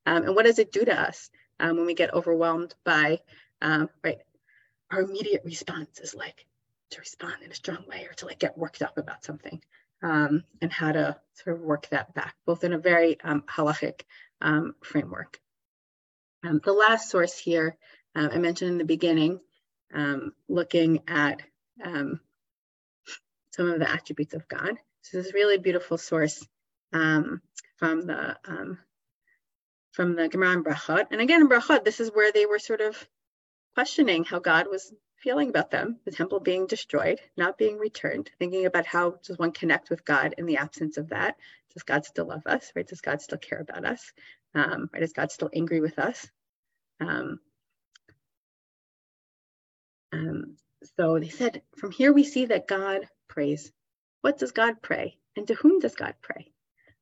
um, 0.06 0.24
and 0.24 0.34
what 0.34 0.46
does 0.46 0.58
it 0.58 0.72
do 0.72 0.84
to 0.84 1.00
us 1.00 1.30
when 1.58 1.86
we 1.86 1.94
get 1.94 2.14
overwhelmed 2.14 2.74
by, 2.84 3.20
right? 3.62 4.18
Our 4.90 5.00
immediate 5.02 5.42
response 5.44 6.00
is 6.00 6.14
like, 6.14 6.46
to 6.90 6.98
respond 6.98 7.36
in 7.44 7.50
a 7.50 7.54
strong 7.54 7.84
way 7.88 8.06
or 8.10 8.14
to 8.14 8.26
like 8.26 8.38
get 8.38 8.58
worked 8.58 8.82
up 8.82 8.98
about 8.98 9.24
something 9.24 9.62
um, 10.02 10.44
and 10.60 10.72
how 10.72 10.92
to 10.92 11.16
sort 11.34 11.56
of 11.56 11.62
work 11.62 11.88
that 11.90 12.14
back, 12.14 12.34
both 12.46 12.64
in 12.64 12.72
a 12.72 12.78
very 12.78 13.20
um, 13.22 13.42
halachic 13.42 14.02
um, 14.40 14.74
framework. 14.82 15.38
Um, 16.42 16.60
the 16.64 16.72
last 16.72 17.10
source 17.10 17.38
here, 17.38 17.76
uh, 18.16 18.28
I 18.32 18.38
mentioned 18.38 18.72
in 18.72 18.78
the 18.78 18.84
beginning, 18.84 19.40
um, 19.94 20.32
looking 20.48 21.02
at 21.06 21.42
um, 21.84 22.20
some 23.52 23.70
of 23.70 23.78
the 23.78 23.90
attributes 23.90 24.34
of 24.34 24.48
God. 24.48 24.76
So 25.02 25.16
this 25.18 25.26
is 25.26 25.34
really 25.34 25.58
beautiful 25.58 25.98
source 25.98 26.46
from 26.92 27.40
the 27.78 28.36
from 29.92 30.14
the 30.14 30.28
Gemara 30.28 30.52
and 30.52 30.64
Brachot. 30.64 31.06
And 31.10 31.20
again, 31.20 31.40
in 31.42 31.48
Brachot, 31.48 31.84
this 31.84 32.00
is 32.00 32.10
where 32.10 32.32
they 32.32 32.46
were 32.46 32.58
sort 32.58 32.80
of 32.80 32.96
questioning 33.74 34.24
how 34.24 34.38
God 34.38 34.66
was 34.70 34.92
feeling 35.16 35.50
about 35.50 35.70
them, 35.70 35.98
the 36.04 36.12
temple 36.12 36.40
being 36.40 36.66
destroyed, 36.66 37.20
not 37.36 37.58
being 37.58 37.76
returned, 37.78 38.30
thinking 38.38 38.66
about 38.66 38.86
how 38.86 39.16
does 39.22 39.38
one 39.38 39.52
connect 39.52 39.90
with 39.90 40.04
God 40.04 40.34
in 40.38 40.46
the 40.46 40.56
absence 40.56 40.96
of 40.96 41.10
that? 41.10 41.36
Does 41.74 41.82
God 41.82 42.04
still 42.04 42.26
love 42.26 42.46
us, 42.46 42.72
right? 42.74 42.86
Does 42.86 43.00
God 43.00 43.20
still 43.20 43.38
care 43.38 43.60
about 43.60 43.84
us? 43.84 44.12
Um, 44.54 44.88
right? 44.92 45.02
Is 45.02 45.12
God 45.12 45.30
still 45.30 45.50
angry 45.54 45.80
with 45.80 45.98
us? 45.98 46.26
Um, 47.00 47.38
um, 50.12 50.56
so 50.96 51.18
they 51.18 51.28
said, 51.28 51.62
from 51.76 51.90
here 51.92 52.12
we 52.12 52.24
see 52.24 52.46
that 52.46 52.66
God 52.66 53.08
prays. 53.28 53.70
What 54.22 54.38
does 54.38 54.52
God 54.52 54.82
pray? 54.82 55.18
And 55.36 55.46
to 55.48 55.54
whom 55.54 55.78
does 55.78 55.94
God 55.94 56.14
pray? 56.20 56.52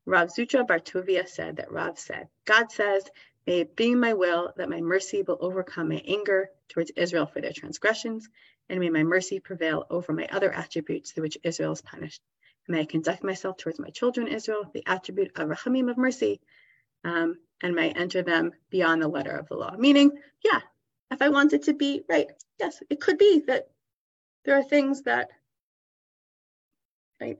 Rav 0.06 0.28
Zutra 0.28 0.66
bar 0.66 0.78
Tuvia 0.78 1.28
said 1.28 1.56
that 1.56 1.72
Rav 1.72 1.98
said, 1.98 2.28
God 2.44 2.70
says, 2.70 3.04
May 3.46 3.60
it 3.60 3.76
be 3.76 3.94
my 3.94 4.12
will 4.12 4.52
that 4.56 4.68
my 4.68 4.80
mercy 4.82 5.22
will 5.22 5.38
overcome 5.40 5.88
my 5.88 6.02
anger 6.06 6.50
towards 6.68 6.92
Israel 6.96 7.26
for 7.26 7.40
their 7.40 7.52
transgressions, 7.52 8.28
and 8.68 8.78
may 8.78 8.90
my 8.90 9.02
mercy 9.02 9.40
prevail 9.40 9.86
over 9.88 10.12
my 10.12 10.28
other 10.30 10.52
attributes 10.52 11.12
through 11.12 11.22
which 11.22 11.38
Israel 11.42 11.72
is 11.72 11.80
punished. 11.80 12.20
And 12.66 12.76
may 12.76 12.82
I 12.82 12.84
conduct 12.84 13.24
myself 13.24 13.56
towards 13.56 13.78
my 13.78 13.88
children 13.88 14.28
Israel, 14.28 14.70
the 14.74 14.84
attribute 14.86 15.32
of 15.36 15.48
Rachamim 15.48 15.90
of 15.90 15.96
mercy, 15.96 16.40
um, 17.04 17.38
and 17.62 17.74
may 17.74 17.88
I 17.88 17.98
enter 17.98 18.22
them 18.22 18.52
beyond 18.68 19.00
the 19.00 19.08
letter 19.08 19.34
of 19.36 19.48
the 19.48 19.56
law. 19.56 19.74
Meaning, 19.78 20.12
yeah, 20.44 20.60
if 21.10 21.22
I 21.22 21.30
want 21.30 21.54
it 21.54 21.62
to 21.64 21.72
be 21.72 22.02
right, 22.08 22.28
yes, 22.60 22.82
it 22.90 23.00
could 23.00 23.16
be 23.16 23.42
that 23.46 23.70
there 24.44 24.58
are 24.58 24.62
things 24.62 25.02
that 25.04 25.30
right 27.20 27.38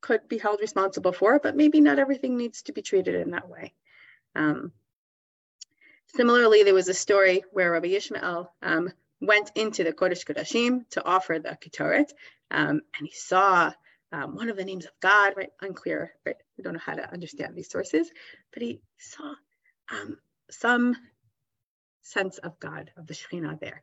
could 0.00 0.28
be 0.28 0.38
held 0.38 0.60
responsible 0.60 1.12
for, 1.12 1.38
but 1.38 1.56
maybe 1.56 1.80
not 1.80 1.98
everything 1.98 2.36
needs 2.36 2.62
to 2.62 2.72
be 2.72 2.82
treated 2.82 3.14
in 3.14 3.32
that 3.32 3.48
way. 3.48 3.74
Um, 4.34 4.72
similarly, 6.16 6.62
there 6.62 6.74
was 6.74 6.88
a 6.88 6.94
story 6.94 7.42
where 7.50 7.72
Rabbi 7.72 7.88
Yishmael 7.88 8.48
um, 8.62 8.92
went 9.20 9.50
into 9.54 9.84
the 9.84 9.92
Kodesh 9.92 10.24
Kodashim 10.24 10.88
to 10.90 11.04
offer 11.04 11.38
the 11.38 11.58
Ketoret, 11.60 12.12
um, 12.50 12.80
and 12.96 13.06
he 13.06 13.12
saw 13.12 13.72
um, 14.12 14.36
one 14.36 14.48
of 14.48 14.56
the 14.56 14.64
names 14.64 14.86
of 14.86 14.92
God, 15.00 15.34
right? 15.36 15.50
Unclear, 15.60 16.12
right? 16.24 16.36
We 16.56 16.64
don't 16.64 16.74
know 16.74 16.80
how 16.84 16.94
to 16.94 17.12
understand 17.12 17.54
these 17.54 17.70
sources, 17.70 18.10
but 18.52 18.62
he 18.62 18.80
saw 18.98 19.34
um, 19.90 20.18
some 20.50 20.96
sense 22.02 22.38
of 22.38 22.58
God, 22.58 22.90
of 22.96 23.06
the 23.06 23.14
Shekhinah 23.14 23.60
there. 23.60 23.82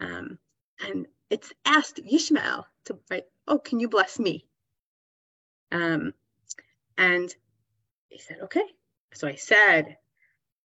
Um, 0.00 0.38
and 0.86 1.06
it's 1.30 1.52
asked 1.64 2.00
Yishmael 2.04 2.64
to, 2.86 2.98
right, 3.10 3.24
oh, 3.48 3.58
can 3.58 3.80
you 3.80 3.88
bless 3.88 4.18
me? 4.18 4.44
Um, 5.74 6.14
and 6.96 7.34
he 8.08 8.18
said, 8.18 8.38
okay. 8.44 8.62
So 9.12 9.26
I 9.26 9.34
said, 9.34 9.96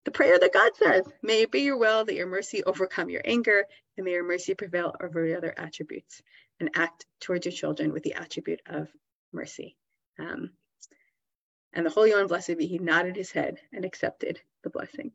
the 0.06 0.12
prayer 0.12 0.38
that 0.40 0.54
God 0.54 0.72
says, 0.76 1.06
may 1.22 1.42
it 1.42 1.52
be 1.52 1.62
your 1.62 1.78
will 1.78 2.06
that 2.06 2.16
your 2.16 2.28
mercy 2.28 2.64
overcome 2.64 3.10
your 3.10 3.22
anger, 3.26 3.66
and 3.98 4.06
may 4.06 4.12
your 4.12 4.24
mercy 4.24 4.54
prevail 4.54 4.96
over 5.02 5.28
the 5.28 5.36
other 5.36 5.54
attributes, 5.58 6.22
and 6.60 6.70
act 6.76 7.06
towards 7.20 7.46
your 7.46 7.52
children 7.52 7.92
with 7.92 8.04
the 8.04 8.14
attribute 8.14 8.62
of 8.68 8.88
mercy. 9.34 9.76
Um, 10.20 10.52
and 11.74 11.86
the 11.86 11.90
Holy 11.90 12.14
One, 12.14 12.28
blessed 12.28 12.58
be 12.58 12.68
he, 12.68 12.78
nodded 12.78 13.16
his 13.16 13.32
head 13.32 13.58
and 13.74 13.86
accepted 13.86 14.40
the 14.64 14.70
blessing. 14.70 15.12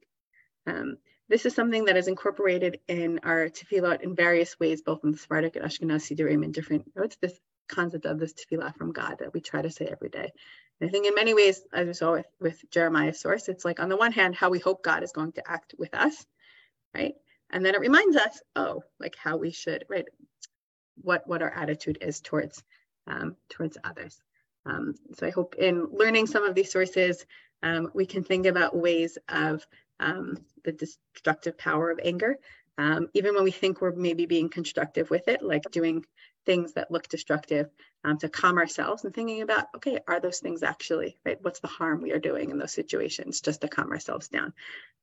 Um, 0.67 0.97
this 1.29 1.47
is 1.47 1.55
something 1.55 1.85
that 1.85 1.97
is 1.97 2.09
incorporated 2.09 2.81
in 2.89 3.21
our 3.23 3.49
tefillot 3.49 4.03
in 4.03 4.17
various 4.17 4.59
ways, 4.59 4.83
both 4.83 5.05
in 5.05 5.13
the 5.13 5.19
Sephardic 5.19 5.57
and 5.57 5.65
Ashkenazi 5.65 6.17
Sidurim 6.17 6.45
in 6.45 6.53
different, 6.53 6.91
notes. 6.97 7.17
this 7.21 7.39
concept 7.69 8.07
of 8.07 8.19
this 8.19 8.35
tefillah 8.35 8.75
from 8.77 8.93
God 8.93 9.17
that 9.19 9.33
we 9.33 9.41
try 9.41 9.63
to 9.63 9.71
say 9.71 9.87
every 9.87 10.09
day. 10.09 10.33
And 10.81 10.89
I 10.89 10.93
think 10.93 11.07
in 11.07 11.15
many 11.15 11.35
ways, 11.35 11.63
as 11.73 11.87
we 11.87 11.95
saw 11.95 12.13
with, 12.13 12.27
with 12.41 12.71
Jeremiah's 12.71 13.21
source, 13.21 13.49
it's 13.49 13.65
like 13.65 13.81
on 13.81 13.89
the 13.89 13.97
one 13.97 14.13
hand, 14.13 14.35
how 14.35 14.51
we 14.51 14.59
hope 14.59 14.83
God 14.83 15.03
is 15.03 15.13
going 15.13 15.33
to 15.33 15.51
act 15.51 15.75
with 15.79 15.95
us, 15.95 16.27
right? 16.95 17.15
And 17.51 17.65
then 17.65 17.75
it 17.75 17.81
reminds 17.81 18.17
us, 18.17 18.43
oh, 18.57 18.83
like 18.99 19.17
how 19.17 19.37
we 19.37 19.51
should, 19.51 19.85
right? 19.89 20.05
What 21.03 21.27
what 21.27 21.43
our 21.43 21.51
attitude 21.51 21.99
is 22.01 22.21
towards 22.21 22.63
um, 23.07 23.37
towards 23.49 23.79
others. 23.85 24.21
Um, 24.65 24.95
so 25.15 25.27
I 25.27 25.31
hope 25.31 25.55
in 25.57 25.87
learning 25.93 26.27
some 26.27 26.45
of 26.45 26.55
these 26.55 26.73
sources, 26.73 27.25
um, 27.63 27.91
we 27.95 28.05
can 28.05 28.25
think 28.25 28.47
about 28.47 28.77
ways 28.77 29.17
of 29.29 29.65
um, 30.01 30.39
the 30.65 30.73
destructive 30.73 31.57
power 31.57 31.91
of 31.91 32.01
anger, 32.03 32.39
um, 32.79 33.09
even 33.15 33.35
when 33.35 33.45
we 33.45 33.51
think 33.51 33.81
we're 33.81 33.93
maybe 33.93 34.27
being 34.27 34.49
constructive 34.49 35.09
with 35.09 35.29
it, 35.29 35.43
like 35.43 35.63
doing 35.71 36.05
things 36.47 36.73
that 36.75 36.91
look 36.91 37.09
destructive, 37.09 37.69
um, 38.05 38.17
to 38.19 38.29
calm 38.29 38.57
ourselves 38.57 39.05
and 39.05 39.13
thinking 39.13 39.43
about, 39.43 39.67
okay, 39.75 39.99
are 40.07 40.21
those 40.21 40.39
things 40.39 40.63
actually, 40.63 41.19
right? 41.27 41.39
What's 41.43 41.61
the 41.61 41.67
harm 41.67 42.01
we 42.01 42.13
are 42.13 42.21
doing 42.21 42.51
in 42.51 42.59
those 42.59 42.73
situations 42.73 43.41
just 43.41 43.61
to 43.61 43.69
calm 43.69 43.91
ourselves 43.91 44.29
down 44.29 44.53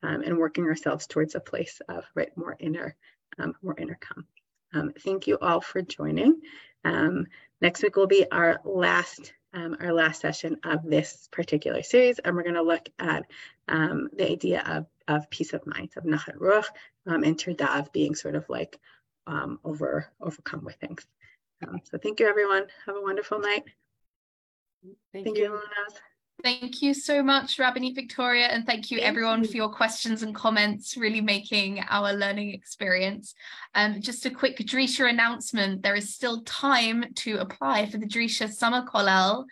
um, 0.01 0.21
and 0.21 0.37
working 0.37 0.65
ourselves 0.65 1.05
towards 1.05 1.35
a 1.35 1.39
place 1.39 1.81
of, 1.89 2.05
right, 2.15 2.35
more 2.37 2.55
inner, 2.59 2.95
um, 3.37 3.53
more 3.61 3.75
inner 3.77 3.99
calm. 3.99 4.25
Um, 4.73 4.93
thank 4.99 5.27
you 5.27 5.37
all 5.39 5.61
for 5.61 5.81
joining. 5.81 6.41
Um, 6.85 7.27
next 7.61 7.83
week 7.83 7.95
will 7.95 8.07
be 8.07 8.25
our 8.31 8.61
last 8.63 9.33
um, 9.55 9.77
our 9.79 9.93
last 9.93 10.19
session 10.19 10.57
of 10.63 10.83
this 10.83 11.29
particular 11.31 11.83
series, 11.83 12.17
and 12.17 12.35
we're 12.35 12.41
going 12.41 12.55
to 12.55 12.63
look 12.63 12.89
at 12.97 13.25
the 13.67 14.31
idea 14.31 14.63
of, 14.65 14.87
of 15.07 15.29
peace 15.29 15.53
of 15.53 15.65
mind, 15.67 15.91
of 15.95 16.05
nachat 16.05 16.37
ruach, 16.37 16.65
and 17.05 17.37
tirdav 17.37 17.91
being 17.93 18.15
sort 18.15 18.33
of 18.33 18.49
like 18.49 18.79
um, 19.27 19.59
over 19.63 20.07
overcome 20.19 20.63
with 20.63 20.75
things. 20.75 21.05
Um, 21.67 21.79
so 21.83 21.97
thank 21.97 22.19
you, 22.19 22.27
everyone. 22.27 22.65
Have 22.85 22.95
a 22.95 23.01
wonderful 23.01 23.39
night. 23.39 23.63
Thank, 25.13 25.25
thank 25.25 25.37
you. 25.37 25.43
you 25.43 25.59
Thank 26.43 26.81
you 26.81 26.93
so 26.93 27.23
much, 27.23 27.57
Rabbanit 27.57 27.95
Victoria, 27.95 28.47
and 28.47 28.65
thank 28.65 28.91
you 28.91 28.97
thank 28.97 29.07
everyone 29.07 29.43
you. 29.43 29.47
for 29.47 29.55
your 29.55 29.69
questions 29.69 30.23
and 30.23 30.35
comments, 30.35 30.97
really 30.97 31.21
making 31.21 31.81
our 31.89 32.11
learning 32.11 32.53
experience. 32.53 33.33
Um, 33.75 34.01
just 34.01 34.25
a 34.25 34.29
quick 34.29 34.57
Drisha 34.57 35.09
announcement, 35.09 35.83
there 35.83 35.95
is 35.95 36.13
still 36.13 36.41
time 36.41 37.05
to 37.15 37.37
apply 37.37 37.85
for 37.85 37.97
the 37.97 38.05
Drisha 38.05 38.51
Summer 38.51 38.85
Kollel. 38.85 39.45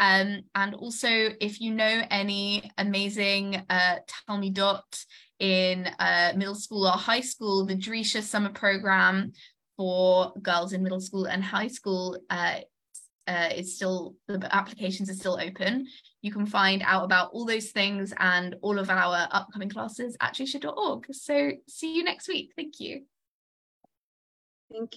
Um, 0.00 0.40
and 0.56 0.74
also, 0.74 1.08
if 1.08 1.60
you 1.60 1.74
know 1.74 2.02
any 2.10 2.72
amazing 2.76 3.62
uh, 3.70 3.98
Talmidot 4.28 5.04
in 5.38 5.86
uh, 6.00 6.32
middle 6.34 6.56
school 6.56 6.86
or 6.86 6.92
high 6.92 7.20
school, 7.20 7.66
the 7.66 7.76
Drisha 7.76 8.20
Summer 8.20 8.50
Program 8.50 9.32
for 9.76 10.32
girls 10.42 10.72
in 10.72 10.82
middle 10.82 11.00
school 11.00 11.26
and 11.26 11.42
high 11.42 11.68
school 11.68 12.18
uh, 12.30 12.60
uh, 13.26 13.50
is 13.54 13.76
still 13.76 14.14
the 14.28 14.48
applications 14.54 15.08
are 15.08 15.14
still 15.14 15.38
open. 15.40 15.86
You 16.22 16.32
can 16.32 16.46
find 16.46 16.82
out 16.84 17.04
about 17.04 17.30
all 17.32 17.44
those 17.44 17.70
things 17.70 18.12
and 18.18 18.56
all 18.62 18.78
of 18.78 18.90
our 18.90 19.28
upcoming 19.30 19.68
classes 19.68 20.16
at 20.20 20.34
drisha.org. 20.34 21.06
So 21.12 21.52
see 21.68 21.94
you 21.94 22.04
next 22.04 22.28
week. 22.28 22.52
Thank 22.56 22.80
you. 22.80 23.04
Thank 24.70 24.82
you. 24.82 24.88